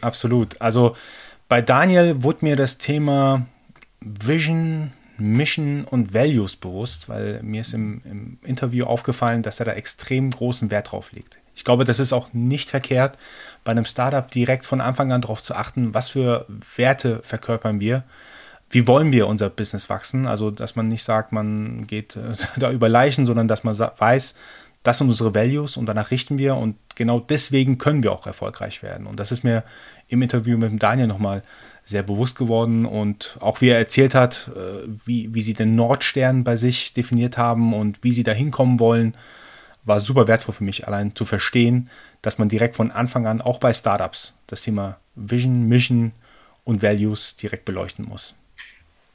Absolut. 0.00 0.58
Also 0.58 0.96
bei 1.46 1.60
Daniel 1.60 2.22
wurde 2.22 2.38
mir 2.40 2.56
das 2.56 2.78
Thema 2.78 3.46
Vision, 4.00 4.92
Mission 5.18 5.84
und 5.84 6.14
Values 6.14 6.56
bewusst, 6.56 7.10
weil 7.10 7.42
mir 7.42 7.60
ist 7.60 7.74
im, 7.74 8.00
im 8.06 8.38
Interview 8.42 8.86
aufgefallen, 8.86 9.42
dass 9.42 9.60
er 9.60 9.66
da 9.66 9.72
extrem 9.72 10.30
großen 10.30 10.70
Wert 10.70 10.92
drauf 10.92 11.12
legt. 11.12 11.38
Ich 11.54 11.64
glaube, 11.64 11.84
das 11.84 12.00
ist 12.00 12.14
auch 12.14 12.32
nicht 12.32 12.70
verkehrt, 12.70 13.18
bei 13.62 13.72
einem 13.72 13.84
Startup 13.84 14.30
direkt 14.30 14.64
von 14.64 14.80
Anfang 14.80 15.12
an 15.12 15.20
darauf 15.20 15.42
zu 15.42 15.54
achten, 15.54 15.92
was 15.92 16.08
für 16.08 16.46
Werte 16.76 17.20
verkörpern 17.24 17.78
wir 17.78 18.04
wie 18.70 18.86
wollen 18.86 19.12
wir 19.12 19.26
unser 19.26 19.50
Business 19.50 19.90
wachsen? 19.90 20.26
Also, 20.26 20.50
dass 20.50 20.76
man 20.76 20.88
nicht 20.88 21.02
sagt, 21.02 21.32
man 21.32 21.86
geht 21.86 22.16
äh, 22.16 22.34
da 22.56 22.70
über 22.70 22.88
Leichen, 22.88 23.26
sondern 23.26 23.48
dass 23.48 23.64
man 23.64 23.76
weiß, 23.76 24.34
das 24.82 24.98
sind 24.98 25.08
unsere 25.08 25.34
Values 25.34 25.76
und 25.76 25.86
danach 25.86 26.10
richten 26.10 26.38
wir 26.38 26.56
und 26.56 26.76
genau 26.94 27.20
deswegen 27.20 27.76
können 27.76 28.02
wir 28.02 28.12
auch 28.12 28.26
erfolgreich 28.26 28.82
werden. 28.82 29.06
Und 29.06 29.20
das 29.20 29.30
ist 29.30 29.44
mir 29.44 29.62
im 30.08 30.22
Interview 30.22 30.56
mit 30.56 30.82
Daniel 30.82 31.06
nochmal 31.06 31.42
sehr 31.84 32.02
bewusst 32.02 32.36
geworden 32.36 32.86
und 32.86 33.36
auch 33.40 33.60
wie 33.60 33.68
er 33.68 33.78
erzählt 33.78 34.14
hat, 34.14 34.50
äh, 34.56 34.88
wie, 35.04 35.34
wie 35.34 35.42
sie 35.42 35.54
den 35.54 35.74
Nordstern 35.74 36.44
bei 36.44 36.56
sich 36.56 36.94
definiert 36.94 37.36
haben 37.36 37.74
und 37.74 38.02
wie 38.02 38.12
sie 38.12 38.22
da 38.22 38.32
hinkommen 38.32 38.80
wollen, 38.80 39.16
war 39.84 40.00
super 40.00 40.28
wertvoll 40.28 40.54
für 40.54 40.64
mich, 40.64 40.86
allein 40.86 41.14
zu 41.14 41.24
verstehen, 41.24 41.90
dass 42.22 42.38
man 42.38 42.48
direkt 42.48 42.76
von 42.76 42.90
Anfang 42.90 43.26
an 43.26 43.40
auch 43.40 43.58
bei 43.58 43.72
Startups 43.72 44.34
das 44.46 44.62
Thema 44.62 44.98
Vision, 45.14 45.68
Mission 45.68 46.12
und 46.64 46.82
Values 46.82 47.36
direkt 47.36 47.64
beleuchten 47.64 48.06
muss. 48.06 48.34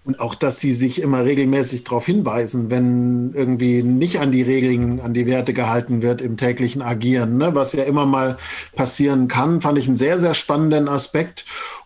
Und 0.06 0.20
auch, 0.20 0.36
dass 0.36 0.60
sie 0.60 0.72
sich 0.72 1.02
immer 1.02 1.26
regelmäßig 1.26 1.84
darauf 1.84 2.06
hinweisen, 2.06 2.70
wenn 2.70 3.34
irgendwie 3.34 3.82
nicht 3.82 4.20
an 4.20 4.32
die 4.32 4.44
Regeln, 4.44 5.02
an 5.02 5.16
die 5.16 5.26
Werte 5.26 5.52
gehalten 5.52 6.04
wird 6.04 6.22
im 6.22 6.38
täglichen 6.38 6.84
Agieren, 6.84 7.38
ne? 7.38 7.56
was 7.56 7.74
ja 7.74 7.84
immer 7.84 8.06
mal 8.06 8.38
passieren 8.76 9.28
kann, 9.28 9.62
fand 9.62 9.80
ich 9.80 9.88
einen 9.88 9.98
sehr, 9.98 10.20
sehr 10.20 10.36
spannenden 10.36 10.88
Aspekt 10.88 11.46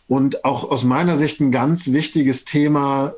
und 0.10 0.44
auch 0.44 0.70
aus 0.70 0.84
meiner 0.84 1.16
Sicht 1.16 1.40
ein 1.40 1.52
ganz 1.52 1.94
wichtiges 1.94 2.44
Thema, 2.44 3.14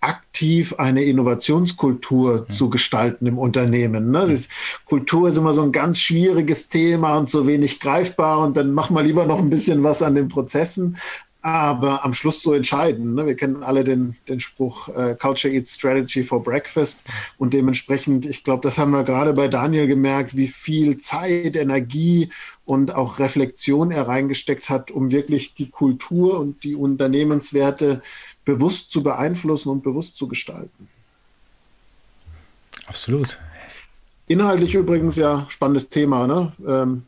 aktiv 0.00 0.74
eine 0.78 1.02
Innovationskultur 1.02 2.46
mhm. 2.48 2.52
zu 2.52 2.70
gestalten 2.70 3.26
im 3.26 3.38
Unternehmen. 3.38 4.10
Ne? 4.10 4.28
Das, 4.28 4.48
Kultur 4.84 5.28
ist 5.28 5.38
immer 5.38 5.54
so 5.54 5.62
ein 5.62 5.72
ganz 5.72 5.98
schwieriges 5.98 6.68
Thema 6.68 7.16
und 7.16 7.28
so 7.28 7.46
wenig 7.46 7.80
greifbar 7.80 8.40
und 8.40 8.56
dann 8.56 8.72
machen 8.72 8.94
wir 8.94 9.02
lieber 9.02 9.26
noch 9.26 9.38
ein 9.38 9.50
bisschen 9.50 9.82
was 9.82 10.02
an 10.02 10.14
den 10.14 10.28
Prozessen 10.28 10.98
aber 11.46 12.04
am 12.04 12.12
Schluss 12.12 12.42
so 12.42 12.54
entscheiden. 12.54 13.14
Ne? 13.14 13.24
Wir 13.24 13.36
kennen 13.36 13.62
alle 13.62 13.84
den, 13.84 14.16
den 14.28 14.40
Spruch 14.40 14.88
äh, 14.88 15.14
Culture 15.14 15.54
Eats 15.54 15.76
Strategy 15.76 16.24
for 16.24 16.42
Breakfast 16.42 17.04
und 17.38 17.54
dementsprechend, 17.54 18.26
ich 18.26 18.42
glaube, 18.42 18.62
das 18.62 18.78
haben 18.78 18.90
wir 18.90 19.04
gerade 19.04 19.32
bei 19.32 19.46
Daniel 19.46 19.86
gemerkt, 19.86 20.36
wie 20.36 20.48
viel 20.48 20.98
Zeit, 20.98 21.54
Energie 21.54 22.30
und 22.64 22.96
auch 22.96 23.20
Reflexion 23.20 23.92
er 23.92 24.08
reingesteckt 24.08 24.68
hat, 24.68 24.90
um 24.90 25.12
wirklich 25.12 25.54
die 25.54 25.70
Kultur 25.70 26.40
und 26.40 26.64
die 26.64 26.74
Unternehmenswerte 26.74 28.02
bewusst 28.44 28.90
zu 28.90 29.04
beeinflussen 29.04 29.68
und 29.68 29.84
bewusst 29.84 30.16
zu 30.16 30.26
gestalten. 30.26 30.88
Absolut. 32.88 33.38
Inhaltlich 34.26 34.74
übrigens 34.74 35.14
ja 35.14 35.46
spannendes 35.48 35.90
Thema. 35.90 36.26
Ne? 36.26 36.52
Ähm, 36.66 37.02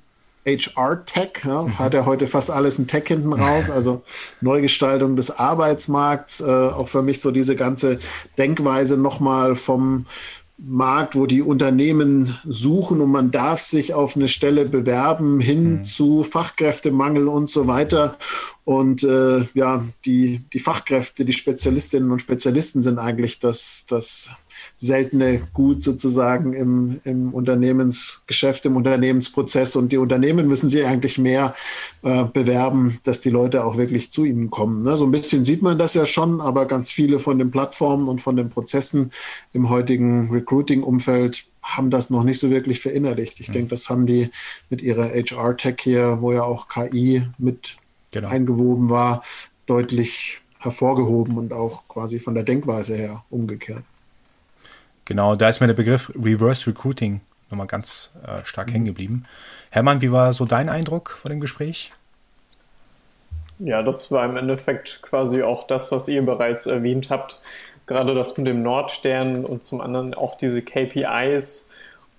HR-Tech, 0.56 1.44
ja, 1.44 1.62
mhm. 1.62 1.78
hat 1.78 1.94
ja 1.94 2.06
heute 2.06 2.26
fast 2.26 2.50
alles 2.50 2.78
ein 2.78 2.87
Tech 2.87 3.04
hinten 3.06 3.32
raus, 3.32 3.70
also 3.70 4.02
Neugestaltung 4.40 5.16
des 5.16 5.30
Arbeitsmarkts, 5.30 6.40
äh, 6.40 6.44
auch 6.44 6.88
für 6.88 7.02
mich 7.02 7.20
so 7.20 7.30
diese 7.30 7.56
ganze 7.56 7.98
Denkweise 8.37 8.96
nochmal 8.96 9.54
vom 9.54 10.06
Markt, 10.61 11.14
wo 11.14 11.26
die 11.26 11.40
Unternehmen 11.40 12.37
suchen 12.44 13.00
und 13.00 13.12
man 13.12 13.30
darf 13.30 13.61
sich 13.61 13.94
auf 13.94 14.16
eine 14.16 14.26
Stelle 14.26 14.64
bewerben, 14.64 15.38
hin 15.38 15.70
mhm. 15.70 15.84
zu 15.84 16.24
Fachkräftemangel 16.24 17.28
und 17.28 17.48
so 17.48 17.68
weiter. 17.68 18.18
Und 18.64 19.04
äh, 19.04 19.46
ja, 19.54 19.84
die, 20.04 20.42
die 20.52 20.58
Fachkräfte, 20.58 21.24
die 21.24 21.32
Spezialistinnen 21.32 22.11
und 22.11 22.20
Spezialisten 22.20 22.82
sind 22.82 22.98
eigentlich 22.98 23.38
das, 23.38 23.84
das 23.88 24.30
seltene 24.77 25.40
Gut 25.53 25.83
sozusagen 25.83 26.53
im, 26.53 27.01
im 27.05 27.35
Unternehmensgeschäft, 27.35 28.66
im 28.66 28.77
Unternehmensprozess. 28.77 29.77
Und 29.77 29.92
die 29.92 29.99
Unternehmen 29.99 30.49
müssen 30.49 30.68
sich 30.68 30.85
eigentlich 30.85 31.18
mehr 31.18 31.55
äh, 32.03 32.25
bewerben, 32.25 32.99
dass 33.05 33.21
die 33.21 33.31
Leute 33.31 33.64
auch 33.64 33.77
wirklich 33.77 34.11
zu 34.12 34.25
ihnen 34.25 34.51
kommen. 34.51 34.83
Ne? 34.83 34.97
So 34.97 35.05
ein 35.05 35.11
bisschen 35.11 35.44
sieht 35.44 35.62
man 35.62 35.79
das 35.79 35.94
ja 35.94 36.07
schon, 36.07 36.40
aber 36.40 36.66
ganz 36.66 36.90
viele 36.90 37.18
von 37.18 37.38
den 37.38 37.51
Plattformen 37.51 38.09
und 38.09 38.21
von 38.21 38.37
den 38.37 38.51
Prozessen 38.51 39.12
im 39.53 39.68
heutigen 39.68 40.31
Recruiting-Umfeld 40.31 41.44
haben 41.62 41.90
das 41.90 42.11
noch 42.11 42.25
nicht 42.25 42.40
so 42.40 42.51
wirklich 42.51 42.81
verinnerlicht. 42.81 43.40
Ich 43.40 43.49
mhm. 43.49 43.53
denke, 43.53 43.71
das 43.71 43.88
haben 43.88 44.07
die 44.07 44.31
mit 44.71 44.81
ihrer 44.81 45.09
HR-Tech 45.11 45.77
hier, 45.81 46.21
wo 46.21 46.33
ja 46.33 46.42
auch 46.42 46.68
KI 46.68 47.23
mit 47.38 47.77
genau. 48.11 48.29
eingewoben 48.29 48.90
war, 48.90 49.23
deutlich 49.66 50.40
hervorgehoben 50.59 51.38
und 51.38 51.53
auch 51.53 51.87
quasi 51.88 52.18
von 52.18 52.35
der 52.35 52.44
Denkweise 52.44 52.97
her 52.97 53.25
umgekehrt. 53.31 53.85
Genau, 55.09 55.37
da 55.37 55.49
ist 55.49 55.61
mir 55.61 55.68
der 55.68 55.75
Begriff 55.75 56.12
Reverse 56.23 56.66
Recruiting 56.66 57.23
nochmal 57.49 57.66
ganz 57.66 58.11
äh, 58.27 58.44
stark 58.44 58.68
mhm. 58.68 58.73
hängen 58.73 58.85
geblieben. 58.85 59.25
Hermann, 59.71 60.03
wie 60.03 60.12
war 60.12 60.35
so 60.35 60.44
dein 60.44 60.68
Eindruck 60.68 61.12
von 61.23 61.31
dem 61.31 61.40
Gespräch? 61.40 61.94
Ja, 63.59 63.83
das 63.83 64.12
war 64.12 64.27
im 64.27 64.37
Endeffekt 64.37 65.01
quasi 65.01 65.42
auch 65.42 65.66
das, 65.66 65.90
was 65.92 66.09
ihr 66.09 66.21
bereits 66.21 66.66
erwähnt 66.66 67.09
habt. 67.09 67.40
Gerade 67.87 68.14
das 68.14 68.37
mit 68.37 68.47
dem 68.47 68.62
Nordstern 68.62 69.47
und 69.47 69.64
zum 69.64 69.81
anderen 69.81 70.12
auch 70.12 70.35
diese 70.35 70.61
KPIs 70.61 71.71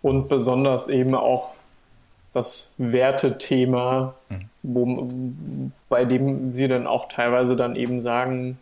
und 0.02 0.28
besonders 0.28 0.88
eben 0.88 1.14
auch 1.14 1.54
das 2.34 2.74
Wertethema, 2.80 4.16
mhm. 4.30 4.50
wo, 4.64 5.10
bei 5.90 6.06
dem 6.06 6.56
sie 6.56 6.68
dann 6.68 6.88
auch 6.88 7.08
teilweise 7.08 7.56
dann 7.56 7.76
eben 7.76 8.02
sagen, 8.02 8.58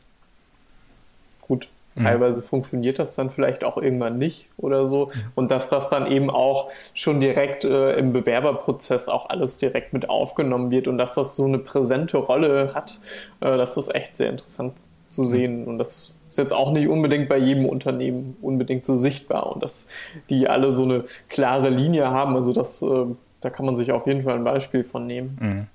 Mhm. 1.98 2.04
Teilweise 2.04 2.44
funktioniert 2.44 3.00
das 3.00 3.16
dann 3.16 3.30
vielleicht 3.30 3.64
auch 3.64 3.78
irgendwann 3.78 4.18
nicht 4.18 4.48
oder 4.58 4.86
so. 4.86 5.12
Und 5.36 5.52
dass 5.52 5.70
das 5.70 5.90
dann 5.90 6.12
eben 6.12 6.30
auch 6.30 6.70
schon 6.94 7.20
direkt 7.20 7.66
äh, 7.66 7.94
im 7.94 8.14
Bewerberprozess 8.14 9.08
auch 9.08 9.30
alles 9.30 9.58
direkt 9.58 9.94
mit 9.94 10.10
aufgenommen 10.10 10.72
wird 10.72 10.88
und 10.88 10.98
dass 10.98 11.16
das 11.16 11.36
so 11.36 11.46
eine 11.46 11.60
präsente 11.60 12.18
Rolle 12.18 12.74
hat, 12.74 13.00
äh, 13.42 13.58
das 13.58 13.78
ist 13.78 13.94
echt 13.94 14.16
sehr 14.16 14.30
interessant 14.30 14.74
zu 15.10 15.24
mhm. 15.24 15.28
sehen. 15.28 15.66
Und 15.66 15.78
das 15.78 16.22
ist 16.28 16.38
jetzt 16.38 16.54
auch 16.54 16.72
nicht 16.72 16.88
unbedingt 16.88 17.30
bei 17.30 17.38
jedem 17.38 17.66
Unternehmen 17.66 18.38
unbedingt 18.42 18.84
so 18.84 18.98
sichtbar 18.98 19.52
und 19.54 19.64
dass 19.64 19.88
die 20.30 20.48
alle 20.48 20.74
so 20.74 20.84
eine 20.84 21.06
klare 21.30 21.70
Linie 21.70 22.10
haben. 22.10 22.36
Also 22.36 22.54
das, 22.54 22.82
äh, 22.82 23.06
da 23.42 23.50
kann 23.50 23.66
man 23.66 23.78
sich 23.78 23.92
auf 23.92 24.08
jeden 24.08 24.24
Fall 24.24 24.36
ein 24.36 24.44
Beispiel 24.44 24.84
von 24.84 25.08
nehmen. 25.08 25.38
Mhm. 25.40 25.68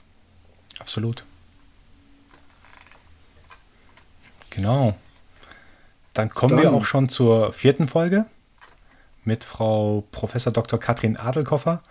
Absolut. 0.79 1.25
Genau. 4.51 4.95
Dann 6.15 6.29
kommen 6.29 6.57
Dann. 6.57 6.63
wir 6.63 6.73
auch 6.73 6.85
schon 6.85 7.09
zur 7.09 7.53
vierten 7.53 7.89
Folge 7.89 8.27
mit 9.25 9.45
Frau 9.45 10.05
Professor 10.13 10.53
Dr. 10.53 10.79
Katrin 10.79 11.17
Adelkoffer. 11.17 11.83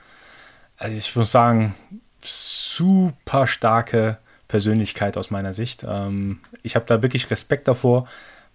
Also 0.77 0.97
ich 0.97 1.15
muss 1.15 1.31
sagen, 1.31 1.75
super 2.21 3.47
starke 3.47 4.17
Persönlichkeit 4.47 5.17
aus 5.17 5.31
meiner 5.31 5.53
Sicht. 5.53 5.85
Ähm, 5.87 6.39
ich 6.61 6.75
habe 6.75 6.85
da 6.85 7.01
wirklich 7.01 7.29
Respekt 7.31 7.67
davor, 7.67 8.07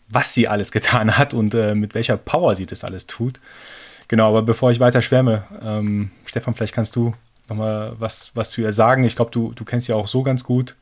was 0.09 0.35
sie 0.35 0.48
alles 0.48 0.72
getan 0.72 1.16
hat 1.16 1.35
und 1.35 1.55
äh, 1.55 1.74
mit 1.74 1.94
welcher 1.94 2.16
Power 2.16 2.55
sie 2.55 2.66
das 2.66 2.85
alles 2.85 3.07
tut. 3.07 3.40
Genau, 4.09 4.29
aber 4.29 4.42
bevor 4.42 4.70
ich 4.70 4.79
weiter 4.79 5.02
schwärme, 5.02 5.44
ähm, 5.62 6.11
Stefan, 6.26 6.55
vielleicht 6.55 6.74
kannst 6.74 6.94
du 6.94 7.12
nochmal 7.48 7.94
was, 7.98 8.31
was 8.35 8.50
zu 8.50 8.61
ihr 8.61 8.72
sagen. 8.72 9.05
Ich 9.05 9.16
glaube, 9.16 9.31
du, 9.31 9.52
du 9.52 9.64
kennst 9.64 9.87
sie 9.87 9.92
auch 9.92 10.07
so 10.07 10.22
ganz 10.22 10.44
gut. 10.44 10.76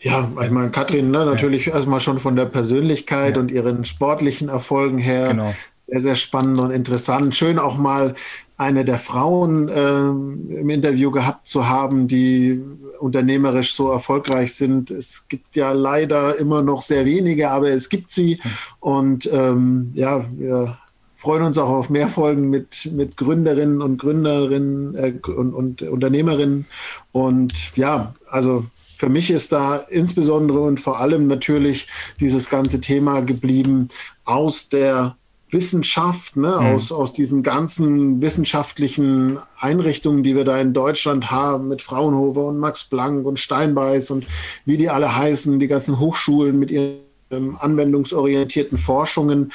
Ja, 0.00 0.30
ich 0.42 0.50
meine, 0.50 0.70
Katrin, 0.70 1.10
ne, 1.10 1.24
natürlich 1.24 1.66
ja. 1.66 1.74
erstmal 1.74 2.00
schon 2.00 2.18
von 2.18 2.36
der 2.36 2.46
Persönlichkeit 2.46 3.36
ja. 3.36 3.40
und 3.40 3.50
ihren 3.50 3.84
sportlichen 3.84 4.48
Erfolgen 4.48 4.98
her. 4.98 5.28
Genau. 5.28 5.54
Sehr, 5.86 6.00
sehr 6.00 6.14
spannend 6.14 6.58
und 6.60 6.70
interessant. 6.70 7.34
Schön 7.34 7.58
auch 7.58 7.76
mal 7.76 8.14
eine 8.56 8.84
der 8.84 8.98
Frauen 8.98 9.68
äh, 9.68 10.60
im 10.60 10.70
Interview 10.70 11.10
gehabt 11.10 11.48
zu 11.48 11.68
haben, 11.68 12.06
die 12.06 12.62
unternehmerisch 13.00 13.74
so 13.74 13.90
erfolgreich 13.90 14.54
sind. 14.54 14.90
Es 14.90 15.26
gibt 15.28 15.56
ja 15.56 15.72
leider 15.72 16.38
immer 16.38 16.62
noch 16.62 16.82
sehr 16.82 17.04
wenige, 17.04 17.50
aber 17.50 17.70
es 17.70 17.88
gibt 17.88 18.12
sie. 18.12 18.40
Und 18.78 19.28
ähm, 19.32 19.90
ja, 19.94 20.24
wir 20.36 20.78
freuen 21.16 21.42
uns 21.42 21.58
auch 21.58 21.68
auf 21.68 21.90
mehr 21.90 22.08
Folgen 22.08 22.50
mit, 22.50 22.90
mit 22.92 23.16
Gründerinnen 23.16 23.82
und 23.82 23.98
Gründerinnen 23.98 24.94
äh, 24.94 25.12
und, 25.28 25.52
und 25.52 25.82
Unternehmerinnen. 25.82 26.66
Und 27.10 27.76
ja, 27.76 28.14
also 28.30 28.64
für 29.02 29.08
mich 29.08 29.32
ist 29.32 29.50
da 29.50 29.78
insbesondere 29.78 30.60
und 30.60 30.78
vor 30.78 31.00
allem 31.00 31.26
natürlich 31.26 31.88
dieses 32.20 32.48
ganze 32.48 32.80
Thema 32.80 33.18
geblieben 33.18 33.88
aus 34.24 34.68
der 34.68 35.16
Wissenschaft, 35.50 36.36
ne, 36.36 36.56
mhm. 36.60 36.66
aus, 36.66 36.92
aus 36.92 37.12
diesen 37.12 37.42
ganzen 37.42 38.22
wissenschaftlichen 38.22 39.40
Einrichtungen, 39.58 40.22
die 40.22 40.36
wir 40.36 40.44
da 40.44 40.56
in 40.60 40.72
Deutschland 40.72 41.32
haben, 41.32 41.66
mit 41.66 41.82
Fraunhofer 41.82 42.44
und 42.44 42.60
Max 42.60 42.84
Planck 42.84 43.26
und 43.26 43.40
Steinbeiß 43.40 44.12
und 44.12 44.24
wie 44.66 44.76
die 44.76 44.88
alle 44.88 45.16
heißen, 45.16 45.58
die 45.58 45.66
ganzen 45.66 45.98
Hochschulen 45.98 46.56
mit 46.56 46.70
ihren 46.70 47.56
anwendungsorientierten 47.58 48.78
Forschungen, 48.78 49.50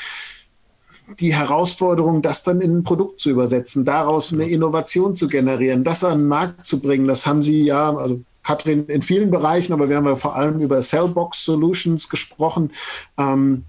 die 1.22 1.34
Herausforderung, 1.34 2.22
das 2.22 2.44
dann 2.44 2.60
in 2.60 2.80
ein 2.80 2.84
Produkt 2.84 3.22
zu 3.22 3.30
übersetzen, 3.30 3.86
daraus 3.86 4.34
eine 4.34 4.50
Innovation 4.50 5.16
zu 5.16 5.30
generieren, 5.30 5.86
das 5.86 6.04
an 6.04 6.18
den 6.18 6.28
Markt 6.28 6.68
zu 6.68 6.82
bringen, 6.82 7.08
das 7.08 7.26
haben 7.26 7.42
sie 7.42 7.64
ja, 7.64 7.96
also 7.96 8.20
Katrin 8.48 8.86
in 8.86 9.02
vielen 9.02 9.30
Bereichen, 9.30 9.74
aber 9.74 9.90
wir 9.90 9.98
haben 9.98 10.06
ja 10.06 10.16
vor 10.16 10.38
allem 10.38 10.62
über 10.62 10.82
Cellbox 10.82 11.44
Solutions 11.44 12.08
gesprochen, 12.08 12.72
ähm, 13.18 13.66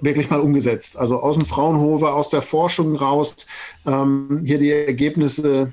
wirklich 0.00 0.30
mal 0.30 0.38
umgesetzt. 0.38 0.96
Also 0.96 1.18
aus 1.18 1.36
dem 1.36 1.44
Fraunhofer, 1.44 2.14
aus 2.14 2.30
der 2.30 2.40
Forschung 2.40 2.94
raus, 2.94 3.34
ähm, 3.84 4.42
hier 4.44 4.60
die 4.60 4.70
Ergebnisse 4.70 5.72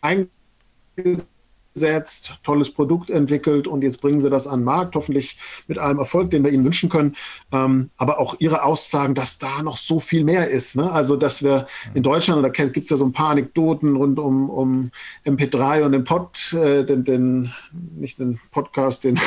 eingesetzt 0.00 1.26
gesetzt, 1.74 2.34
tolles 2.42 2.70
Produkt 2.70 3.10
entwickelt 3.10 3.68
und 3.68 3.82
jetzt 3.82 4.00
bringen 4.00 4.20
sie 4.20 4.30
das 4.30 4.46
an 4.46 4.60
den 4.60 4.64
Markt, 4.64 4.96
hoffentlich 4.96 5.38
mit 5.68 5.78
allem 5.78 5.98
Erfolg, 5.98 6.30
den 6.30 6.44
wir 6.44 6.50
ihnen 6.50 6.64
wünschen 6.64 6.88
können. 6.88 7.14
Ähm, 7.52 7.90
aber 7.96 8.18
auch 8.18 8.34
ihre 8.38 8.64
Aussagen, 8.64 9.14
dass 9.14 9.38
da 9.38 9.62
noch 9.62 9.76
so 9.76 10.00
viel 10.00 10.24
mehr 10.24 10.48
ist. 10.48 10.76
Ne? 10.76 10.90
Also, 10.90 11.16
dass 11.16 11.42
wir 11.42 11.66
in 11.94 12.02
Deutschland, 12.02 12.44
da 12.44 12.48
gibt 12.48 12.84
es 12.84 12.90
ja 12.90 12.96
so 12.96 13.04
ein 13.04 13.12
paar 13.12 13.30
Anekdoten 13.30 13.96
rund 13.96 14.18
um, 14.18 14.50
um 14.50 14.90
MP3 15.24 15.84
und 15.84 15.92
den 15.92 16.04
Pod, 16.04 16.52
äh, 16.54 16.84
den, 16.84 17.04
den, 17.04 17.52
nicht 17.96 18.18
den 18.18 18.40
Podcast, 18.50 19.04
den 19.04 19.18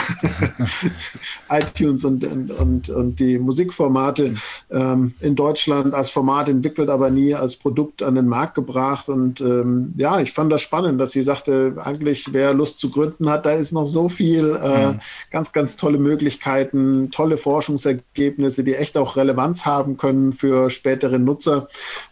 iTunes 1.50 2.04
und, 2.04 2.24
und, 2.26 2.90
und 2.90 3.20
die 3.20 3.40
Musikformate 3.40 4.34
ähm, 4.70 5.14
in 5.22 5.36
Deutschland 5.36 5.94
als 5.94 6.12
Format 6.12 6.50
entwickelt, 6.50 6.90
aber 6.90 7.10
nie 7.10 7.34
als 7.34 7.56
Produkt 7.56 8.04
an 8.04 8.16
den 8.16 8.28
Markt 8.28 8.56
gebracht. 8.56 9.08
Und 9.08 9.40
ähm, 9.40 9.94
ja, 9.96 10.20
ich 10.20 10.34
fand 10.34 10.52
das 10.52 10.62
spannend, 10.62 11.00
dass 11.00 11.12
sie 11.12 11.24
sagte, 11.24 11.76
eigentlich 11.82 12.33
wer 12.34 12.54
Lust 12.54 12.80
zu 12.80 12.90
gründen 12.90 13.30
hat, 13.30 13.46
da 13.46 13.52
ist 13.52 13.72
noch 13.72 13.88
so 13.88 14.10
viel, 14.10 14.58
äh, 14.62 14.88
mhm. 14.88 15.00
ganz, 15.32 15.52
ganz 15.52 15.78
tolle 15.78 15.98
Möglichkeiten, 15.98 17.12
tolle 17.12 17.38
Forschungsergebnisse, 17.38 18.64
die 18.64 18.76
echt 18.76 18.98
auch 18.98 19.16
Relevanz 19.16 19.66
haben 19.66 19.98
können 19.98 20.34
für 20.34 20.70
spätere 20.70 21.20
Nutzer. 21.20 21.68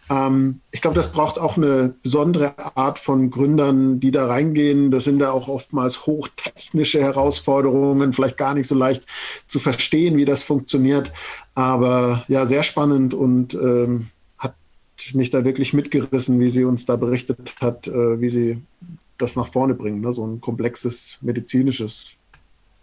Ähm, 0.10 0.60
ich 0.72 0.82
glaube, 0.82 0.96
das 0.96 1.12
braucht 1.12 1.40
auch 1.40 1.58
eine 1.58 1.94
besondere 2.04 2.54
Art 2.76 3.00
von 3.00 3.30
Gründern, 3.32 4.00
die 4.00 4.12
da 4.12 4.28
reingehen. 4.28 4.92
Das 4.92 5.06
sind 5.06 5.20
da 5.20 5.32
auch 5.32 5.48
oftmals 5.48 6.06
hochtechnische 6.06 7.02
Herausforderungen, 7.02 8.14
vielleicht 8.14 8.38
gar 8.38 8.54
nicht 8.54 8.68
so 8.68 8.76
leicht 8.76 9.06
zu 9.48 9.60
verstehen, 9.60 10.18
wie 10.18 10.26
das 10.26 10.44
funktioniert. 10.44 11.12
Aber 11.56 12.24
ja, 12.28 12.46
sehr 12.46 12.64
spannend 12.64 13.14
und 13.14 13.54
ähm, 13.54 14.08
hat 14.38 14.56
mich 15.14 15.30
da 15.30 15.46
wirklich 15.46 15.74
mitgerissen, 15.74 16.40
wie 16.40 16.50
sie 16.50 16.66
uns 16.66 16.86
da 16.86 16.96
berichtet 16.96 17.56
hat, 17.62 17.88
äh, 17.88 18.20
wie 18.20 18.30
sie 18.30 18.62
das 19.22 19.36
nach 19.36 19.48
vorne 19.48 19.74
bringen, 19.74 20.02
ne? 20.02 20.12
so 20.12 20.26
ein 20.26 20.42
komplexes 20.42 21.18
medizinisches 21.22 22.14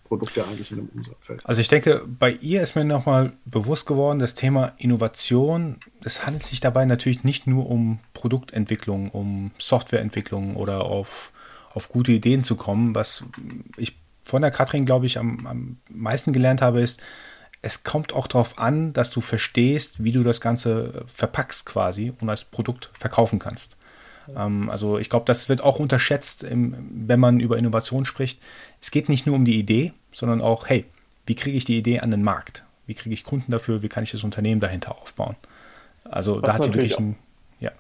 Produkt 0.05 0.37
ja 0.37 0.45
eigentlich 0.45 0.71
in 0.71 0.79
dem 0.79 0.89
Umsatzfeld. 0.89 1.45
Also 1.45 1.61
ich 1.61 1.69
denke, 1.69 2.03
bei 2.07 2.33
ihr 2.33 2.63
ist 2.63 2.75
mir 2.75 2.85
nochmal 2.85 3.33
bewusst 3.45 3.87
geworden, 3.87 4.19
das 4.19 4.35
Thema 4.35 4.73
Innovation, 4.79 5.77
es 6.03 6.25
handelt 6.25 6.43
sich 6.43 6.61
dabei 6.61 6.87
natürlich 6.87 7.25
nicht 7.25 7.47
nur 7.47 7.69
um 7.69 7.99
Produktentwicklung, 8.15 9.11
um 9.11 9.51
Softwareentwicklung 9.59 10.57
oder 10.57 10.87
auf, 10.87 11.33
auf 11.75 11.91
gute 11.91 12.13
Ideen 12.13 12.43
zu 12.43 12.57
kommen. 12.57 12.95
Was 12.95 13.25
ich 13.77 13.99
von 14.25 14.43
der 14.43 14.51
Katrin, 14.51 14.87
glaube 14.87 15.07
ich, 15.07 15.19
am, 15.19 15.47
am 15.47 15.77
meisten 15.91 16.33
gelernt 16.33 16.63
habe, 16.63 16.81
ist, 16.81 17.01
es 17.61 17.83
kommt 17.83 18.13
auch 18.13 18.29
darauf 18.29 18.59
an, 18.59 18.93
dass 18.93 19.11
du 19.11 19.21
verstehst, 19.21 20.03
wie 20.03 20.13
du 20.13 20.23
das 20.23 20.41
Ganze 20.41 21.05
verpackst 21.13 21.67
quasi 21.67 22.13
und 22.21 22.31
als 22.31 22.45
Produkt 22.45 22.91
verkaufen 22.93 23.39
kannst. 23.39 23.77
Ähm, 24.37 24.71
also 24.71 24.99
ich 24.99 25.11
glaube, 25.11 25.25
das 25.27 25.49
wird 25.49 25.63
auch 25.63 25.79
unterschätzt, 25.79 26.45
im, 26.45 26.75
wenn 26.91 27.21
man 27.21 27.41
über 27.41 27.59
Innovation 27.59 28.05
spricht. 28.05 28.41
Es 28.81 28.91
geht 28.91 29.09
nicht 29.09 29.27
nur 29.27 29.37
um 29.37 29.45
die 29.45 29.59
Idee, 29.59 29.93
sondern 30.13 30.41
auch, 30.41 30.69
hey, 30.69 30.85
wie 31.27 31.35
kriege 31.35 31.57
ich 31.57 31.65
die 31.65 31.79
Idee 31.79 32.01
an 32.01 32.11
den 32.11 32.23
Markt? 32.23 32.65
Wie 32.87 32.95
kriege 32.95 33.13
ich 33.13 33.25
Kunden 33.25 33.53
dafür? 33.53 33.83
Wie 33.83 33.89
kann 33.89 34.03
ich 34.03 34.13
das 34.13 34.25
Unternehmen 34.25 34.61
dahinter 34.61 34.97
aufbauen? 35.01 35.37
Also 36.05 36.43
Was 36.43 36.57
da 36.57 36.65
hat 36.65 36.73
sie 36.73 36.75
wirklich 36.75 36.99
ein, 36.99 37.17
ja. 37.61 37.71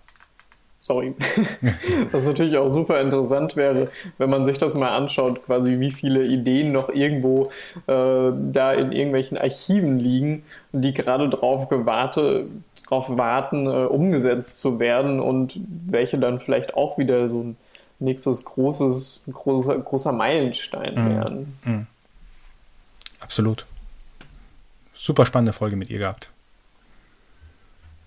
Sorry. 0.80 1.14
Was 2.12 2.26
natürlich 2.26 2.56
auch 2.58 2.68
super 2.68 3.00
interessant 3.00 3.56
wäre, 3.56 3.88
wenn 4.18 4.30
man 4.30 4.44
sich 4.44 4.58
das 4.58 4.74
mal 4.74 4.94
anschaut, 4.94 5.44
quasi 5.44 5.80
wie 5.80 5.90
viele 5.90 6.24
Ideen 6.26 6.72
noch 6.72 6.88
irgendwo 6.88 7.50
äh, 7.86 8.32
da 8.52 8.72
in 8.72 8.92
irgendwelchen 8.92 9.38
Archiven 9.38 9.98
liegen, 9.98 10.44
die 10.72 10.92
gerade 10.92 11.28
drauf 11.28 11.68
gewartet, 11.68 12.48
darauf 12.88 13.16
warten, 13.16 13.66
äh, 13.66 13.84
umgesetzt 13.86 14.60
zu 14.60 14.78
werden 14.80 15.20
und 15.20 15.60
welche 15.86 16.18
dann 16.18 16.40
vielleicht 16.40 16.74
auch 16.74 16.98
wieder 16.98 17.28
so 17.28 17.42
ein 17.42 17.56
nächstes 17.98 18.44
großes, 18.44 19.24
großer, 19.32 19.78
großer 19.78 20.12
Meilenstein 20.12 20.94
mhm. 20.94 21.14
werden. 21.14 21.58
Mhm. 21.64 21.86
Absolut. 23.20 23.66
Super 24.94 25.26
spannende 25.26 25.52
Folge 25.52 25.76
mit 25.76 25.90
ihr 25.90 25.98
gehabt. 25.98 26.30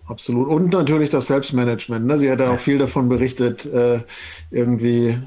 Absolut. 0.07 0.47
Und 0.47 0.69
natürlich 0.69 1.09
das 1.09 1.27
Selbstmanagement. 1.27 2.05
Ne? 2.05 2.17
Sie 2.17 2.29
hat 2.29 2.39
ja 2.39 2.51
auch 2.51 2.59
viel 2.59 2.77
davon 2.77 3.07
berichtet, 3.07 3.65
äh, 3.65 4.01
irgendwie 4.49 5.17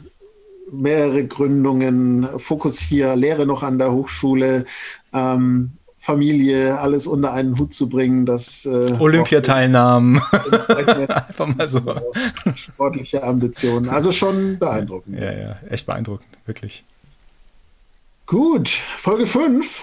mehrere 0.70 1.26
Gründungen, 1.26 2.38
Fokus 2.38 2.78
hier, 2.78 3.14
Lehre 3.16 3.46
noch 3.46 3.62
an 3.62 3.78
der 3.78 3.92
Hochschule, 3.92 4.66
ähm, 5.12 5.72
Familie, 6.04 6.78
alles 6.78 7.06
unter 7.06 7.32
einen 7.32 7.58
Hut 7.58 7.72
zu 7.72 7.88
bringen. 7.88 8.26
Das, 8.26 8.66
äh, 8.66 8.94
Olympiateilnahmen. 8.98 10.20
Einfach 11.08 11.46
mal 11.46 11.66
so. 11.66 11.80
Sportliche 12.54 13.22
Ambitionen. 13.22 13.88
Also 13.88 14.12
schon 14.12 14.58
beeindruckend. 14.58 15.18
Ja, 15.18 15.32
ja, 15.32 15.56
echt 15.70 15.86
beeindruckend, 15.86 16.28
wirklich. 16.44 16.84
Gut, 18.26 18.68
Folge 18.68 19.26
5. 19.26 19.82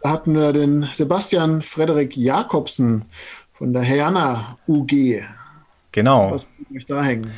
Da 0.00 0.08
hatten 0.08 0.34
wir 0.34 0.54
den 0.54 0.88
Sebastian 0.94 1.60
Frederik 1.60 2.16
Jakobsen 2.16 3.04
von 3.52 3.74
der 3.74 3.82
Heyana 3.82 4.56
UG. 4.66 5.22
Genau. 5.92 6.30
Was 6.30 6.48
ich 6.70 6.86
da 6.86 7.02
hängen? 7.02 7.30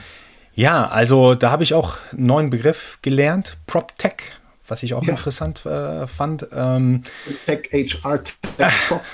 Ja, 0.54 0.86
also 0.86 1.34
da 1.34 1.50
habe 1.50 1.64
ich 1.64 1.74
auch 1.74 1.96
einen 2.12 2.26
neuen 2.26 2.50
Begriff 2.50 3.00
gelernt, 3.02 3.56
PropTech 3.66 4.30
was 4.72 4.82
ich 4.82 4.94
auch 4.94 5.02
ja. 5.02 5.10
interessant 5.10 5.66
äh, 5.66 6.06
fand. 6.06 6.48
Ähm, 6.50 7.02
Tech, 7.44 7.68
HR, 7.70 8.24
Tech, 8.24 8.34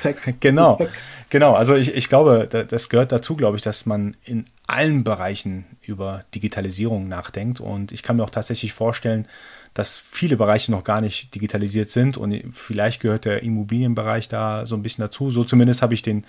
Tech. 0.00 0.16
genau, 0.40 0.76
Tech. 0.76 0.90
genau. 1.30 1.54
Also 1.54 1.74
ich, 1.74 1.92
ich 1.94 2.08
glaube, 2.08 2.46
das 2.46 2.88
gehört 2.88 3.10
dazu, 3.10 3.34
glaube 3.34 3.56
ich, 3.56 3.62
dass 3.64 3.84
man 3.84 4.16
in 4.24 4.46
allen 4.68 5.02
Bereichen 5.02 5.64
über 5.82 6.24
Digitalisierung 6.32 7.08
nachdenkt. 7.08 7.58
Und 7.58 7.90
ich 7.90 8.04
kann 8.04 8.16
mir 8.16 8.22
auch 8.22 8.30
tatsächlich 8.30 8.72
vorstellen, 8.72 9.26
dass 9.74 9.98
viele 9.98 10.36
Bereiche 10.36 10.70
noch 10.70 10.84
gar 10.84 11.00
nicht 11.00 11.34
digitalisiert 11.34 11.90
sind 11.90 12.16
und 12.16 12.40
vielleicht 12.52 13.00
gehört 13.00 13.24
der 13.24 13.42
Immobilienbereich 13.42 14.28
da 14.28 14.64
so 14.64 14.76
ein 14.76 14.82
bisschen 14.82 15.02
dazu. 15.02 15.32
So 15.32 15.42
zumindest 15.42 15.82
habe 15.82 15.94
ich 15.94 16.02
den 16.02 16.24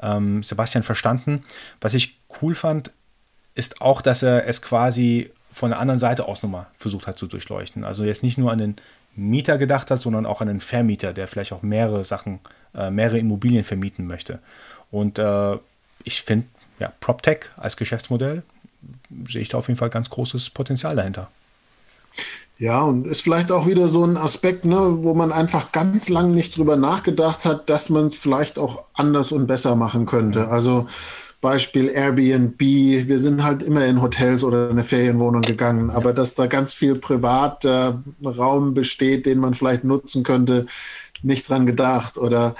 ähm, 0.00 0.42
Sebastian 0.42 0.82
verstanden. 0.82 1.44
Was 1.80 1.94
ich 1.94 2.18
cool 2.42 2.56
fand, 2.56 2.90
ist 3.54 3.80
auch, 3.80 4.02
dass 4.02 4.24
er 4.24 4.48
es 4.48 4.60
quasi 4.60 5.30
von 5.52 5.70
der 5.70 5.78
anderen 5.78 5.98
Seite 5.98 6.26
aus 6.26 6.42
nochmal 6.42 6.66
versucht 6.78 7.06
hat 7.06 7.18
zu 7.18 7.26
durchleuchten. 7.26 7.84
Also 7.84 8.04
jetzt 8.04 8.22
nicht 8.22 8.38
nur 8.38 8.50
an 8.50 8.58
den 8.58 8.76
Mieter 9.14 9.58
gedacht 9.58 9.90
hat, 9.90 10.00
sondern 10.00 10.26
auch 10.26 10.40
an 10.40 10.48
den 10.48 10.60
Vermieter, 10.60 11.12
der 11.12 11.28
vielleicht 11.28 11.52
auch 11.52 11.62
mehrere 11.62 12.04
Sachen, 12.04 12.40
äh, 12.74 12.90
mehrere 12.90 13.18
Immobilien 13.18 13.64
vermieten 13.64 14.06
möchte. 14.06 14.38
Und 14.90 15.18
äh, 15.18 15.58
ich 16.04 16.22
finde, 16.22 16.46
ja, 16.78 16.92
PropTech 17.00 17.50
als 17.56 17.76
Geschäftsmodell 17.76 18.42
sehe 19.28 19.42
ich 19.42 19.50
da 19.50 19.58
auf 19.58 19.68
jeden 19.68 19.78
Fall 19.78 19.90
ganz 19.90 20.10
großes 20.10 20.50
Potenzial 20.50 20.96
dahinter. 20.96 21.28
Ja, 22.58 22.82
und 22.82 23.06
ist 23.06 23.22
vielleicht 23.22 23.50
auch 23.50 23.66
wieder 23.66 23.88
so 23.88 24.04
ein 24.04 24.16
Aspekt, 24.16 24.64
ne, 24.64 24.98
wo 25.02 25.14
man 25.14 25.32
einfach 25.32 25.72
ganz 25.72 26.08
lange 26.08 26.34
nicht 26.34 26.56
drüber 26.56 26.76
nachgedacht 26.76 27.44
hat, 27.44 27.68
dass 27.68 27.88
man 27.88 28.06
es 28.06 28.16
vielleicht 28.16 28.58
auch 28.58 28.84
anders 28.94 29.32
und 29.32 29.46
besser 29.46 29.74
machen 29.74 30.06
könnte. 30.06 30.48
Also 30.48 30.86
Beispiel 31.42 31.88
Airbnb, 31.88 32.60
wir 32.60 33.18
sind 33.18 33.42
halt 33.42 33.64
immer 33.64 33.84
in 33.84 34.00
Hotels 34.00 34.44
oder 34.44 34.66
in 34.66 34.70
eine 34.70 34.84
Ferienwohnung 34.84 35.42
gegangen, 35.42 35.90
aber 35.90 36.12
dass 36.12 36.34
da 36.34 36.46
ganz 36.46 36.72
viel 36.72 36.94
privater 36.94 38.02
Raum 38.24 38.74
besteht, 38.74 39.26
den 39.26 39.40
man 39.40 39.52
vielleicht 39.52 39.82
nutzen 39.82 40.22
könnte, 40.22 40.66
nicht 41.22 41.48
dran 41.48 41.66
gedacht. 41.66 42.16
Oder 42.16 42.54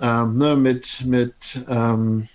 ähm, 0.00 0.36
ne, 0.36 0.54
mit, 0.54 1.04
mit 1.04 1.66
ähm, 1.68 2.28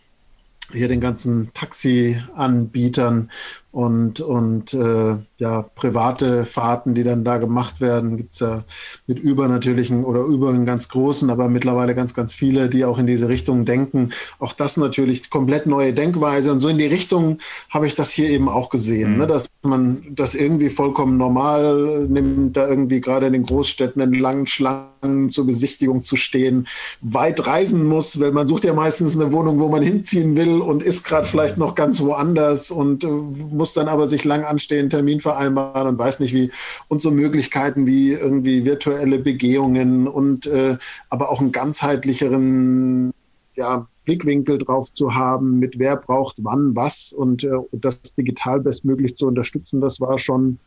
hier 0.73 0.89
den 0.89 0.99
ganzen 0.99 1.51
Taxi-Anbietern 1.53 3.31
und, 3.75 4.21
und 4.21 4.73
äh, 4.73 5.17
ja, 5.37 5.63
private 5.63 6.45
Fahrten, 6.45 6.95
die 6.95 7.03
dann 7.03 7.25
da 7.25 7.39
gemacht 7.39 7.81
werden, 7.81 8.15
gibt 8.15 8.35
es 8.35 8.39
ja 8.39 8.63
mit 9.05 9.19
übernatürlichen 9.19 10.05
oder 10.05 10.21
über 10.21 10.47
einen 10.47 10.65
ganz 10.65 10.87
großen, 10.87 11.29
aber 11.29 11.49
mittlerweile 11.49 11.93
ganz, 11.93 12.13
ganz 12.13 12.33
viele, 12.33 12.69
die 12.69 12.85
auch 12.85 12.97
in 12.97 13.05
diese 13.05 13.27
Richtung 13.27 13.65
denken. 13.65 14.11
Auch 14.39 14.53
das 14.53 14.77
natürlich 14.77 15.29
komplett 15.29 15.65
neue 15.65 15.93
Denkweise. 15.93 16.53
Und 16.53 16.61
so 16.61 16.69
in 16.69 16.77
die 16.77 16.85
Richtung 16.85 17.39
habe 17.69 17.85
ich 17.85 17.95
das 17.95 18.11
hier 18.11 18.29
eben 18.29 18.47
auch 18.47 18.69
gesehen, 18.69 19.13
mhm. 19.13 19.17
ne? 19.17 19.27
dass 19.27 19.45
man 19.61 20.03
das 20.09 20.35
irgendwie 20.35 20.69
vollkommen 20.69 21.17
normal 21.17 22.05
nimmt, 22.07 22.55
da 22.55 22.69
irgendwie 22.69 23.01
gerade 23.01 23.27
in 23.27 23.33
den 23.33 23.43
Großstädten 23.43 24.01
in 24.01 24.13
langen 24.13 24.45
Schlangen 24.45 25.31
zur 25.31 25.45
Besichtigung 25.47 26.03
zu 26.03 26.15
stehen, 26.15 26.67
weit 27.01 27.45
reisen 27.45 27.85
muss, 27.85 28.21
weil 28.21 28.31
man 28.31 28.47
sucht 28.47 28.63
ja 28.63 28.73
meistens 28.73 29.19
eine 29.19 29.33
Wohnung, 29.33 29.59
wo 29.59 29.67
man 29.67 29.83
hinziehen 29.83 30.37
will 30.37 30.61
und 30.61 30.81
ist 30.81 31.03
gerade 31.03 31.27
vielleicht 31.27 31.57
noch 31.57 31.75
ganz 31.75 31.99
woanders 32.01 32.71
und 32.71 33.03
äh, 33.03 33.07
muss 33.07 33.64
dann 33.73 33.87
aber 33.87 34.07
sich 34.07 34.23
lang 34.23 34.43
anstehen, 34.43 34.89
Termin 34.89 35.19
vereinbaren 35.19 35.87
und 35.87 35.97
weiß 35.97 36.19
nicht 36.19 36.33
wie. 36.33 36.51
Und 36.87 37.01
so 37.01 37.11
Möglichkeiten 37.11 37.87
wie 37.87 38.11
irgendwie 38.11 38.65
virtuelle 38.65 39.19
Begehungen 39.19 40.07
und 40.07 40.47
äh, 40.47 40.77
aber 41.09 41.29
auch 41.29 41.41
einen 41.41 41.51
ganzheitlicheren 41.51 43.11
ja, 43.55 43.87
Blickwinkel 44.05 44.57
drauf 44.57 44.93
zu 44.93 45.15
haben, 45.15 45.59
mit 45.59 45.79
wer 45.79 45.95
braucht 45.97 46.37
wann 46.43 46.75
was 46.75 47.11
und, 47.11 47.43
äh, 47.43 47.49
das 47.71 48.01
digital 48.15 48.59
bestmöglich 48.59 49.17
zu 49.17 49.27
unterstützen, 49.27 49.81
das 49.81 49.99
war 49.99 50.19
schon 50.19 50.59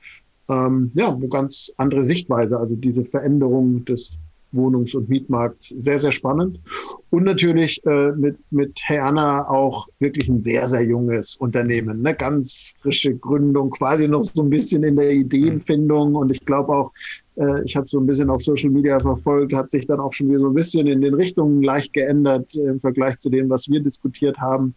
ähm, 0.49 0.91
ja, 0.95 1.13
eine 1.13 1.29
ganz 1.29 1.73
andere 1.77 2.05
Sichtweise. 2.05 2.59
Also 2.59 2.75
diese 2.75 3.05
Veränderung 3.05 3.85
des 3.85 4.19
Wohnungs- 4.53 4.95
und 4.95 5.09
Mietmarkt 5.09 5.63
sehr, 5.63 5.99
sehr 5.99 6.13
spannend. 6.13 6.61
Und 7.11 7.25
natürlich 7.25 7.85
äh, 7.87 8.13
mit, 8.13 8.37
mit 8.51 8.79
Herna 8.83 9.49
auch 9.49 9.89
wirklich 9.99 10.29
ein 10.29 10.43
sehr, 10.43 10.67
sehr 10.67 10.83
junges 10.83 11.37
Unternehmen. 11.37 12.07
Eine 12.07 12.17
ganz 12.17 12.73
frische 12.81 13.15
Gründung, 13.15 13.71
quasi 13.71 14.09
noch 14.09 14.23
so 14.23 14.43
ein 14.43 14.51
bisschen 14.51 14.83
in 14.83 14.97
der 14.97 15.11
Ideenfindung. 15.11 16.15
Und 16.15 16.31
ich 16.31 16.45
glaube 16.45 16.75
auch, 16.75 16.93
äh, 17.37 17.63
ich 17.65 17.77
habe 17.77 17.87
so 17.87 17.99
ein 17.99 18.07
bisschen 18.07 18.31
auf 18.31 18.43
Social 18.43 18.71
Media 18.71 18.99
verfolgt, 18.99 19.53
hat 19.53 19.71
sich 19.71 19.87
dann 19.87 20.01
auch 20.01 20.13
schon 20.13 20.29
wieder 20.29 20.41
so 20.41 20.49
ein 20.49 20.55
bisschen 20.55 20.87
in 20.87 21.01
den 21.01 21.15
Richtungen 21.15 21.63
leicht 21.63 21.93
geändert 21.93 22.55
äh, 22.57 22.69
im 22.69 22.81
Vergleich 22.81 23.19
zu 23.19 23.31
dem, 23.31 23.49
was 23.49 23.69
wir 23.69 23.81
diskutiert 23.81 24.39
haben. 24.39 24.75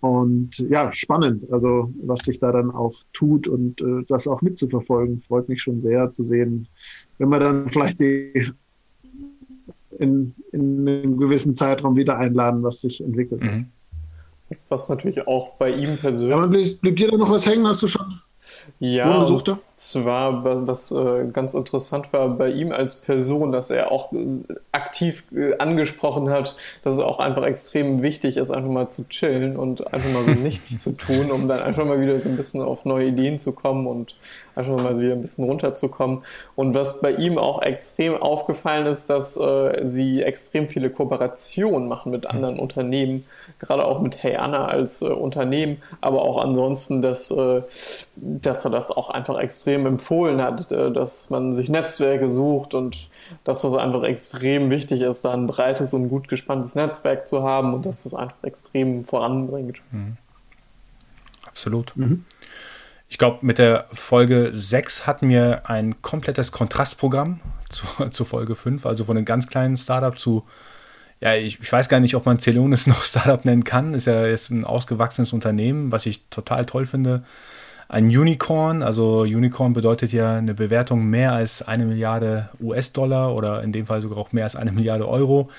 Und 0.00 0.58
ja, 0.70 0.90
spannend, 0.92 1.50
also 1.52 1.92
was 2.02 2.20
sich 2.20 2.38
da 2.40 2.52
dann 2.52 2.70
auch 2.70 2.94
tut 3.12 3.46
und 3.46 3.82
äh, 3.82 4.02
das 4.08 4.26
auch 4.26 4.40
mitzuverfolgen, 4.40 5.20
freut 5.20 5.48
mich 5.48 5.60
schon 5.60 5.78
sehr 5.78 6.10
zu 6.12 6.22
sehen, 6.22 6.68
wenn 7.18 7.28
man 7.28 7.40
dann 7.40 7.68
vielleicht 7.68 8.00
die 8.00 8.50
in, 10.00 10.34
in 10.52 10.88
einem 10.88 11.16
gewissen 11.16 11.54
Zeitraum 11.54 11.96
wieder 11.96 12.18
einladen, 12.18 12.62
was 12.62 12.80
sich 12.80 13.02
entwickelt. 13.02 13.42
Mhm. 13.42 13.66
Das 14.48 14.62
passt 14.64 14.90
natürlich 14.90 15.26
auch 15.28 15.54
bei 15.54 15.70
ihm 15.72 15.96
persönlich. 15.96 16.34
Aber 16.34 16.48
blieb, 16.48 16.80
blieb 16.80 16.96
dir 16.96 17.08
da 17.08 17.16
noch 17.16 17.30
was 17.30 17.46
hängen? 17.46 17.66
Hast 17.66 17.82
du 17.82 17.86
schon 17.86 18.20
ja, 18.78 19.18
und 19.18 19.26
zwar, 19.80 20.44
was 20.44 20.92
äh, 20.92 21.24
ganz 21.32 21.54
interessant 21.54 22.12
war 22.12 22.28
bei 22.28 22.50
ihm 22.50 22.70
als 22.70 22.96
Person, 22.96 23.50
dass 23.50 23.70
er 23.70 23.90
auch 23.90 24.12
äh, 24.12 24.42
aktiv 24.72 25.24
äh, 25.34 25.56
angesprochen 25.56 26.28
hat, 26.28 26.56
dass 26.84 26.98
es 26.98 27.00
auch 27.00 27.18
einfach 27.18 27.44
extrem 27.44 28.02
wichtig 28.02 28.36
ist, 28.36 28.50
einfach 28.50 28.70
mal 28.70 28.90
zu 28.90 29.08
chillen 29.08 29.56
und 29.56 29.92
einfach 29.92 30.10
mal 30.12 30.24
so 30.24 30.30
nichts 30.42 30.82
zu 30.82 30.98
tun, 30.98 31.30
um 31.30 31.48
dann 31.48 31.60
einfach 31.62 31.86
mal 31.86 31.98
wieder 31.98 32.20
so 32.20 32.28
ein 32.28 32.36
bisschen 32.36 32.60
auf 32.60 32.84
neue 32.84 33.06
Ideen 33.06 33.38
zu 33.38 33.52
kommen 33.52 33.86
und 33.86 34.16
einfach 34.54 34.76
mal 34.76 34.98
wieder 34.98 35.14
ein 35.14 35.22
bisschen 35.22 35.46
runterzukommen. 35.46 36.24
Und 36.56 36.74
was 36.74 37.00
bei 37.00 37.12
ihm 37.12 37.38
auch 37.38 37.62
extrem 37.62 38.16
aufgefallen 38.18 38.86
ist, 38.86 39.08
dass 39.08 39.38
äh, 39.38 39.80
sie 39.84 40.22
extrem 40.22 40.68
viele 40.68 40.90
Kooperationen 40.90 41.88
machen 41.88 42.12
mit 42.12 42.26
anderen 42.26 42.58
Unternehmen, 42.58 43.24
gerade 43.58 43.86
auch 43.86 44.00
mit 44.00 44.22
Hey 44.22 44.36
Anna 44.36 44.66
als 44.66 45.00
äh, 45.00 45.06
Unternehmen, 45.06 45.80
aber 46.02 46.20
auch 46.20 46.36
ansonsten, 46.36 47.00
dass, 47.00 47.30
äh, 47.30 47.62
dass 48.16 48.66
er 48.66 48.70
das 48.70 48.90
auch 48.90 49.08
einfach 49.08 49.38
extrem 49.38 49.69
empfohlen 49.74 50.40
hat, 50.40 50.70
äh, 50.72 50.92
dass 50.92 51.30
man 51.30 51.52
sich 51.52 51.68
Netzwerke 51.68 52.28
sucht 52.28 52.74
und 52.74 53.08
dass 53.44 53.62
das 53.62 53.74
einfach 53.74 54.02
extrem 54.02 54.70
wichtig 54.70 55.00
ist, 55.00 55.24
da 55.24 55.32
ein 55.32 55.46
breites 55.46 55.94
und 55.94 56.08
gut 56.08 56.28
gespanntes 56.28 56.74
Netzwerk 56.74 57.26
zu 57.26 57.42
haben 57.42 57.74
und 57.74 57.86
dass 57.86 58.04
das 58.04 58.14
einfach 58.14 58.42
extrem 58.42 59.02
voranbringt. 59.02 59.80
Mhm. 59.90 60.16
Absolut. 61.46 61.96
Mhm. 61.96 62.24
Ich 63.08 63.18
glaube, 63.18 63.38
mit 63.42 63.58
der 63.58 63.86
Folge 63.92 64.50
6 64.52 65.06
hatten 65.06 65.28
wir 65.28 65.68
ein 65.68 66.00
komplettes 66.00 66.52
Kontrastprogramm 66.52 67.40
zu, 67.68 67.86
zu 68.10 68.24
Folge 68.24 68.54
5, 68.54 68.86
also 68.86 69.04
von 69.04 69.16
einem 69.16 69.26
ganz 69.26 69.48
kleinen 69.48 69.76
Startup 69.76 70.18
zu 70.18 70.44
ja, 71.22 71.34
ich, 71.34 71.60
ich, 71.60 71.70
weiß 71.70 71.90
gar 71.90 72.00
nicht, 72.00 72.14
ob 72.14 72.24
man 72.24 72.38
Celonis 72.38 72.86
noch 72.86 73.02
Startup 73.02 73.44
nennen 73.44 73.64
kann. 73.64 73.94
Ist 73.94 74.06
ja 74.06 74.26
jetzt 74.26 74.50
ein 74.50 74.64
ausgewachsenes 74.64 75.32
Unternehmen, 75.32 75.92
was 75.92 76.06
ich 76.06 76.24
total 76.30 76.64
toll 76.64 76.86
finde. 76.86 77.24
Ein 77.90 78.06
Unicorn, 78.06 78.84
also 78.84 79.22
Unicorn 79.22 79.72
bedeutet 79.72 80.12
ja 80.12 80.36
eine 80.36 80.54
Bewertung 80.54 81.06
mehr 81.06 81.32
als 81.32 81.60
eine 81.60 81.84
Milliarde 81.84 82.48
US-Dollar 82.60 83.34
oder 83.34 83.64
in 83.64 83.72
dem 83.72 83.86
Fall 83.86 84.00
sogar 84.00 84.16
auch 84.16 84.30
mehr 84.30 84.44
als 84.44 84.54
eine 84.54 84.70
Milliarde 84.70 85.08
Euro. 85.08 85.50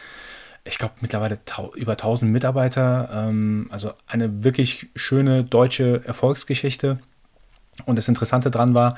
Ich 0.63 0.77
glaube 0.77 0.93
mittlerweile 1.01 1.39
über 1.75 1.91
1000 1.91 2.31
Mitarbeiter. 2.31 3.09
Ähm, 3.13 3.67
also 3.69 3.91
eine 4.07 4.45
wirklich 4.45 4.87
schöne 4.95 5.43
deutsche 5.43 6.05
Erfolgsgeschichte. 6.05 6.99
Und 7.83 7.97
das 7.97 8.07
Interessante 8.07 8.49
dran 8.49 8.73
war, 8.73 8.97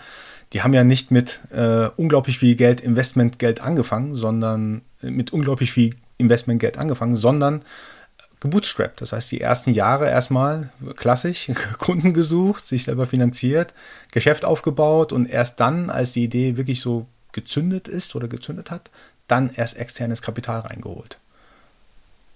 die 0.54 0.62
haben 0.62 0.74
ja 0.74 0.84
nicht 0.84 1.10
mit 1.10 1.40
äh, 1.50 1.88
unglaublich 1.98 2.38
viel 2.38 2.54
Geld, 2.54 2.82
Investmentgeld 2.82 3.62
angefangen, 3.62 4.14
sondern 4.14 4.84
mit 5.02 5.34
unglaublich 5.34 5.72
viel 5.72 5.96
Investmentgeld 6.20 6.78
angefangen, 6.78 7.16
sondern 7.16 7.64
gebootstrapped. 8.44 9.02
Das 9.02 9.14
heißt, 9.14 9.32
die 9.32 9.42
ersten 9.42 9.72
Jahre 9.72 10.10
erstmal 10.10 10.70
klassisch 10.96 11.50
Kunden 11.80 12.14
gesucht, 12.14 12.66
sich 12.66 12.84
selber 12.84 13.06
finanziert, 13.06 13.74
Geschäft 14.12 14.46
aufgebaut 14.46 15.12
und 15.14 15.26
erst 15.26 15.60
dann, 15.60 15.90
als 15.90 16.12
die 16.12 16.26
Idee 16.26 16.58
wirklich 16.58 16.82
so 16.82 17.08
gezündet 17.32 17.88
ist 17.88 18.16
oder 18.16 18.28
gezündet 18.28 18.70
hat, 18.70 18.92
dann 19.28 19.50
erst 19.56 19.78
externes 19.78 20.22
Kapital 20.22 20.60
reingeholt. 20.60 21.18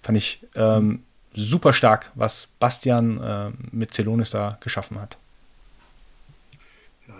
Fand 0.02 0.16
ich 0.16 0.40
ähm, 0.54 1.02
super 1.34 1.74
stark, 1.74 2.10
was 2.14 2.48
Bastian 2.58 3.22
äh, 3.22 3.50
mit 3.70 3.92
Celonis 3.92 4.30
da 4.30 4.56
geschaffen 4.60 5.00
hat. 5.00 5.18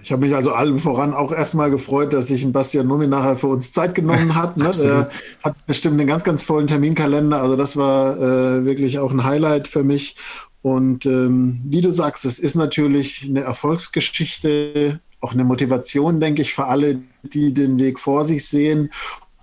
Ich 0.02 0.12
habe 0.12 0.26
mich 0.26 0.34
also 0.34 0.52
allem 0.52 0.78
voran 0.78 1.14
auch 1.14 1.32
erstmal 1.32 1.70
gefreut, 1.70 2.12
dass 2.12 2.28
sich 2.28 2.44
ein 2.44 2.52
Bastian 2.52 2.86
Numi 2.86 3.06
nachher 3.06 3.36
für 3.36 3.48
uns 3.48 3.72
Zeit 3.72 3.94
genommen 3.94 4.34
hat. 4.34 4.56
Ne? 4.56 4.70
Er 4.82 5.08
hat 5.42 5.66
bestimmt 5.66 5.98
einen 5.98 6.08
ganz, 6.08 6.24
ganz 6.24 6.42
vollen 6.42 6.66
Terminkalender. 6.66 7.40
Also 7.40 7.56
das 7.56 7.76
war 7.76 8.16
äh, 8.16 8.64
wirklich 8.64 8.98
auch 8.98 9.10
ein 9.10 9.24
Highlight 9.24 9.66
für 9.66 9.82
mich. 9.82 10.16
Und 10.62 11.06
ähm, 11.06 11.60
wie 11.64 11.80
du 11.80 11.90
sagst, 11.90 12.24
es 12.24 12.38
ist 12.38 12.54
natürlich 12.54 13.26
eine 13.28 13.40
Erfolgsgeschichte, 13.40 15.00
auch 15.20 15.32
eine 15.32 15.44
Motivation, 15.44 16.20
denke 16.20 16.42
ich, 16.42 16.54
für 16.54 16.66
alle, 16.66 17.00
die 17.22 17.52
den 17.52 17.78
Weg 17.78 17.98
vor 17.98 18.24
sich 18.24 18.46
sehen. 18.46 18.90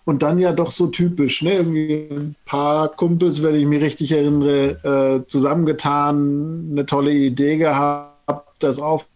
Und 0.03 0.21
dann 0.21 0.37
ja 0.37 0.51
doch 0.51 0.71
so 0.71 0.87
typisch, 0.87 1.41
ne? 1.41 1.53
Irgendwie 1.53 2.07
ein 2.11 2.35
paar 2.45 2.89
Kumpels, 2.89 3.41
wenn 3.41 3.55
ich 3.55 3.65
mich 3.65 3.81
richtig 3.81 4.11
erinnere, 4.11 5.23
äh, 5.23 5.27
zusammengetan, 5.27 6.69
eine 6.71 6.85
tolle 6.85 7.11
Idee 7.11 7.57
gehabt, 7.57 8.13
das 8.59 8.77
auf 8.77 9.07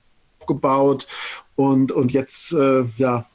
aufgebaut 0.50 1.08
und, 1.56 1.92
und 1.92 2.12
jetzt, 2.12 2.54
äh, 2.54 2.84
ja, 2.98 3.26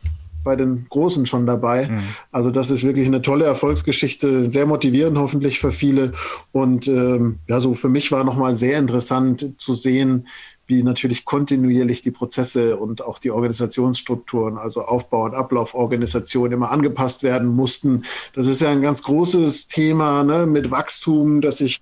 bei 0.43 0.57
den 0.57 0.87
Großen 0.91 1.25
schon 1.25 1.47
dabei. 1.47 1.89
Mhm. 1.89 2.01
Also 2.31 2.51
das 2.51 2.71
ist 2.71 2.85
wirklich 2.85 3.07
eine 3.07 3.23
tolle 3.23 3.47
Erfolgsgeschichte, 3.47 4.45
sehr 4.45 4.67
motivierend 4.67 5.17
hoffentlich 5.17 5.59
für 5.59 5.73
viele. 5.73 6.13
Und 6.53 6.87
ähm, 6.87 7.39
ja, 7.49 7.61
so 7.61 7.73
für 7.73 7.89
mich 7.89 8.13
war 8.13 8.25
nochmal 8.25 8.55
sehr 8.55 8.79
interessant 8.79 9.55
zu 9.57 9.73
sehen, 9.73 10.29
wie 10.67 10.83
natürlich 10.83 11.25
kontinuierlich 11.25 12.03
die 12.03 12.11
Prozesse 12.11 12.77
und 12.77 13.03
auch 13.03 13.19
die 13.19 13.31
Organisationsstrukturen, 13.31 14.59
also 14.59 14.83
Aufbau- 14.83 15.25
und 15.25 15.35
Ablauforganisation 15.35 16.53
immer 16.53 16.71
angepasst 16.71 17.23
werden 17.23 17.49
mussten. 17.49 18.03
Das 18.35 18.47
ist 18.47 18.61
ja 18.61 18.71
ein 18.71 18.83
ganz 18.83 19.03
großes 19.03 19.69
Thema 19.69 20.25
ne, 20.25 20.47
mit 20.47 20.71
Wachstum, 20.71 21.41
dass 21.41 21.59
sich 21.59 21.81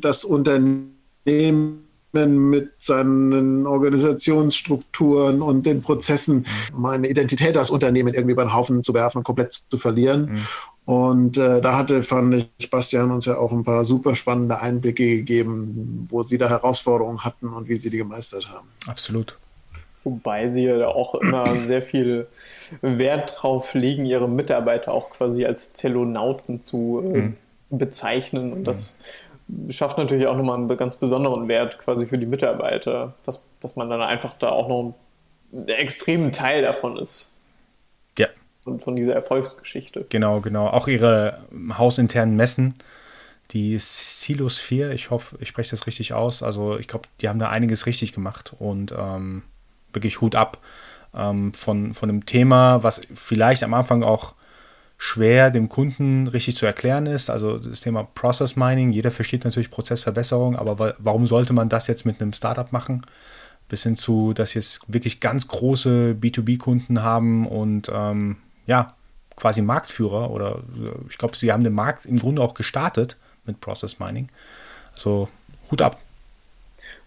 das 0.00 0.24
Unternehmen 0.24 1.81
mit 2.12 2.72
seinen 2.78 3.66
Organisationsstrukturen 3.66 5.42
und 5.42 5.64
den 5.64 5.82
Prozessen 5.82 6.46
meine 6.74 7.08
Identität 7.08 7.56
als 7.56 7.70
Unternehmen 7.70 8.14
irgendwie 8.14 8.32
über 8.32 8.44
den 8.44 8.54
Haufen 8.54 8.82
zu 8.82 8.94
werfen 8.94 9.18
und 9.18 9.24
komplett 9.24 9.62
zu 9.68 9.78
verlieren. 9.78 10.32
Mhm. 10.32 10.46
Und 10.84 11.38
äh, 11.38 11.60
da 11.60 11.76
hatte, 11.76 12.02
fand 12.02 12.48
ich, 12.58 12.70
Bastian 12.70 13.12
uns 13.12 13.26
ja 13.26 13.36
auch 13.36 13.52
ein 13.52 13.62
paar 13.62 13.84
super 13.84 14.16
spannende 14.16 14.60
Einblicke 14.60 15.16
gegeben, 15.16 16.06
wo 16.10 16.22
sie 16.24 16.38
da 16.38 16.48
Herausforderungen 16.48 17.24
hatten 17.24 17.48
und 17.48 17.68
wie 17.68 17.76
sie 17.76 17.90
die 17.90 17.98
gemeistert 17.98 18.48
haben. 18.50 18.68
Absolut. 18.86 19.38
Wobei 20.02 20.50
sie 20.50 20.64
ja 20.64 20.88
auch 20.88 21.14
immer 21.14 21.54
sehr 21.64 21.82
viel 21.82 22.26
Wert 22.80 23.34
drauf 23.36 23.74
legen, 23.74 24.04
ihre 24.04 24.28
Mitarbeiter 24.28 24.92
auch 24.92 25.10
quasi 25.10 25.44
als 25.44 25.72
Zellonauten 25.72 26.64
zu 26.64 27.00
äh, 27.04 27.18
mhm. 27.18 27.36
bezeichnen. 27.70 28.52
Und 28.52 28.60
mhm. 28.60 28.64
das 28.64 29.00
schafft 29.70 29.98
natürlich 29.98 30.26
auch 30.26 30.36
nochmal 30.36 30.56
einen 30.56 30.76
ganz 30.76 30.96
besonderen 30.96 31.48
Wert 31.48 31.78
quasi 31.78 32.06
für 32.06 32.18
die 32.18 32.26
Mitarbeiter, 32.26 33.14
dass, 33.24 33.44
dass 33.60 33.76
man 33.76 33.90
dann 33.90 34.00
einfach 34.00 34.34
da 34.38 34.48
auch 34.48 34.68
noch 34.68 34.94
einen 35.52 35.68
extremen 35.68 36.32
Teil 36.32 36.62
davon 36.62 36.96
ist. 36.96 37.42
Ja. 38.18 38.28
Von, 38.64 38.80
von 38.80 38.96
dieser 38.96 39.14
Erfolgsgeschichte. 39.14 40.06
Genau, 40.08 40.40
genau. 40.40 40.68
Auch 40.68 40.88
ihre 40.88 41.38
hausinternen 41.76 42.36
Messen, 42.36 42.76
die 43.50 43.76
Silosphere, 43.78 44.94
ich 44.94 45.10
hoffe, 45.10 45.36
ich 45.40 45.48
spreche 45.48 45.72
das 45.72 45.86
richtig 45.86 46.14
aus. 46.14 46.42
Also 46.42 46.78
ich 46.78 46.88
glaube, 46.88 47.08
die 47.20 47.28
haben 47.28 47.38
da 47.38 47.50
einiges 47.50 47.86
richtig 47.86 48.12
gemacht 48.12 48.54
und 48.58 48.94
ähm, 48.96 49.42
wirklich 49.92 50.20
Hut 50.20 50.34
ab 50.34 50.58
ähm, 51.14 51.52
von, 51.52 51.94
von 51.94 52.08
einem 52.08 52.24
Thema, 52.24 52.82
was 52.82 53.02
vielleicht 53.14 53.62
am 53.62 53.74
Anfang 53.74 54.02
auch 54.02 54.34
schwer 55.04 55.50
dem 55.50 55.68
Kunden 55.68 56.28
richtig 56.28 56.56
zu 56.56 56.64
erklären 56.64 57.06
ist. 57.06 57.28
Also 57.28 57.58
das 57.58 57.80
Thema 57.80 58.04
Process 58.04 58.54
Mining, 58.54 58.92
jeder 58.92 59.10
versteht 59.10 59.44
natürlich 59.44 59.68
Prozessverbesserung, 59.68 60.54
aber 60.54 60.94
warum 60.98 61.26
sollte 61.26 61.52
man 61.52 61.68
das 61.68 61.88
jetzt 61.88 62.06
mit 62.06 62.22
einem 62.22 62.32
Startup 62.32 62.70
machen? 62.70 63.04
Bis 63.68 63.82
hin 63.82 63.96
zu, 63.96 64.32
dass 64.32 64.54
jetzt 64.54 64.80
wirklich 64.86 65.18
ganz 65.18 65.48
große 65.48 66.14
B2B-Kunden 66.20 67.02
haben 67.02 67.48
und 67.48 67.90
ähm, 67.92 68.36
ja, 68.68 68.94
quasi 69.34 69.60
Marktführer 69.60 70.30
oder 70.30 70.62
ich 71.08 71.18
glaube, 71.18 71.36
sie 71.36 71.50
haben 71.50 71.64
den 71.64 71.74
Markt 71.74 72.06
im 72.06 72.20
Grunde 72.20 72.40
auch 72.40 72.54
gestartet 72.54 73.16
mit 73.44 73.60
Process 73.60 73.98
Mining. 73.98 74.28
Also 74.94 75.28
Hut 75.72 75.82
ab 75.82 75.98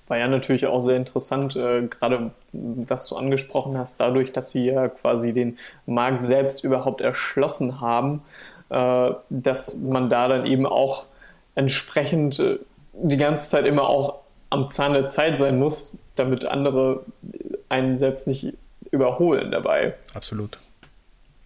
war 0.08 0.18
ja 0.18 0.28
natürlich 0.28 0.68
auch 0.68 0.82
sehr 0.82 0.98
interessant, 0.98 1.56
äh, 1.56 1.88
gerade 1.88 2.32
was 2.54 3.08
du 3.08 3.15
angesprochen 3.15 3.78
hast, 3.78 4.00
dadurch, 4.00 4.32
dass 4.32 4.52
sie 4.52 4.65
ja 4.65 4.88
quasi 4.88 5.34
den 5.34 5.58
Markt 5.86 6.26
selbst 6.26 6.63
überhaupt 6.63 7.02
erschlossen 7.02 7.82
haben, 7.82 8.22
äh, 8.70 9.12
dass 9.30 9.78
man 9.78 10.10
da 10.10 10.28
dann 10.28 10.46
eben 10.46 10.65
auch 10.65 11.08
entsprechend 11.56 12.39
äh, 12.39 12.60
die 12.94 13.18
ganze 13.18 13.50
Zeit 13.50 13.65
immer 13.65 13.88
auch 13.88 14.20
am 14.50 14.72
Zahn 14.72 14.94
der 14.94 15.10
Zeit 15.10 15.39
sein 15.39 15.60
muss, 15.60 15.98
damit 16.15 16.46
andere 16.46 17.04
einen 17.68 17.98
selbst 17.98 18.28
nicht 18.28 18.54
überholen 18.91 19.52
dabei. 19.52 19.96
Absolut 20.13 20.58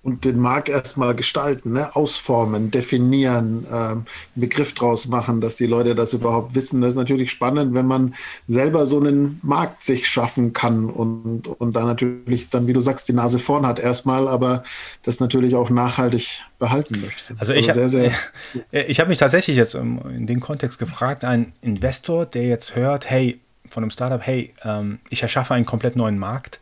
und 0.09 0.25
den 0.25 0.39
Markt 0.39 0.69
erstmal 0.69 1.13
gestalten, 1.15 1.73
ne? 1.73 1.95
ausformen, 1.95 2.71
definieren, 2.71 3.65
ähm, 3.71 3.75
einen 3.75 4.05
Begriff 4.35 4.73
draus 4.73 5.07
machen, 5.07 5.39
dass 5.39 5.55
die 5.55 5.67
Leute 5.67 5.93
das 5.93 6.13
überhaupt 6.13 6.55
wissen. 6.55 6.81
Das 6.81 6.93
ist 6.93 6.97
natürlich 6.97 7.29
spannend, 7.31 7.75
wenn 7.75 7.85
man 7.85 8.15
selber 8.47 8.85
so 8.85 8.99
einen 8.99 9.39
Markt 9.43 9.83
sich 9.83 10.07
schaffen 10.07 10.53
kann 10.53 10.89
und, 10.89 11.47
und 11.47 11.75
da 11.75 11.85
natürlich 11.85 12.49
dann, 12.49 12.67
wie 12.67 12.73
du 12.73 12.81
sagst, 12.81 13.07
die 13.07 13.13
Nase 13.13 13.37
vorn 13.37 13.67
hat 13.67 13.79
erstmal, 13.79 14.27
aber 14.27 14.63
das 15.03 15.19
natürlich 15.19 15.55
auch 15.55 15.69
nachhaltig 15.69 16.41
behalten 16.57 17.01
möchte. 17.01 17.35
Also 17.37 17.53
ich 17.53 17.71
also 17.71 17.99
habe 18.73 18.93
hab 18.93 19.07
mich 19.07 19.17
tatsächlich 19.19 19.57
jetzt 19.57 19.75
in 19.75 20.25
dem 20.25 20.39
Kontext 20.39 20.79
gefragt, 20.79 21.23
ein 21.23 21.53
Investor, 21.61 22.25
der 22.25 22.47
jetzt 22.47 22.75
hört, 22.75 23.09
hey, 23.09 23.39
von 23.69 23.83
einem 23.83 23.91
Startup, 23.91 24.21
hey, 24.25 24.53
ähm, 24.63 24.99
ich 25.09 25.21
erschaffe 25.21 25.53
einen 25.53 25.65
komplett 25.65 25.95
neuen 25.95 26.17
Markt, 26.17 26.59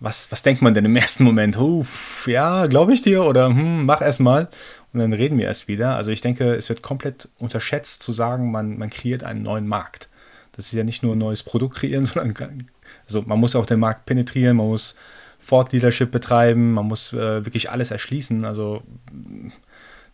was, 0.00 0.30
was 0.30 0.42
denkt 0.42 0.62
man 0.62 0.74
denn 0.74 0.84
im 0.84 0.96
ersten 0.96 1.24
Moment? 1.24 1.56
Uff, 1.56 2.26
ja, 2.26 2.66
glaube 2.66 2.92
ich 2.92 3.02
dir 3.02 3.24
oder 3.24 3.46
hm, 3.48 3.84
mach 3.84 4.00
erst 4.00 4.20
mal 4.20 4.48
und 4.92 5.00
dann 5.00 5.12
reden 5.12 5.38
wir 5.38 5.46
erst 5.46 5.68
wieder. 5.68 5.96
Also 5.96 6.10
ich 6.10 6.20
denke, 6.20 6.54
es 6.54 6.68
wird 6.68 6.82
komplett 6.82 7.28
unterschätzt 7.38 8.02
zu 8.02 8.12
sagen, 8.12 8.50
man, 8.50 8.78
man 8.78 8.90
kreiert 8.90 9.24
einen 9.24 9.42
neuen 9.42 9.66
Markt. 9.66 10.08
Das 10.52 10.66
ist 10.66 10.72
ja 10.72 10.84
nicht 10.84 11.02
nur 11.02 11.14
ein 11.14 11.18
neues 11.18 11.42
Produkt 11.42 11.76
kreieren, 11.76 12.04
sondern 12.06 12.68
also 13.06 13.22
man 13.26 13.38
muss 13.38 13.56
auch 13.56 13.66
den 13.66 13.80
Markt 13.80 14.06
penetrieren, 14.06 14.56
man 14.56 14.68
muss 14.68 14.94
Fort 15.38 15.72
Leadership 15.72 16.10
betreiben, 16.10 16.72
man 16.72 16.86
muss 16.86 17.12
äh, 17.12 17.44
wirklich 17.44 17.70
alles 17.70 17.90
erschließen. 17.90 18.44
Also 18.44 18.82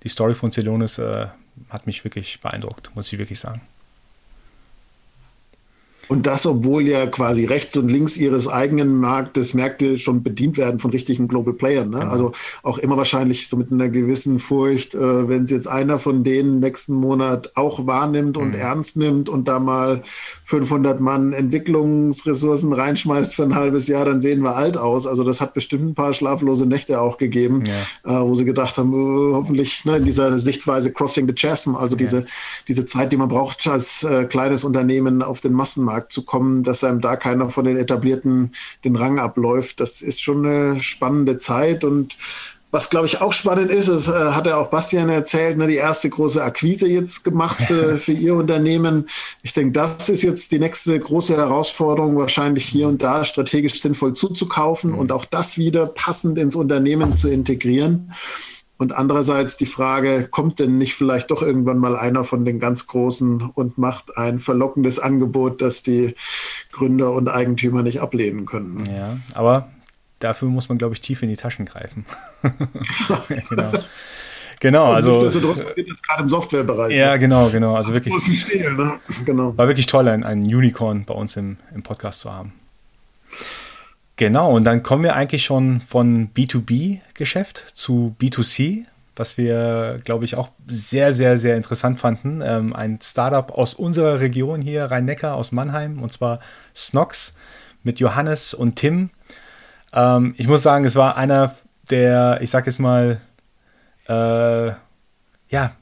die 0.03 0.09
Story 0.09 0.35
von 0.35 0.51
Celonis 0.51 0.99
äh, 0.99 1.27
hat 1.71 1.87
mich 1.87 2.05
wirklich 2.05 2.41
beeindruckt, 2.41 2.95
muss 2.95 3.13
ich 3.13 3.19
wirklich 3.19 3.39
sagen. 3.39 3.63
Und 6.09 6.27
das, 6.27 6.47
obwohl 6.47 6.83
ja 6.83 7.07
quasi 7.07 7.45
rechts 7.45 7.77
und 7.77 7.89
links 7.89 8.17
ihres 8.17 8.49
eigenen 8.49 8.97
Marktes 8.97 9.55
Märkte 9.55 9.99
schon 9.99 10.23
bedient 10.23 10.57
werden 10.59 10.79
von 10.79 10.91
richtigen 10.91 11.29
Global 11.29 11.55
Playern. 11.55 11.91
Ne? 11.91 12.01
Genau. 12.01 12.11
Also 12.11 12.33
auch 12.63 12.79
immer 12.79 12.97
wahrscheinlich 12.97 13.49
so 13.49 13.57
mit 13.57 13.73
einer 13.73 13.89
gewissen 13.89 14.39
Furcht, 14.39 14.95
äh, 14.95 15.29
wenn 15.29 15.45
es 15.45 15.51
jetzt 15.51 15.69
einer 15.69 15.99
von 15.99 16.25
denen 16.25 16.61
nächsten 16.61 16.95
Monat 16.95 17.53
auch 17.55 17.87
wahrnimmt 17.87 18.37
und 18.37 18.49
mhm. 18.49 18.55
ernst 18.55 18.97
nimmt 18.97 19.29
und 19.29 19.49
da 19.49 19.59
mal 19.59 20.03
500 20.53 21.01
Mann 21.01 21.33
Entwicklungsressourcen 21.33 22.75
reinschmeißt 22.75 23.35
für 23.35 23.45
ein 23.45 23.55
halbes 23.55 23.89
Jahr, 23.89 24.05
dann 24.05 24.21
sehen 24.21 24.43
wir 24.43 24.55
alt 24.55 24.77
aus. 24.77 25.07
Also 25.07 25.25
das 25.25 25.41
hat 25.41 25.55
bestimmt 25.55 25.85
ein 25.85 25.95
paar 25.95 26.13
schlaflose 26.13 26.67
Nächte 26.67 27.01
auch 27.01 27.17
gegeben, 27.17 27.63
ja. 28.05 28.21
äh, 28.21 28.23
wo 28.23 28.35
sie 28.35 28.45
gedacht 28.45 28.77
haben, 28.77 28.93
oh, 28.93 29.35
hoffentlich 29.35 29.87
ne, 29.87 29.97
in 29.97 30.05
dieser 30.05 30.39
Sichtweise 30.39 30.93
Crossing 30.93 31.27
the 31.27 31.33
Chasm, 31.33 31.75
also 31.75 31.97
ja. 31.97 32.01
diese, 32.01 32.27
diese 32.69 32.85
Zeit, 32.85 33.13
die 33.13 33.17
man 33.17 33.29
braucht 33.29 33.67
als 33.67 34.03
äh, 34.03 34.27
kleines 34.27 34.63
Unternehmen 34.63 35.23
auf 35.23 35.41
den 35.41 35.55
Massenmarkt 35.55 36.13
zu 36.13 36.23
kommen, 36.23 36.65
dass 36.65 36.85
einem 36.85 37.01
da 37.01 37.17
keiner 37.17 37.49
von 37.49 37.65
den 37.65 37.79
Etablierten 37.79 38.53
den 38.85 38.95
Rang 38.95 39.19
abläuft. 39.19 39.81
Das 39.81 40.03
ist 40.03 40.21
schon 40.21 40.45
eine 40.45 40.81
spannende 40.81 41.39
Zeit 41.39 41.83
und 41.83 42.19
was, 42.73 42.89
glaube 42.89 43.07
ich, 43.07 43.21
auch 43.21 43.35
spannend 43.35 43.71
ist, 43.71 43.91
das 43.91 44.09
äh, 44.09 44.13
hat 44.13 44.47
ja 44.47 44.57
auch 44.57 44.69
Bastian 44.69 45.11
erzählt, 45.11 45.59
ne, 45.59 45.67
die 45.67 45.77
erste 45.77 46.09
große 46.09 46.43
Akquise 46.43 46.89
jetzt 46.89 47.23
gemacht 47.23 47.61
für, 47.61 47.97
für 47.99 48.13
ihr 48.13 48.35
Unternehmen. 48.35 49.09
Ich 49.43 49.53
denke, 49.53 49.73
das 49.73 50.09
ist 50.09 50.23
jetzt 50.23 50.53
die 50.53 50.59
nächste 50.59 50.99
große 50.99 51.37
Herausforderung, 51.37 52.17
wahrscheinlich 52.17 52.65
hier 52.65 52.89
und 52.89 53.03
da 53.03 53.25
strategisch 53.25 53.81
sinnvoll 53.81 54.15
zuzukaufen 54.15 54.93
mhm. 54.93 54.99
und 54.99 55.13
auch 55.13 55.27
das 55.27 55.59
wieder 55.59 55.85
passend 55.85 56.39
ins 56.39 56.57
Unternehmen 56.57 57.15
zu 57.19 57.29
integrieren. 57.29 58.15
Und 58.79 58.93
andererseits 58.93 59.59
die 59.59 59.67
Frage, 59.67 60.27
kommt 60.29 60.59
denn 60.59 60.79
nicht 60.79 60.95
vielleicht 60.95 61.31
doch 61.31 61.43
irgendwann 61.43 61.79
mal 61.79 61.95
einer 61.95 62.25
von 62.25 62.47
den 62.47 62.59
ganz 62.59 62.87
Großen 62.87 63.51
und 63.55 63.77
macht 63.77 64.17
ein 64.17 64.39
verlockendes 64.39 64.99
Angebot, 64.99 65.61
das 65.61 65.83
die 65.83 66.15
Gründer 66.73 67.13
und 67.13 67.29
Eigentümer 67.29 67.83
nicht 67.83 68.01
ablehnen 68.01 68.47
können? 68.47 68.83
Ja, 68.87 69.19
aber 69.35 69.69
dafür 70.25 70.49
muss 70.49 70.69
man, 70.69 70.79
glaube 70.79 70.95
ich, 70.95 71.01
tief 71.01 71.23
in 71.23 71.29
die 71.29 71.37
Taschen 71.37 71.65
greifen. 71.65 72.05
genau. 73.49 73.73
Genau, 74.61 74.93
also. 74.93 75.23
Das 75.23 75.35
ist 75.35 75.43
gerade 76.07 76.23
im 76.23 76.29
Softwarebereich. 76.29 76.93
Ja, 76.93 77.17
genau, 77.17 77.49
genau. 77.51 77.75
Also 77.75 77.93
wirklich. 77.95 78.15
Stehen, 78.39 78.77
ne? 78.77 79.01
genau. 79.25 79.59
War 79.59 79.67
wirklich 79.67 79.87
toll, 79.87 80.09
ein, 80.09 80.23
ein 80.23 80.43
Unicorn 80.43 81.05
bei 81.05 81.15
uns 81.15 81.37
im, 81.37 81.57
im 81.75 81.83
Podcast 81.83 82.21
zu 82.21 82.33
haben. 82.33 82.53
Genau, 84.17 84.55
und 84.55 84.63
dann 84.63 84.85
kommen 84.85 85.03
wir 85.03 85.17
eigentlich 85.17 85.45
schon 85.45 85.81
von 85.81 86.31
B2B-Geschäft 86.33 87.65
zu 87.75 88.15
B2C, 88.21 88.85
was 89.17 89.37
wir, 89.37 90.01
glaube 90.05 90.27
ich, 90.27 90.37
auch 90.37 90.51
sehr, 90.69 91.13
sehr, 91.13 91.39
sehr 91.39 91.57
interessant 91.57 91.99
fanden. 91.99 92.41
Ähm, 92.41 92.73
ein 92.73 93.01
Startup 93.03 93.51
aus 93.51 93.75
unserer 93.75 94.21
Region 94.21 94.63
hier, 94.63 94.85
Rhein-Neckar, 94.85 95.35
aus 95.35 95.51
Mannheim, 95.51 96.01
und 96.01 96.13
zwar 96.13 96.39
Snox 96.77 97.35
mit 97.83 97.99
Johannes 97.99 98.55
und 98.55 98.77
Tim. 98.77 99.11
Ähm, 99.93 100.35
ich 100.37 100.49
muss 100.49 100.63
sagen, 100.63 100.85
es 100.85 100.97
war 100.97 101.17
einer 101.17 101.55
der, 101.91 102.39
ich 102.41 102.51
sag 102.51 102.67
jetzt 102.67 102.79
mal, 102.79 103.21
äh, 104.09 104.73
ja, 105.49 105.73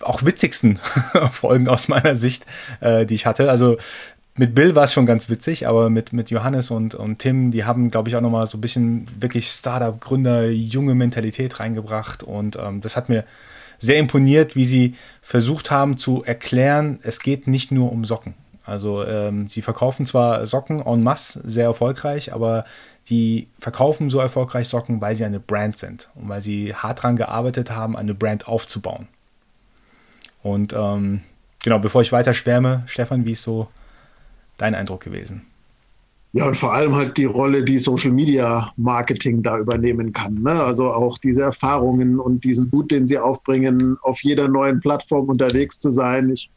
auch 0.00 0.24
witzigsten 0.24 0.76
Folgen 1.32 1.68
aus 1.68 1.88
meiner 1.88 2.14
Sicht, 2.14 2.46
äh, 2.80 3.04
die 3.04 3.14
ich 3.14 3.26
hatte. 3.26 3.50
Also 3.50 3.76
mit 4.36 4.54
Bill 4.54 4.76
war 4.76 4.84
es 4.84 4.92
schon 4.92 5.04
ganz 5.04 5.28
witzig, 5.28 5.66
aber 5.66 5.90
mit, 5.90 6.12
mit 6.12 6.30
Johannes 6.30 6.70
und, 6.70 6.94
und 6.94 7.18
Tim, 7.18 7.50
die 7.50 7.64
haben, 7.64 7.90
glaube 7.90 8.08
ich, 8.08 8.14
auch 8.14 8.20
nochmal 8.20 8.46
so 8.46 8.56
ein 8.56 8.60
bisschen 8.60 9.06
wirklich 9.20 9.48
Startup-Gründer, 9.48 10.48
junge 10.48 10.94
Mentalität 10.94 11.58
reingebracht. 11.58 12.22
Und 12.22 12.56
ähm, 12.56 12.80
das 12.80 12.96
hat 12.96 13.08
mir 13.08 13.24
sehr 13.80 13.98
imponiert, 13.98 14.54
wie 14.54 14.64
sie 14.64 14.94
versucht 15.22 15.72
haben 15.72 15.98
zu 15.98 16.22
erklären, 16.24 17.00
es 17.02 17.20
geht 17.20 17.48
nicht 17.48 17.72
nur 17.72 17.90
um 17.90 18.04
Socken. 18.04 18.34
Also 18.64 19.04
ähm, 19.04 19.48
sie 19.48 19.62
verkaufen 19.62 20.04
zwar 20.04 20.46
Socken 20.46 20.84
en 20.84 21.02
masse 21.02 21.40
sehr 21.44 21.64
erfolgreich, 21.64 22.32
aber 22.32 22.64
die 23.08 23.48
verkaufen 23.58 24.10
so 24.10 24.18
erfolgreich 24.18 24.68
Socken, 24.68 25.00
weil 25.00 25.14
sie 25.14 25.24
eine 25.24 25.40
Brand 25.40 25.78
sind 25.78 26.10
und 26.14 26.28
weil 26.28 26.40
sie 26.40 26.74
hart 26.74 26.98
daran 26.98 27.16
gearbeitet 27.16 27.70
haben, 27.70 27.96
eine 27.96 28.14
Brand 28.14 28.48
aufzubauen. 28.48 29.08
Und 30.42 30.72
ähm, 30.72 31.20
genau, 31.62 31.78
bevor 31.78 32.02
ich 32.02 32.12
weiter 32.12 32.34
schwärme, 32.34 32.82
Stefan, 32.86 33.24
wie 33.24 33.32
ist 33.32 33.42
so 33.42 33.68
dein 34.58 34.74
Eindruck 34.74 35.00
gewesen? 35.00 35.46
Ja, 36.32 36.46
und 36.46 36.56
vor 36.56 36.74
allem 36.74 36.94
halt 36.94 37.16
die 37.16 37.24
Rolle, 37.24 37.64
die 37.64 37.78
Social 37.78 38.10
Media 38.10 38.70
Marketing 38.76 39.42
da 39.42 39.58
übernehmen 39.58 40.12
kann. 40.12 40.34
Ne? 40.42 40.62
Also 40.62 40.92
auch 40.92 41.16
diese 41.16 41.42
Erfahrungen 41.42 42.20
und 42.20 42.44
diesen 42.44 42.68
Mut, 42.70 42.90
den 42.90 43.06
sie 43.06 43.18
aufbringen, 43.18 43.96
auf 44.02 44.22
jeder 44.22 44.46
neuen 44.46 44.78
Plattform 44.80 45.30
unterwegs 45.30 45.80
zu 45.80 45.90
sein. 45.90 46.30
Ich 46.30 46.50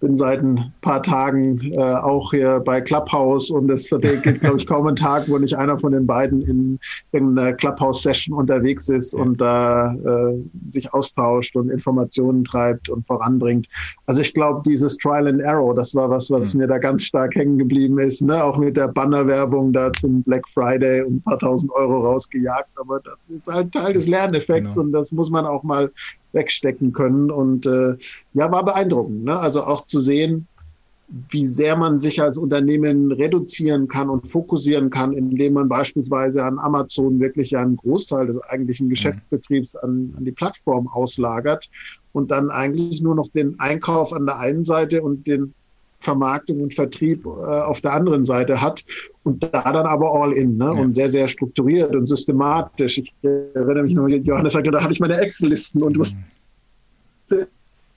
bin 0.00 0.16
seit 0.16 0.42
ein 0.42 0.72
paar 0.82 1.02
Tagen 1.02 1.72
äh, 1.72 1.78
auch 1.78 2.30
hier 2.30 2.60
bei 2.60 2.80
Clubhouse 2.80 3.50
und 3.50 3.70
es 3.70 3.88
gibt, 3.88 4.40
glaube 4.40 4.58
ich, 4.58 4.66
kaum 4.66 4.86
einen 4.86 4.96
Tag, 4.96 5.28
wo 5.28 5.38
nicht 5.38 5.56
einer 5.56 5.78
von 5.78 5.92
den 5.92 6.06
beiden 6.06 6.42
in 6.42 6.78
irgendeiner 7.12 7.52
Clubhouse-Session 7.54 8.36
unterwegs 8.36 8.88
ist 8.88 9.14
ja. 9.14 9.22
und 9.22 9.40
da 9.40 9.94
äh, 9.94 10.44
sich 10.70 10.92
austauscht 10.92 11.56
und 11.56 11.70
Informationen 11.70 12.44
treibt 12.44 12.88
und 12.88 13.06
voranbringt. 13.06 13.66
Also 14.06 14.20
ich 14.20 14.34
glaube, 14.34 14.62
dieses 14.66 14.96
Trial 14.98 15.28
and 15.28 15.42
Arrow, 15.42 15.74
das 15.74 15.94
war 15.94 16.10
was, 16.10 16.30
was 16.30 16.54
mhm. 16.54 16.60
mir 16.60 16.66
da 16.66 16.78
ganz 16.78 17.04
stark 17.04 17.34
hängen 17.34 17.58
geblieben 17.58 17.98
ist, 17.98 18.22
ne? 18.22 18.42
auch 18.42 18.58
mit 18.58 18.76
der 18.76 18.88
Bannerwerbung 18.88 19.72
da 19.72 19.92
zum 19.94 20.22
Black 20.22 20.46
Friday 20.48 21.02
und 21.02 21.16
ein 21.16 21.22
paar 21.22 21.38
tausend 21.38 21.72
Euro 21.72 22.00
rausgejagt. 22.06 22.70
Aber 22.76 23.00
das 23.00 23.30
ist 23.30 23.48
halt 23.48 23.72
Teil 23.72 23.94
des 23.94 24.06
Lerneffekts 24.06 24.72
genau. 24.72 24.86
und 24.86 24.92
das 24.92 25.12
muss 25.12 25.30
man 25.30 25.46
auch 25.46 25.62
mal 25.62 25.90
wegstecken 26.36 26.92
können. 26.92 27.32
Und 27.32 27.66
äh, 27.66 27.96
ja, 28.34 28.52
war 28.52 28.64
beeindruckend. 28.64 29.24
Ne? 29.24 29.36
Also 29.36 29.64
auch 29.64 29.86
zu 29.86 29.98
sehen, 29.98 30.46
wie 31.08 31.46
sehr 31.46 31.76
man 31.76 31.98
sich 31.98 32.20
als 32.20 32.36
Unternehmen 32.36 33.12
reduzieren 33.12 33.86
kann 33.86 34.10
und 34.10 34.26
fokussieren 34.26 34.90
kann, 34.90 35.12
indem 35.12 35.54
man 35.54 35.68
beispielsweise 35.68 36.44
an 36.44 36.58
Amazon 36.58 37.20
wirklich 37.20 37.56
einen 37.56 37.76
Großteil 37.76 38.26
des 38.26 38.40
eigentlichen 38.40 38.88
Geschäftsbetriebs 38.88 39.76
an, 39.76 40.14
an 40.16 40.24
die 40.24 40.32
Plattform 40.32 40.88
auslagert 40.88 41.70
und 42.12 42.30
dann 42.30 42.50
eigentlich 42.50 43.02
nur 43.02 43.14
noch 43.14 43.28
den 43.28 43.58
Einkauf 43.60 44.12
an 44.12 44.26
der 44.26 44.38
einen 44.38 44.64
Seite 44.64 45.02
und 45.02 45.26
den 45.26 45.54
Vermarktung 46.00 46.60
und 46.60 46.74
Vertrieb 46.74 47.26
äh, 47.26 47.28
auf 47.28 47.80
der 47.80 47.92
anderen 47.92 48.22
Seite 48.24 48.60
hat 48.60 48.84
und 49.24 49.42
da 49.42 49.72
dann 49.72 49.86
aber 49.86 50.12
all 50.12 50.32
in 50.32 50.56
ne? 50.56 50.70
Ja. 50.74 50.80
und 50.80 50.94
sehr, 50.94 51.08
sehr 51.08 51.26
strukturiert 51.28 51.94
und 51.94 52.06
systematisch. 52.06 52.98
Ich 52.98 53.12
erinnere 53.22 53.82
mich 53.82 53.94
noch, 53.94 54.08
Johannes 54.08 54.52
sagte, 54.52 54.70
da 54.70 54.82
hatte 54.82 54.92
ich 54.92 55.00
meine 55.00 55.18
Excel-Listen 55.18 55.82
und 55.82 55.98
wusste 55.98 56.18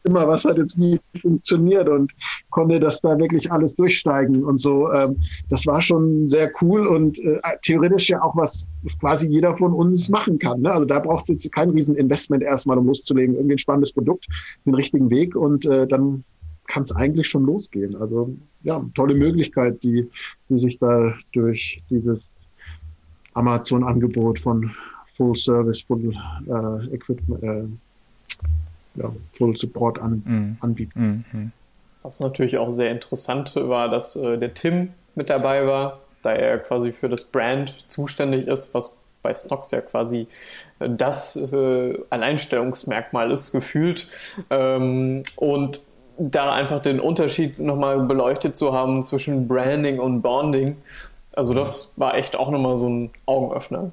immer, 0.03 0.27
was 0.27 0.45
hat 0.45 0.57
jetzt 0.57 0.77
wie 0.79 0.99
funktioniert 1.21 1.87
und 1.89 2.11
konnte 2.49 2.79
das 2.79 3.01
da 3.01 3.17
wirklich 3.17 3.51
alles 3.51 3.75
durchsteigen 3.75 4.43
und 4.43 4.59
so. 4.59 4.91
Ähm, 4.91 5.17
das 5.49 5.65
war 5.65 5.81
schon 5.81 6.27
sehr 6.27 6.51
cool 6.61 6.87
und 6.87 7.19
äh, 7.19 7.39
theoretisch 7.61 8.09
ja 8.09 8.21
auch 8.21 8.35
was, 8.35 8.67
was 8.83 8.97
quasi 8.99 9.27
jeder 9.27 9.55
von 9.57 9.73
uns 9.73 10.09
machen 10.09 10.39
kann. 10.39 10.61
Ne? 10.61 10.71
Also 10.71 10.85
da 10.85 10.99
braucht 10.99 11.23
es 11.23 11.29
jetzt 11.29 11.51
kein 11.51 11.69
Rieseninvestment 11.69 12.43
erstmal, 12.43 12.77
um 12.77 12.87
loszulegen, 12.87 13.35
irgendwie 13.35 13.55
ein 13.55 13.59
spannendes 13.59 13.93
Produkt, 13.93 14.27
den 14.65 14.73
richtigen 14.73 15.09
Weg 15.11 15.35
und 15.35 15.65
äh, 15.65 15.87
dann 15.87 16.23
kann 16.69 16.83
es 16.83 16.95
eigentlich 16.95 17.27
schon 17.27 17.45
losgehen. 17.45 17.95
Also 17.97 18.33
ja, 18.63 18.81
tolle 18.93 19.15
Möglichkeit, 19.15 19.83
die, 19.83 20.09
die 20.47 20.57
sich 20.57 20.77
da 20.77 21.13
durch 21.33 21.81
dieses 21.89 22.31
Amazon-Angebot 23.33 24.39
von 24.39 24.71
Full 25.17 25.35
Service, 25.35 25.81
Full 25.81 26.13
äh, 26.47 26.95
Equipment, 26.95 27.43
äh, 27.43 27.63
ja, 28.95 29.11
Full 29.33 29.57
Support 29.57 29.99
an, 29.99 30.23
mhm. 30.25 30.57
anbieten. 30.61 31.25
Mhm. 31.31 31.51
Was 32.03 32.19
natürlich 32.19 32.57
auch 32.57 32.69
sehr 32.69 32.91
interessant 32.91 33.55
war, 33.55 33.89
dass 33.89 34.15
äh, 34.15 34.37
der 34.37 34.53
Tim 34.53 34.89
mit 35.15 35.29
dabei 35.29 35.65
war, 35.65 35.99
da 36.21 36.33
er 36.33 36.59
quasi 36.59 36.91
für 36.91 37.09
das 37.09 37.25
Brand 37.25 37.75
zuständig 37.87 38.47
ist, 38.47 38.73
was 38.73 38.97
bei 39.21 39.33
Snox 39.33 39.71
ja 39.71 39.81
quasi 39.81 40.27
äh, 40.79 40.89
das 40.89 41.35
äh, 41.35 41.97
Alleinstellungsmerkmal 42.09 43.31
ist, 43.31 43.51
gefühlt. 43.51 44.07
Ähm, 44.49 45.23
und 45.35 45.81
da 46.19 46.51
einfach 46.51 46.81
den 46.81 46.99
Unterschied 46.99 47.59
nochmal 47.59 47.99
beleuchtet 48.01 48.57
zu 48.57 48.73
haben 48.73 49.03
zwischen 49.03 49.47
Branding 49.47 49.99
und 49.99 50.21
Bonding. 50.21 50.75
Also 51.33 51.53
das 51.53 51.93
war 51.97 52.15
echt 52.15 52.35
auch 52.35 52.51
nochmal 52.51 52.75
so 52.75 52.89
ein 52.89 53.09
Augenöffner. 53.25 53.91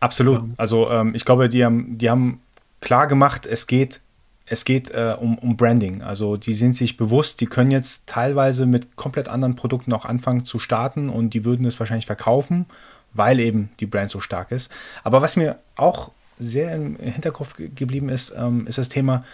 Absolut. 0.00 0.42
Also 0.56 0.90
ähm, 0.90 1.14
ich 1.14 1.24
glaube, 1.24 1.48
die 1.48 1.64
haben, 1.64 1.98
die 1.98 2.08
haben 2.08 2.40
klar 2.80 3.06
gemacht, 3.06 3.44
es 3.44 3.66
geht, 3.66 4.00
es 4.46 4.64
geht 4.64 4.90
äh, 4.90 5.14
um, 5.18 5.36
um 5.38 5.56
Branding. 5.56 6.02
Also 6.02 6.36
die 6.38 6.54
sind 6.54 6.74
sich 6.74 6.96
bewusst, 6.96 7.40
die 7.42 7.46
können 7.46 7.70
jetzt 7.70 8.06
teilweise 8.06 8.64
mit 8.64 8.96
komplett 8.96 9.28
anderen 9.28 9.56
Produkten 9.56 9.92
auch 9.92 10.06
anfangen 10.06 10.44
zu 10.44 10.58
starten 10.58 11.10
und 11.10 11.34
die 11.34 11.44
würden 11.44 11.66
es 11.66 11.78
wahrscheinlich 11.78 12.06
verkaufen, 12.06 12.64
weil 13.12 13.40
eben 13.40 13.70
die 13.80 13.86
Brand 13.86 14.10
so 14.10 14.20
stark 14.20 14.52
ist. 14.52 14.72
Aber 15.04 15.20
was 15.20 15.36
mir 15.36 15.58
auch 15.76 16.12
sehr 16.38 16.74
im 16.74 16.96
Hinterkopf 16.96 17.56
geblieben 17.56 18.08
ist, 18.08 18.32
ähm, 18.36 18.66
ist 18.66 18.78
das 18.78 18.88
Thema, 18.88 19.24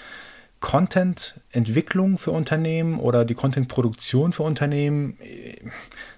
Content-Entwicklung 0.64 2.16
für 2.16 2.30
Unternehmen 2.30 2.98
oder 2.98 3.26
die 3.26 3.34
Content-Produktion 3.34 4.32
für 4.32 4.44
Unternehmen, 4.44 5.18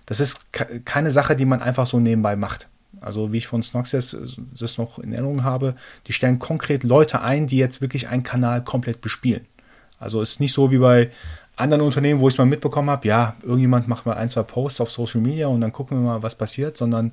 das 0.07 0.21
ist 0.21 0.53
keine 0.85 1.11
Sache, 1.11 1.35
die 1.35 1.45
man 1.45 1.61
einfach 1.61 1.85
so 1.85 1.99
nebenbei 1.99 2.37
macht. 2.37 2.69
Also 3.01 3.33
wie 3.33 3.39
ich 3.39 3.49
von 3.49 3.65
Snoxes 3.65 4.17
das 4.57 4.79
noch 4.79 5.01
in 5.01 5.13
Erinnerung 5.13 5.43
habe, 5.43 5.75
die 6.07 6.13
stellen 6.13 6.39
konkret 6.39 6.85
Leute 6.85 7.23
ein, 7.23 7.49
die 7.49 7.57
jetzt 7.57 7.81
wirklich 7.81 8.07
einen 8.07 8.23
Kanal 8.23 8.63
komplett 8.63 9.01
bespielen. 9.01 9.45
Also 9.99 10.23
es 10.23 10.31
ist 10.31 10.41
nicht 10.41 10.53
so 10.53 10.71
wie 10.71 10.79
bei 10.79 11.11
anderen 11.57 11.83
Unternehmen, 11.83 12.21
wo 12.21 12.29
ich 12.29 12.35
es 12.35 12.39
mal 12.39 12.45
mitbekommen 12.45 12.89
habe, 12.89 13.09
ja, 13.09 13.35
irgendjemand 13.43 13.89
macht 13.89 14.07
mal 14.07 14.15
ein, 14.15 14.31
zwei 14.31 14.45
Posts 14.45 14.81
auf 14.81 14.93
Social 14.93 15.23
Media 15.23 15.49
und 15.49 15.61
dann 15.61 15.73
gucken 15.73 15.99
wir 15.99 16.05
mal, 16.05 16.23
was 16.23 16.37
passiert, 16.37 16.77
sondern 16.77 17.13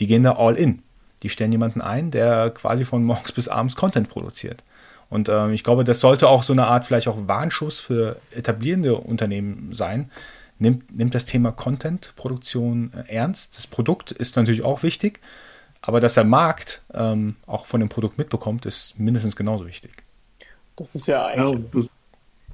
die 0.00 0.08
gehen 0.08 0.24
da 0.24 0.32
all 0.32 0.56
in. 0.56 0.82
Die 1.22 1.28
stellen 1.28 1.52
jemanden 1.52 1.80
ein, 1.80 2.10
der 2.10 2.50
quasi 2.50 2.84
von 2.84 3.04
morgens 3.04 3.30
bis 3.36 3.46
abends 3.46 3.76
Content 3.76 4.08
produziert. 4.08 4.64
Und 5.12 5.28
ähm, 5.28 5.52
ich 5.52 5.62
glaube, 5.62 5.84
das 5.84 6.00
sollte 6.00 6.26
auch 6.26 6.42
so 6.42 6.54
eine 6.54 6.66
Art 6.66 6.86
vielleicht 6.86 7.06
auch 7.06 7.18
Warnschuss 7.26 7.80
für 7.80 8.16
etablierende 8.34 8.96
Unternehmen 8.96 9.68
sein. 9.74 10.10
Nimmt, 10.58 10.96
nimmt 10.96 11.14
das 11.14 11.26
Thema 11.26 11.52
Content-Produktion 11.52 12.92
äh, 12.96 13.14
ernst. 13.14 13.58
Das 13.58 13.66
Produkt 13.66 14.10
ist 14.10 14.36
natürlich 14.36 14.62
auch 14.62 14.82
wichtig, 14.82 15.20
aber 15.82 16.00
dass 16.00 16.14
der 16.14 16.24
Markt 16.24 16.80
ähm, 16.94 17.36
auch 17.46 17.66
von 17.66 17.80
dem 17.80 17.90
Produkt 17.90 18.16
mitbekommt, 18.16 18.64
ist 18.64 18.98
mindestens 18.98 19.36
genauso 19.36 19.66
wichtig. 19.66 19.92
Das 20.76 20.94
ist 20.94 21.06
ja 21.06 21.26
eigentlich 21.26 21.90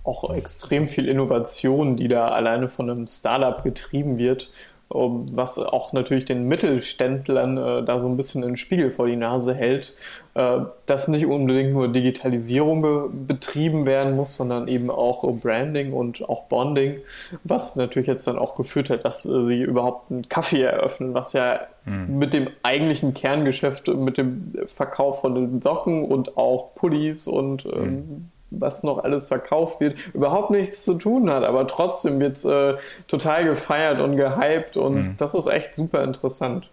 auch 0.03 0.35
extrem 0.35 0.89
viel 0.89 1.07
Innovation, 1.07 1.97
die 1.97 2.09
da 2.09 2.31
alleine 2.31 2.69
von 2.69 2.91
einem 2.91 3.07
Startup 3.07 3.63
getrieben 3.63 4.19
wird 4.19 4.51
was 4.91 5.59
auch 5.59 5.93
natürlich 5.93 6.25
den 6.25 6.49
Mittelständlern 6.49 7.59
äh, 7.59 7.85
da 7.85 8.01
so 8.01 8.09
ein 8.09 8.17
bisschen 8.17 8.41
den 8.41 8.57
Spiegel 8.57 8.91
vor 8.91 9.07
die 9.07 9.17
Nase 9.17 9.55
hält, 9.55 9.95
äh, 10.35 10.61
dass 10.87 11.09
nicht 11.09 11.27
unbedingt 11.27 11.73
nur 11.73 11.89
Digitalisierung 11.89 13.27
betrieben 13.27 13.85
werden 13.85 14.17
muss, 14.17 14.35
sondern 14.35 14.67
eben 14.67 14.91
auch 14.91 15.31
Branding 15.41 15.93
und 15.93 16.27
auch 16.27 16.45
Bonding, 16.45 17.01
was 17.45 17.77
natürlich 17.77 18.07
jetzt 18.07 18.27
dann 18.27 18.39
auch 18.39 18.57
geführt 18.57 18.89
hat, 18.89 19.05
dass 19.05 19.27
äh, 19.27 19.43
sie 19.43 19.61
überhaupt 19.61 20.11
einen 20.11 20.29
Kaffee 20.31 20.63
eröffnen, 20.63 21.13
was 21.13 21.35
ja 21.35 21.61
mhm. 21.85 22.19
mit 22.19 22.33
dem 22.33 22.49
eigentlichen 22.63 23.13
Kerngeschäft, 23.13 23.89
mit 23.89 24.17
dem 24.17 24.55
Verkauf 24.67 25.21
von 25.21 25.35
den 25.35 25.61
Socken 25.61 26.05
und 26.05 26.39
auch 26.39 26.75
Pullis 26.75 27.27
und 27.27 27.67
ähm, 27.67 27.83
mhm 27.83 28.31
was 28.51 28.83
noch 28.83 29.05
alles 29.05 29.27
verkauft 29.27 29.81
wird, 29.81 29.99
überhaupt 30.15 30.51
nichts 30.51 30.83
zu 30.85 30.95
tun 30.95 31.31
hat. 31.31 31.45
Aber 31.45 31.67
trotzdem 31.67 32.19
wird 32.21 32.37
es 32.37 32.45
äh, 32.45 32.77
total 33.07 33.45
gefeiert 33.45 34.01
und 34.01 34.17
gehypt 34.17 34.77
und 34.77 34.95
mhm. 34.95 35.15
das 35.17 35.35
ist 35.35 35.47
echt 35.47 35.75
super 35.75 36.03
interessant. 36.03 36.69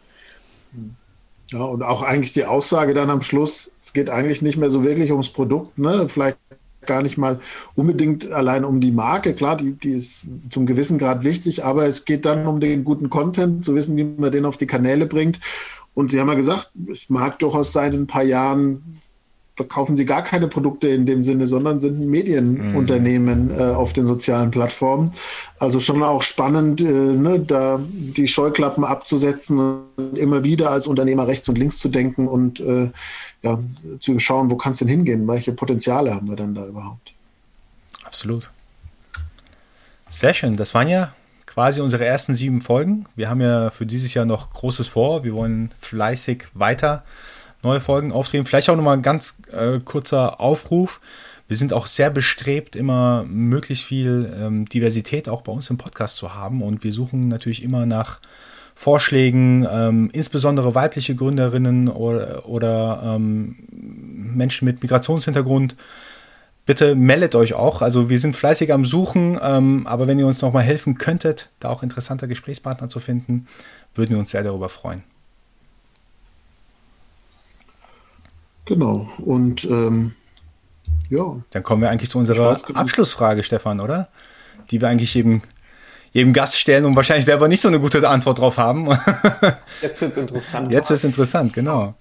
Ja, 1.52 1.64
und 1.64 1.84
auch 1.84 2.02
eigentlich 2.02 2.34
die 2.34 2.46
Aussage 2.46 2.94
dann 2.94 3.10
am 3.10 3.22
Schluss, 3.22 3.72
es 3.82 3.94
geht 3.94 4.10
eigentlich 4.10 4.42
nicht 4.42 4.58
mehr 4.58 4.72
so 4.72 4.84
wirklich 4.84 5.12
ums 5.12 5.30
Produkt, 5.30 5.78
ne? 5.78 6.10
Vielleicht 6.10 6.38
gar 6.86 7.02
nicht 7.02 7.18
mal 7.18 7.40
unbedingt 7.76 8.32
allein 8.32 8.64
um 8.64 8.80
die 8.80 8.92
Marke. 8.92 9.34
Klar, 9.34 9.58
die, 9.58 9.74
die 9.74 9.92
ist 9.92 10.28
zum 10.50 10.66
gewissen 10.66 10.98
Grad 10.98 11.24
wichtig, 11.24 11.64
aber 11.64 11.86
es 11.88 12.06
geht 12.06 12.26
dann 12.26 12.48
um 12.48 12.60
den 12.60 12.84
guten 12.84 13.10
Content, 13.10 13.66
zu 13.66 13.76
wissen, 13.76 13.98
wie 13.98 14.04
man 14.04 14.32
den 14.32 14.46
auf 14.46 14.58
die 14.58 14.68
Kanäle 14.68 15.06
bringt. 15.06 15.40
Und 15.94 16.12
Sie 16.12 16.20
haben 16.20 16.28
ja 16.28 16.36
gesagt, 16.36 16.72
es 16.92 17.10
mag 17.10 17.40
durchaus 17.40 17.72
sein, 17.72 17.94
in 17.94 18.02
ein 18.02 18.08
paar 18.08 18.24
Jahren 18.24 19.02
verkaufen 19.56 19.96
sie 19.96 20.06
gar 20.06 20.24
keine 20.24 20.48
Produkte 20.48 20.90
in 20.90 21.06
dem 21.06 21.24
Sinne, 21.24 21.48
sondern 21.48 21.80
sind 21.80 22.08
Medienunternehmen 22.08 23.48
mhm. 23.48 23.60
äh, 23.60 23.64
auf 23.64 23.94
den 23.94 24.06
sozialen 24.06 24.52
Plattformen. 24.52 25.12
Also 25.60 25.80
schon 25.80 26.04
auch 26.04 26.22
spannend, 26.22 26.82
äh, 26.82 26.84
ne, 26.84 27.40
da 27.40 27.80
die 27.90 28.28
Scheuklappen 28.28 28.84
abzusetzen 28.84 29.84
und 29.96 30.18
immer 30.18 30.44
wieder 30.44 30.72
als 30.72 30.88
Unternehmer 30.88 31.28
rechts 31.28 31.48
und 31.48 31.58
links 31.58 31.80
zu 31.80 31.88
denken 31.88 32.28
und 32.28 32.60
äh, 32.60 32.90
ja, 33.44 33.60
zu 34.02 34.20
schauen, 34.20 34.52
wo 34.52 34.56
kann 34.58 34.74
es 34.74 34.80
denn 34.80 34.90
hingehen? 34.90 35.28
Welche 35.28 35.54
Potenziale 35.54 36.14
haben 36.14 36.28
wir 36.28 36.36
denn 36.36 36.54
da 36.54 36.66
überhaupt? 36.66 37.14
Absolut. 38.04 38.50
Sehr 40.10 40.34
schön. 40.34 40.58
Das 40.58 40.74
waren 40.74 40.90
ja 40.90 41.14
quasi 41.46 41.80
unsere 41.80 42.06
ersten 42.06 42.36
sieben 42.36 42.60
Folgen. 42.60 43.06
Wir 43.16 43.30
haben 43.30 43.40
ja 43.40 43.70
für 43.70 43.86
dieses 43.86 44.14
Jahr 44.14 44.26
noch 44.26 44.50
Großes 44.50 44.90
vor. 44.90 45.24
Wir 45.24 45.34
wollen 45.34 45.74
fleißig 45.80 46.44
weiter 46.54 47.04
neue 47.66 47.82
Folgen 47.82 48.12
auftreten. 48.12 48.46
Vielleicht 48.46 48.70
auch 48.70 48.76
nochmal 48.76 48.98
ein 48.98 49.02
ganz 49.02 49.36
äh, 49.52 49.80
kurzer 49.80 50.40
Aufruf. 50.40 51.02
wir 51.48 51.58
sind 51.58 51.74
auch 51.74 51.86
sehr 51.86 52.10
bestrebt, 52.10 52.76
immer 52.76 53.26
möglichst 53.28 53.86
viel 53.86 54.34
ähm, 54.40 54.66
Diversität 54.66 55.30
auch 55.30 55.42
bei 55.42 55.52
uns 55.52 55.70
im 55.70 55.78
Podcast 55.78 56.18
zu 56.18 56.34
haben. 56.34 56.62
Und 56.62 56.84
wir 56.84 56.94
suchen 56.94 57.28
natürlich 57.28 57.62
immer 57.62 57.86
nach 57.86 58.20
Vorschlägen, 58.76 59.66
ähm, 59.72 60.10
insbesondere 60.12 60.76
weibliche 60.76 61.16
Gründerinnen 61.16 61.88
oder, 61.88 62.48
oder 62.48 63.02
ähm, 63.04 63.56
Menschen 63.72 64.66
mit 64.66 64.82
Migrationshintergrund. 64.82 65.76
Bitte 66.66 66.96
meldet 66.96 67.36
euch 67.36 67.54
auch. 67.54 67.82
Also 67.82 68.10
wir 68.10 68.20
sind 68.20 68.36
fleißig 68.36 68.74
am 68.74 68.84
Suchen, 68.84 69.40
ähm, 69.42 69.88
aber 69.88 70.08
wenn 70.08 70.20
ihr 70.20 70.28
uns 70.28 70.42
nochmal 70.42 70.64
helfen 70.64 70.98
könntet, 70.98 71.50
da 71.60 71.70
auch 71.70 71.84
interessanter 71.84 72.28
Gesprächspartner 72.28 72.90
zu 72.90 73.00
finden, 73.00 73.46
würden 73.94 74.12
wir 74.12 74.20
uns 74.20 74.32
sehr 74.32 74.44
darüber 74.44 74.68
freuen. 74.68 75.04
Genau. 78.66 79.10
Und 79.20 79.66
ähm, 79.66 80.14
ja. 81.10 81.38
Dann 81.52 81.64
kommen 81.64 81.82
wir 81.82 81.90
eigentlich 81.90 82.10
zu 82.10 82.18
unserer 82.18 82.58
Abschlussfrage, 82.74 83.44
Stefan, 83.44 83.80
oder? 83.80 84.10
Die 84.72 84.82
wir 84.82 84.88
eigentlich 84.88 85.14
jedem, 85.14 85.42
jedem 86.12 86.34
Gast 86.34 86.60
stellen 86.60 86.86
und 86.86 86.96
wahrscheinlich 86.96 87.26
selber 87.26 87.48
nicht 87.48 87.62
so 87.62 87.68
eine 87.68 87.80
gute 87.80 88.08
Antwort 88.08 88.40
drauf 88.40 88.58
haben. 88.58 88.88
Jetzt 89.82 90.02
wird 90.02 90.12
es 90.12 90.18
interessant. 90.18 90.72
Jetzt 90.72 90.90
wird 90.90 90.98
es 90.98 91.04
interessant, 91.04 91.54
genau. 91.54 91.96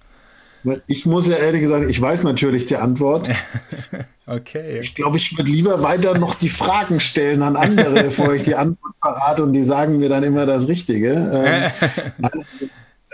Ich 0.87 1.05
muss 1.05 1.27
ja 1.27 1.35
ehrlich 1.35 1.61
gesagt, 1.61 1.87
ich 1.87 2.01
weiß 2.01 2.23
natürlich 2.23 2.65
die 2.65 2.77
Antwort. 2.77 3.29
okay. 4.25 4.79
Ich 4.79 4.95
glaube, 4.95 5.17
ich 5.17 5.37
würde 5.37 5.51
lieber 5.51 5.83
weiter 5.83 6.17
noch 6.17 6.33
die 6.33 6.49
Fragen 6.49 6.99
stellen 6.99 7.43
an 7.43 7.55
andere, 7.55 8.05
bevor 8.05 8.33
ich 8.33 8.41
die 8.41 8.55
Antwort 8.55 8.95
verrate 8.99 9.43
und 9.43 9.53
die 9.53 9.61
sagen 9.61 9.97
mir 9.97 10.09
dann 10.09 10.23
immer 10.23 10.47
das 10.47 10.67
Richtige. 10.67 11.71
Ähm, 11.83 12.31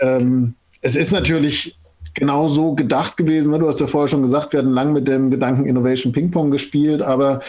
ähm, 0.00 0.54
es 0.80 0.96
ist 0.96 1.12
natürlich 1.12 1.76
genau 2.14 2.48
so 2.48 2.74
gedacht 2.74 3.16
gewesen. 3.16 3.52
Du 3.52 3.68
hast 3.68 3.80
ja 3.80 3.86
vorher 3.86 4.08
schon 4.08 4.22
gesagt, 4.22 4.52
wir 4.52 4.60
hatten 4.60 4.72
lang 4.72 4.92
mit 4.92 5.08
dem 5.08 5.30
Gedanken 5.30 5.66
Innovation 5.66 6.12
Ping 6.12 6.30
Pong 6.30 6.50
gespielt, 6.50 7.02
aber 7.02 7.40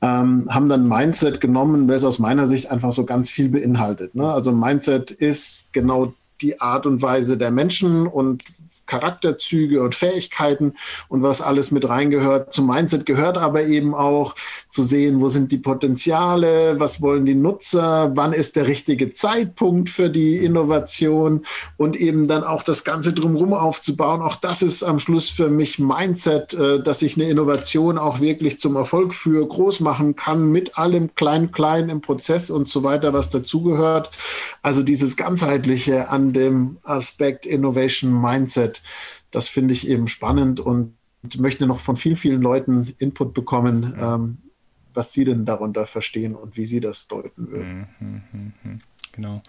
ähm, 0.00 0.46
haben 0.48 0.68
dann 0.68 0.88
Mindset 0.88 1.40
genommen, 1.40 1.88
weil 1.88 1.96
es 1.96 2.04
aus 2.04 2.18
meiner 2.18 2.46
Sicht 2.46 2.70
einfach 2.70 2.92
so 2.92 3.04
ganz 3.04 3.30
viel 3.30 3.48
beinhaltet. 3.48 4.14
Ne? 4.14 4.30
Also 4.30 4.52
Mindset 4.52 5.10
ist 5.10 5.68
genau 5.72 6.12
die 6.40 6.60
Art 6.60 6.86
und 6.86 7.02
Weise 7.02 7.36
der 7.36 7.50
Menschen 7.50 8.06
und 8.06 8.42
Charakterzüge 8.88 9.80
und 9.82 9.94
Fähigkeiten 9.94 10.74
und 11.08 11.22
was 11.22 11.40
alles 11.40 11.70
mit 11.70 11.88
reingehört. 11.88 12.52
Zum 12.52 12.66
Mindset 12.66 13.06
gehört 13.06 13.38
aber 13.38 13.62
eben 13.62 13.94
auch 13.94 14.34
zu 14.70 14.82
sehen, 14.82 15.20
wo 15.20 15.28
sind 15.28 15.52
die 15.52 15.58
Potenziale, 15.58 16.80
was 16.80 17.00
wollen 17.00 17.24
die 17.24 17.36
Nutzer, 17.36 18.10
wann 18.14 18.32
ist 18.32 18.56
der 18.56 18.66
richtige 18.66 19.12
Zeitpunkt 19.12 19.90
für 19.90 20.10
die 20.10 20.36
Innovation 20.36 21.44
und 21.76 21.94
eben 21.96 22.26
dann 22.26 22.42
auch 22.42 22.62
das 22.62 22.82
Ganze 22.82 23.12
drumherum 23.12 23.54
aufzubauen. 23.54 24.22
Auch 24.22 24.36
das 24.36 24.62
ist 24.62 24.82
am 24.82 24.98
Schluss 24.98 25.30
für 25.30 25.50
mich 25.50 25.78
Mindset, 25.78 26.54
äh, 26.54 26.82
dass 26.82 27.02
ich 27.02 27.16
eine 27.16 27.28
Innovation 27.28 27.98
auch 27.98 28.20
wirklich 28.20 28.60
zum 28.60 28.76
Erfolg 28.76 29.14
führe, 29.14 29.46
groß 29.46 29.80
machen 29.80 30.16
kann 30.16 30.50
mit 30.50 30.78
allem 30.78 31.14
Klein-Klein 31.14 31.88
im 31.88 32.00
Prozess 32.00 32.50
und 32.50 32.68
so 32.68 32.84
weiter, 32.84 33.12
was 33.12 33.30
dazugehört. 33.30 34.10
Also 34.62 34.82
dieses 34.82 35.16
ganzheitliche 35.16 36.08
an 36.08 36.32
dem 36.32 36.78
Aspekt 36.82 37.46
Innovation 37.46 38.20
Mindset 38.20 38.77
das 39.30 39.48
finde 39.48 39.74
ich 39.74 39.88
eben 39.88 40.08
spannend 40.08 40.60
und 40.60 40.94
möchte 41.36 41.66
noch 41.66 41.80
von 41.80 41.96
vielen, 41.96 42.16
vielen 42.16 42.40
Leuten 42.40 42.94
Input 42.98 43.34
bekommen, 43.34 43.94
ähm, 44.00 44.38
was 44.94 45.12
sie 45.12 45.24
denn 45.24 45.44
darunter 45.44 45.86
verstehen 45.86 46.34
und 46.34 46.56
wie 46.56 46.66
sie 46.66 46.80
das 46.80 47.08
deuten 47.08 47.50
würden. 47.50 47.88
Mhm, 48.00 48.22
mhm, 48.32 48.52
mhm. 48.62 48.80
Genau. 49.12 49.42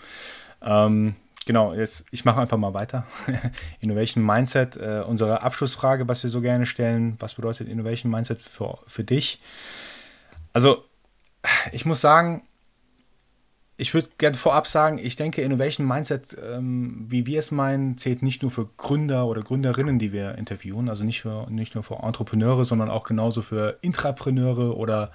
Ähm, 0.61 1.15
genau, 1.45 1.73
jetzt 1.73 2.05
ich 2.11 2.25
mache 2.25 2.41
einfach 2.41 2.57
mal 2.57 2.73
weiter. 2.73 3.05
Innovation 3.79 4.25
Mindset, 4.25 4.77
äh, 4.77 5.03
unsere 5.07 5.41
Abschlussfrage, 5.41 6.07
was 6.07 6.23
wir 6.23 6.29
so 6.29 6.41
gerne 6.41 6.65
stellen, 6.65 7.15
was 7.19 7.35
bedeutet 7.35 7.67
Innovation 7.67 8.11
Mindset 8.11 8.41
für, 8.41 8.79
für 8.87 9.03
dich? 9.03 9.41
Also, 10.53 10.83
ich 11.71 11.85
muss 11.85 12.01
sagen, 12.01 12.43
ich 13.79 13.93
würde 13.93 14.09
gerne 14.17 14.35
vorab 14.35 14.67
sagen, 14.67 14.99
ich 15.01 15.15
denke, 15.15 15.41
Innovation 15.41 15.87
Mindset, 15.87 16.37
ähm, 16.51 17.05
wie 17.07 17.25
wir 17.25 17.39
es 17.39 17.49
meinen, 17.49 17.97
zählt 17.97 18.21
nicht 18.21 18.41
nur 18.41 18.51
für 18.51 18.67
Gründer 18.75 19.25
oder 19.25 19.41
Gründerinnen, 19.41 19.99
die 19.99 20.11
wir 20.11 20.37
interviewen, 20.37 20.89
also 20.89 21.05
nicht, 21.05 21.21
für, 21.21 21.49
nicht 21.49 21.75
nur 21.75 21.83
für 21.83 21.95
Entrepreneure, 22.03 22.65
sondern 22.65 22.89
auch 22.89 23.05
genauso 23.05 23.41
für 23.41 23.77
Intrapreneure 23.81 24.75
oder 24.75 25.11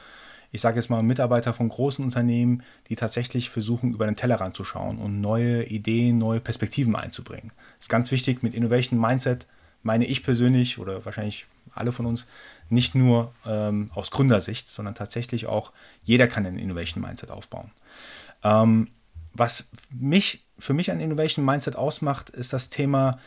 ich 0.51 0.63
sage 0.63 0.77
jetzt 0.77 0.89
mal 0.89 1.03
Mitarbeiter 1.03 1.53
von 1.53 1.69
großen 1.69 2.03
Unternehmen, 2.03 2.63
die 2.89 2.97
tatsächlich 2.97 3.51
versuchen, 3.51 3.93
über 3.93 4.07
den 4.07 4.17
Tellerrand 4.17 4.57
zu 4.57 4.65
schauen 4.65 4.99
und 4.99 5.21
neue 5.21 5.65
Ideen, 5.65 6.17
neue 6.17 6.41
Perspektiven 6.41 6.97
einzubringen. 6.97 7.53
Das 7.77 7.87
ist 7.87 7.91
ganz 7.91 8.13
wichtig 8.13 8.43
mit 8.43 8.55
Innovation 8.55 8.99
Mindset, 8.99 9.47
meine 9.83 10.07
ich 10.07 10.23
persönlich 10.23 10.79
oder 10.79 11.05
wahrscheinlich 11.05 11.47
alle 11.75 11.93
von 11.93 12.07
uns, 12.07 12.27
nicht 12.71 12.95
nur 12.95 13.33
ähm, 13.47 13.91
aus 13.95 14.11
Gründersicht, 14.11 14.69
sondern 14.69 14.95
tatsächlich 14.95 15.47
auch 15.47 15.73
jeder 16.05 16.29
kann 16.29 16.47
ein 16.47 16.59
Innovation 16.59 17.03
Mindset 17.03 17.31
aufbauen. 17.31 17.71
Ähm, 18.45 18.89
was 19.33 19.69
mich, 19.91 20.47
für 20.59 20.75
mich 20.75 20.91
ein 20.91 21.01
Innovation 21.01 21.45
Mindset 21.45 21.77
ausmacht, 21.77 22.31
ist 22.31 22.53
das 22.53 22.69
Thema, 22.69 23.19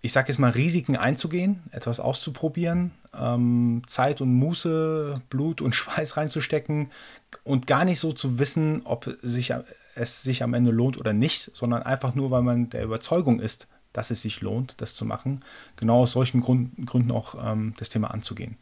ich 0.00 0.12
sage 0.12 0.28
jetzt 0.28 0.38
mal, 0.38 0.50
Risiken 0.50 0.96
einzugehen, 0.96 1.62
etwas 1.72 1.98
auszuprobieren, 1.98 2.92
ähm, 3.18 3.82
Zeit 3.86 4.20
und 4.20 4.32
Muße, 4.34 5.20
Blut 5.28 5.60
und 5.60 5.74
Schweiß 5.74 6.16
reinzustecken 6.16 6.90
und 7.42 7.66
gar 7.66 7.84
nicht 7.84 7.98
so 7.98 8.12
zu 8.12 8.38
wissen, 8.38 8.82
ob 8.84 9.16
sich, 9.22 9.52
es 9.94 10.22
sich 10.22 10.42
am 10.42 10.54
Ende 10.54 10.70
lohnt 10.70 10.98
oder 10.98 11.12
nicht, 11.12 11.50
sondern 11.54 11.82
einfach 11.82 12.14
nur, 12.14 12.30
weil 12.30 12.42
man 12.42 12.70
der 12.70 12.84
Überzeugung 12.84 13.40
ist, 13.40 13.66
dass 13.92 14.10
es 14.10 14.22
sich 14.22 14.40
lohnt, 14.40 14.80
das 14.80 14.94
zu 14.94 15.04
machen, 15.04 15.44
genau 15.76 16.00
aus 16.00 16.12
solchen 16.12 16.40
Grund, 16.40 16.86
Gründen 16.86 17.10
auch 17.10 17.34
ähm, 17.44 17.74
das 17.76 17.90
Thema 17.90 18.10
anzugehen. 18.10 18.56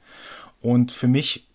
Und 0.61 0.93
für 0.93 1.07
mich 1.07 1.50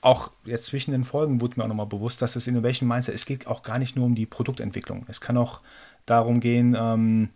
auch 0.00 0.30
jetzt 0.44 0.66
zwischen 0.66 0.92
den 0.92 1.04
Folgen 1.04 1.40
wurde 1.40 1.56
mir 1.56 1.64
auch 1.64 1.68
nochmal 1.68 1.86
bewusst, 1.86 2.22
dass 2.22 2.32
das 2.32 2.46
Innovation 2.46 2.88
Mindset, 2.88 3.14
es 3.14 3.26
geht 3.26 3.46
auch 3.46 3.62
gar 3.62 3.78
nicht 3.78 3.96
nur 3.96 4.06
um 4.06 4.14
die 4.14 4.26
Produktentwicklung. 4.26 5.04
Es 5.08 5.20
kann 5.20 5.36
auch 5.36 5.60
darum 6.06 6.40
gehen, 6.40 6.76
ähm, 6.78 7.30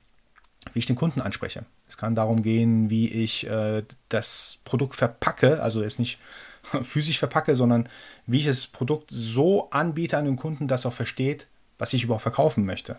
wie 0.73 0.79
ich 0.79 0.87
den 0.87 0.97
Kunden 0.97 1.21
anspreche. 1.21 1.65
Es 1.87 1.99
kann 1.99 2.15
darum 2.15 2.43
gehen, 2.43 2.89
wie 2.89 3.09
ich 3.09 3.47
äh, 3.47 3.83
das 4.09 4.59
Produkt 4.65 4.97
verpacke, 4.97 5.63
also 5.63 5.83
jetzt 5.83 5.99
nicht 5.99 6.19
physisch 6.83 7.19
verpacke, 7.19 7.55
sondern 7.55 7.89
wie 8.27 8.39
ich 8.39 8.47
das 8.47 8.67
Produkt 8.67 9.11
so 9.11 9.69
anbiete 9.71 10.17
an 10.17 10.25
den 10.25 10.37
Kunden, 10.37 10.67
dass 10.67 10.87
er 10.87 10.89
auch 10.89 10.95
versteht, 10.95 11.47
was 11.79 11.93
ich 11.93 12.05
überhaupt 12.05 12.23
verkaufen 12.23 12.65
möchte. 12.65 12.97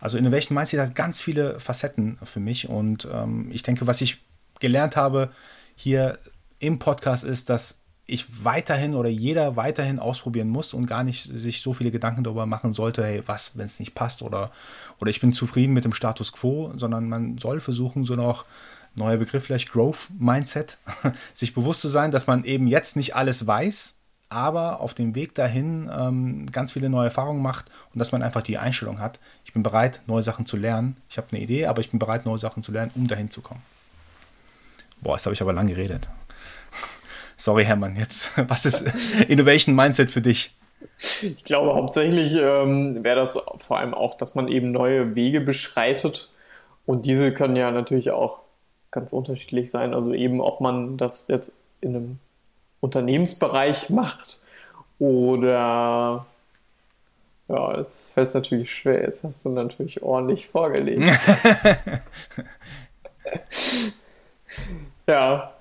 Also 0.00 0.18
Innovation 0.18 0.54
Mindset 0.54 0.80
hat 0.80 0.94
ganz 0.94 1.22
viele 1.22 1.58
Facetten 1.58 2.18
für 2.22 2.40
mich 2.40 2.68
und 2.68 3.08
ähm, 3.10 3.48
ich 3.50 3.62
denke, 3.62 3.86
was 3.86 4.00
ich 4.00 4.18
gelernt 4.60 4.96
habe 4.96 5.30
hier 5.74 6.18
im 6.58 6.78
Podcast 6.78 7.24
ist, 7.24 7.48
dass 7.48 7.80
ich 8.08 8.42
weiterhin 8.44 8.94
oder 8.94 9.10
jeder 9.10 9.54
weiterhin 9.56 9.98
ausprobieren 9.98 10.48
muss 10.48 10.72
und 10.72 10.86
gar 10.86 11.04
nicht 11.04 11.22
sich 11.22 11.60
so 11.60 11.74
viele 11.74 11.90
Gedanken 11.90 12.24
darüber 12.24 12.46
machen 12.46 12.72
sollte, 12.72 13.04
hey, 13.04 13.22
was, 13.26 13.56
wenn 13.56 13.66
es 13.66 13.78
nicht 13.78 13.94
passt 13.94 14.22
oder, 14.22 14.50
oder 14.98 15.10
ich 15.10 15.20
bin 15.20 15.34
zufrieden 15.34 15.74
mit 15.74 15.84
dem 15.84 15.92
Status 15.92 16.32
quo, 16.32 16.72
sondern 16.76 17.08
man 17.08 17.36
soll 17.36 17.60
versuchen, 17.60 18.04
so 18.04 18.16
noch 18.16 18.46
neuer 18.94 19.18
Begriff 19.18 19.44
vielleicht 19.44 19.70
Growth 19.70 20.08
Mindset, 20.18 20.78
sich 21.34 21.52
bewusst 21.52 21.82
zu 21.82 21.88
sein, 21.88 22.10
dass 22.10 22.26
man 22.26 22.44
eben 22.44 22.66
jetzt 22.66 22.96
nicht 22.96 23.14
alles 23.14 23.46
weiß, 23.46 23.96
aber 24.30 24.80
auf 24.80 24.94
dem 24.94 25.14
Weg 25.14 25.34
dahin 25.34 25.90
ähm, 25.94 26.50
ganz 26.50 26.72
viele 26.72 26.88
neue 26.88 27.06
Erfahrungen 27.06 27.42
macht 27.42 27.66
und 27.92 27.98
dass 27.98 28.10
man 28.10 28.22
einfach 28.22 28.42
die 28.42 28.56
Einstellung 28.56 29.00
hat, 29.00 29.20
ich 29.44 29.52
bin 29.52 29.62
bereit, 29.62 30.00
neue 30.06 30.22
Sachen 30.22 30.46
zu 30.46 30.56
lernen. 30.56 30.96
Ich 31.10 31.18
habe 31.18 31.28
eine 31.30 31.40
Idee, 31.40 31.66
aber 31.66 31.80
ich 31.82 31.90
bin 31.90 31.98
bereit, 31.98 32.24
neue 32.24 32.38
Sachen 32.38 32.62
zu 32.62 32.72
lernen, 32.72 32.90
um 32.94 33.06
dahin 33.06 33.30
zu 33.30 33.42
kommen. 33.42 33.62
Boah, 35.02 35.16
jetzt 35.16 35.26
habe 35.26 35.34
ich 35.34 35.42
aber 35.42 35.52
lang 35.52 35.66
geredet. 35.66 36.08
Sorry, 37.38 37.64
Hermann, 37.64 37.96
jetzt, 37.96 38.30
was 38.48 38.66
ist 38.66 38.84
Innovation 39.28 39.74
Mindset 39.74 40.10
für 40.10 40.20
dich? 40.20 40.54
Ich 41.22 41.44
glaube, 41.44 41.74
hauptsächlich 41.74 42.32
ähm, 42.34 43.02
wäre 43.04 43.16
das 43.16 43.38
vor 43.58 43.78
allem 43.78 43.94
auch, 43.94 44.14
dass 44.14 44.34
man 44.34 44.48
eben 44.48 44.72
neue 44.72 45.14
Wege 45.14 45.40
beschreitet. 45.40 46.30
Und 46.84 47.06
diese 47.06 47.32
können 47.32 47.54
ja 47.54 47.70
natürlich 47.70 48.10
auch 48.10 48.40
ganz 48.90 49.12
unterschiedlich 49.12 49.70
sein. 49.70 49.94
Also 49.94 50.12
eben, 50.12 50.40
ob 50.40 50.60
man 50.60 50.98
das 50.98 51.28
jetzt 51.28 51.60
in 51.80 51.94
einem 51.94 52.18
Unternehmensbereich 52.80 53.88
macht 53.88 54.40
oder 54.98 56.26
ja, 57.48 57.78
jetzt 57.78 58.12
fällt 58.12 58.28
es 58.28 58.34
natürlich 58.34 58.74
schwer. 58.74 59.00
Jetzt 59.00 59.22
hast 59.22 59.44
du 59.44 59.50
natürlich 59.50 60.02
ordentlich 60.02 60.48
vorgelegt. 60.48 61.04
ja, 65.06 65.54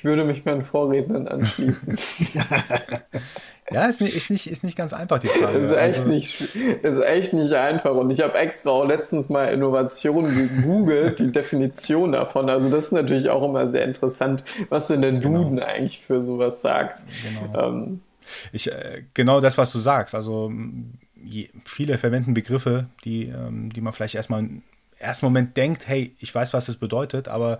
ich 0.00 0.04
würde 0.04 0.24
mich 0.24 0.46
meinen 0.46 0.64
Vorrednern 0.64 1.28
anschließen. 1.28 1.98
ja, 3.70 3.84
ist 3.84 4.00
nicht, 4.00 4.16
ist, 4.16 4.30
nicht, 4.30 4.50
ist 4.50 4.64
nicht 4.64 4.74
ganz 4.74 4.94
einfach, 4.94 5.18
die 5.18 5.26
Frage. 5.26 5.58
Ist 5.58 5.72
echt, 5.72 5.98
also, 5.98 6.04
nicht, 6.04 6.40
ist 6.82 7.02
echt 7.02 7.34
nicht 7.34 7.52
einfach. 7.52 7.94
Und 7.94 8.08
ich 8.08 8.22
habe 8.22 8.32
extra 8.38 8.70
auch 8.70 8.86
letztens 8.86 9.28
mal 9.28 9.52
Innovation 9.52 10.34
gegoogelt, 10.34 11.18
die 11.18 11.30
Definition 11.30 12.12
davon. 12.12 12.48
Also 12.48 12.70
das 12.70 12.86
ist 12.86 12.92
natürlich 12.92 13.28
auch 13.28 13.46
immer 13.46 13.68
sehr 13.68 13.84
interessant, 13.84 14.42
was 14.70 14.86
denn 14.86 15.02
der 15.02 15.12
genau. 15.12 15.42
Duden 15.42 15.56
genau. 15.56 15.66
eigentlich 15.66 16.00
für 16.00 16.22
sowas 16.22 16.62
sagt. 16.62 17.04
Genau. 17.42 17.68
Ähm, 17.68 18.00
ich, 18.52 18.72
äh, 18.72 19.02
genau 19.12 19.42
das, 19.42 19.58
was 19.58 19.70
du 19.70 19.78
sagst. 19.78 20.14
Also 20.14 20.50
viele 21.66 21.98
verwenden 21.98 22.32
Begriffe, 22.32 22.86
die, 23.04 23.24
ähm, 23.24 23.70
die 23.70 23.82
man 23.82 23.92
vielleicht 23.92 24.14
erstmal 24.14 24.40
im 24.40 24.62
ersten 24.98 25.26
Moment 25.26 25.58
denkt, 25.58 25.88
hey, 25.88 26.16
ich 26.20 26.34
weiß, 26.34 26.54
was 26.54 26.64
das 26.64 26.78
bedeutet, 26.78 27.28
aber 27.28 27.58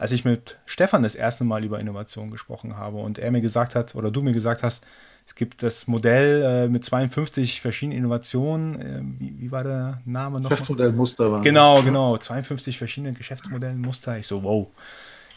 als 0.00 0.12
ich 0.12 0.24
mit 0.24 0.58
Stefan 0.64 1.02
das 1.02 1.14
erste 1.14 1.44
Mal 1.44 1.62
über 1.62 1.78
Innovation 1.78 2.30
gesprochen 2.30 2.78
habe 2.78 2.96
und 2.96 3.18
er 3.18 3.30
mir 3.30 3.42
gesagt 3.42 3.74
hat, 3.74 3.94
oder 3.94 4.10
du 4.10 4.22
mir 4.22 4.32
gesagt 4.32 4.62
hast, 4.62 4.86
es 5.26 5.34
gibt 5.34 5.62
das 5.62 5.88
Modell 5.88 6.42
äh, 6.42 6.68
mit 6.68 6.86
52 6.86 7.60
verschiedenen 7.60 7.98
Innovationen. 7.98 8.80
Äh, 8.80 9.02
wie, 9.18 9.38
wie, 9.38 9.50
war 9.52 9.62
der 9.62 10.00
Name 10.06 10.40
noch? 10.40 10.48
Geschäftsmodellmuster 10.48 11.30
war. 11.30 11.42
Genau, 11.42 11.82
genau. 11.82 12.16
52 12.16 12.78
verschiedene 12.78 13.12
Geschäftsmodellmuster. 13.12 14.16
Ich 14.16 14.26
so, 14.26 14.42
wow. 14.42 14.68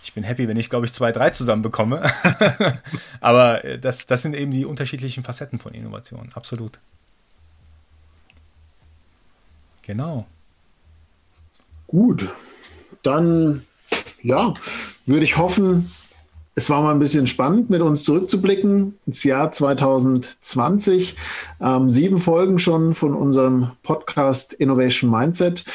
Ich 0.02 0.14
bin 0.14 0.24
happy, 0.24 0.48
wenn 0.48 0.56
ich, 0.56 0.70
glaube 0.70 0.86
ich, 0.86 0.94
zwei, 0.94 1.12
drei 1.12 1.32
zusammen 1.32 1.62
bekomme. 1.62 2.10
Aber 3.20 3.66
äh, 3.66 3.78
das, 3.78 4.06
das 4.06 4.22
sind 4.22 4.34
eben 4.34 4.52
die 4.52 4.64
unterschiedlichen 4.64 5.26
Facetten 5.26 5.60
von 5.60 5.74
Innovation. 5.74 6.30
Absolut. 6.36 6.80
Genau. 9.82 10.26
Gut. 11.88 12.30
Dann, 13.04 13.66
ja, 14.24 14.54
würde 15.06 15.26
ich 15.26 15.38
hoffen, 15.38 15.92
es 16.56 16.70
war 16.70 16.82
mal 16.82 16.92
ein 16.92 17.00
bisschen 17.00 17.26
spannend, 17.26 17.70
mit 17.70 17.82
uns 17.82 18.04
zurückzublicken 18.04 18.96
ins 19.06 19.24
Jahr 19.24 19.52
2020. 19.52 21.16
Ähm, 21.60 21.90
sieben 21.90 22.20
Folgen 22.20 22.60
schon 22.60 22.94
von 22.94 23.16
unserem 23.16 23.72
Podcast 23.82 24.54
Innovation 24.54 25.10
Mindset. 25.10 25.66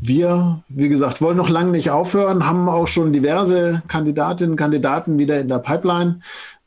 Wir, 0.00 0.62
wie 0.70 0.88
gesagt, 0.88 1.20
wollen 1.20 1.36
noch 1.36 1.50
lange 1.50 1.72
nicht 1.72 1.90
aufhören, 1.90 2.46
haben 2.46 2.70
auch 2.70 2.86
schon 2.86 3.12
diverse 3.12 3.82
Kandidatinnen 3.88 4.52
und 4.52 4.56
Kandidaten 4.56 5.18
wieder 5.18 5.38
in 5.38 5.48
der 5.48 5.58
Pipeline. 5.58 6.20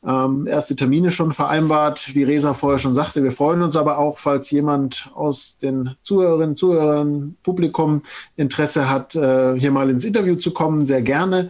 Ähm, 0.06 0.46
erste 0.46 0.76
Termine 0.76 1.10
schon 1.10 1.32
vereinbart, 1.32 2.14
wie 2.14 2.24
Resa 2.24 2.52
vorher 2.52 2.78
schon 2.78 2.94
sagte. 2.94 3.22
Wir 3.22 3.32
freuen 3.32 3.62
uns 3.62 3.76
aber 3.76 3.98
auch, 3.98 4.18
falls 4.18 4.50
jemand 4.50 5.10
aus 5.14 5.56
den 5.56 5.94
Zuhörerinnen, 6.02 6.56
Zuhörern, 6.56 7.36
Publikum 7.42 8.02
Interesse 8.36 8.90
hat, 8.90 9.14
äh, 9.14 9.58
hier 9.58 9.70
mal 9.70 9.88
ins 9.88 10.04
Interview 10.04 10.36
zu 10.36 10.52
kommen, 10.52 10.84
sehr 10.84 11.02
gerne 11.02 11.48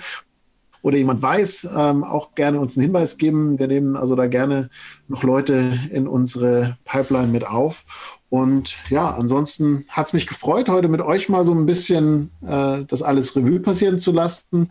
oder 0.84 0.98
jemand 0.98 1.22
weiß, 1.22 1.70
ähm, 1.74 2.04
auch 2.04 2.34
gerne 2.34 2.60
uns 2.60 2.76
einen 2.76 2.84
Hinweis 2.84 3.16
geben. 3.16 3.58
Wir 3.58 3.68
nehmen 3.68 3.96
also 3.96 4.14
da 4.14 4.26
gerne 4.26 4.68
noch 5.08 5.22
Leute 5.22 5.78
in 5.90 6.06
unsere 6.06 6.76
Pipeline 6.84 7.28
mit 7.28 7.46
auf. 7.46 7.84
Und 8.28 8.76
ja, 8.90 9.10
ansonsten 9.14 9.86
hat 9.88 10.08
es 10.08 10.12
mich 10.12 10.26
gefreut, 10.26 10.68
heute 10.68 10.88
mit 10.88 11.00
euch 11.00 11.30
mal 11.30 11.44
so 11.44 11.54
ein 11.54 11.64
bisschen 11.64 12.30
äh, 12.46 12.84
das 12.84 13.00
alles 13.00 13.34
Revue 13.34 13.60
passieren 13.60 13.98
zu 13.98 14.12
lassen. 14.12 14.70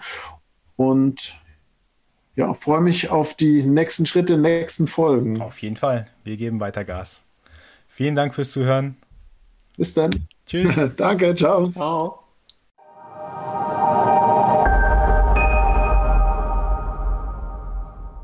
Und 0.76 1.34
ja, 2.36 2.54
freue 2.54 2.82
mich 2.82 3.10
auf 3.10 3.36
die 3.36 3.64
nächsten 3.64 4.06
Schritte, 4.06 4.38
nächsten 4.38 4.88
Folgen. 4.88 5.42
Auf 5.42 5.60
jeden 5.60 5.76
Fall. 5.78 6.08
Wir 6.24 6.38
geben 6.38 6.60
weiter 6.60 6.84
Gas. 6.84 7.24
Vielen 7.88 8.16
Dank 8.16 8.34
fürs 8.34 8.50
Zuhören. 8.50 8.98
Bis 9.78 9.94
dann. 9.94 10.12
Tschüss. 10.46 10.80
Danke, 10.98 11.36
ciao. 11.36 11.72
Ciao. 11.72 12.23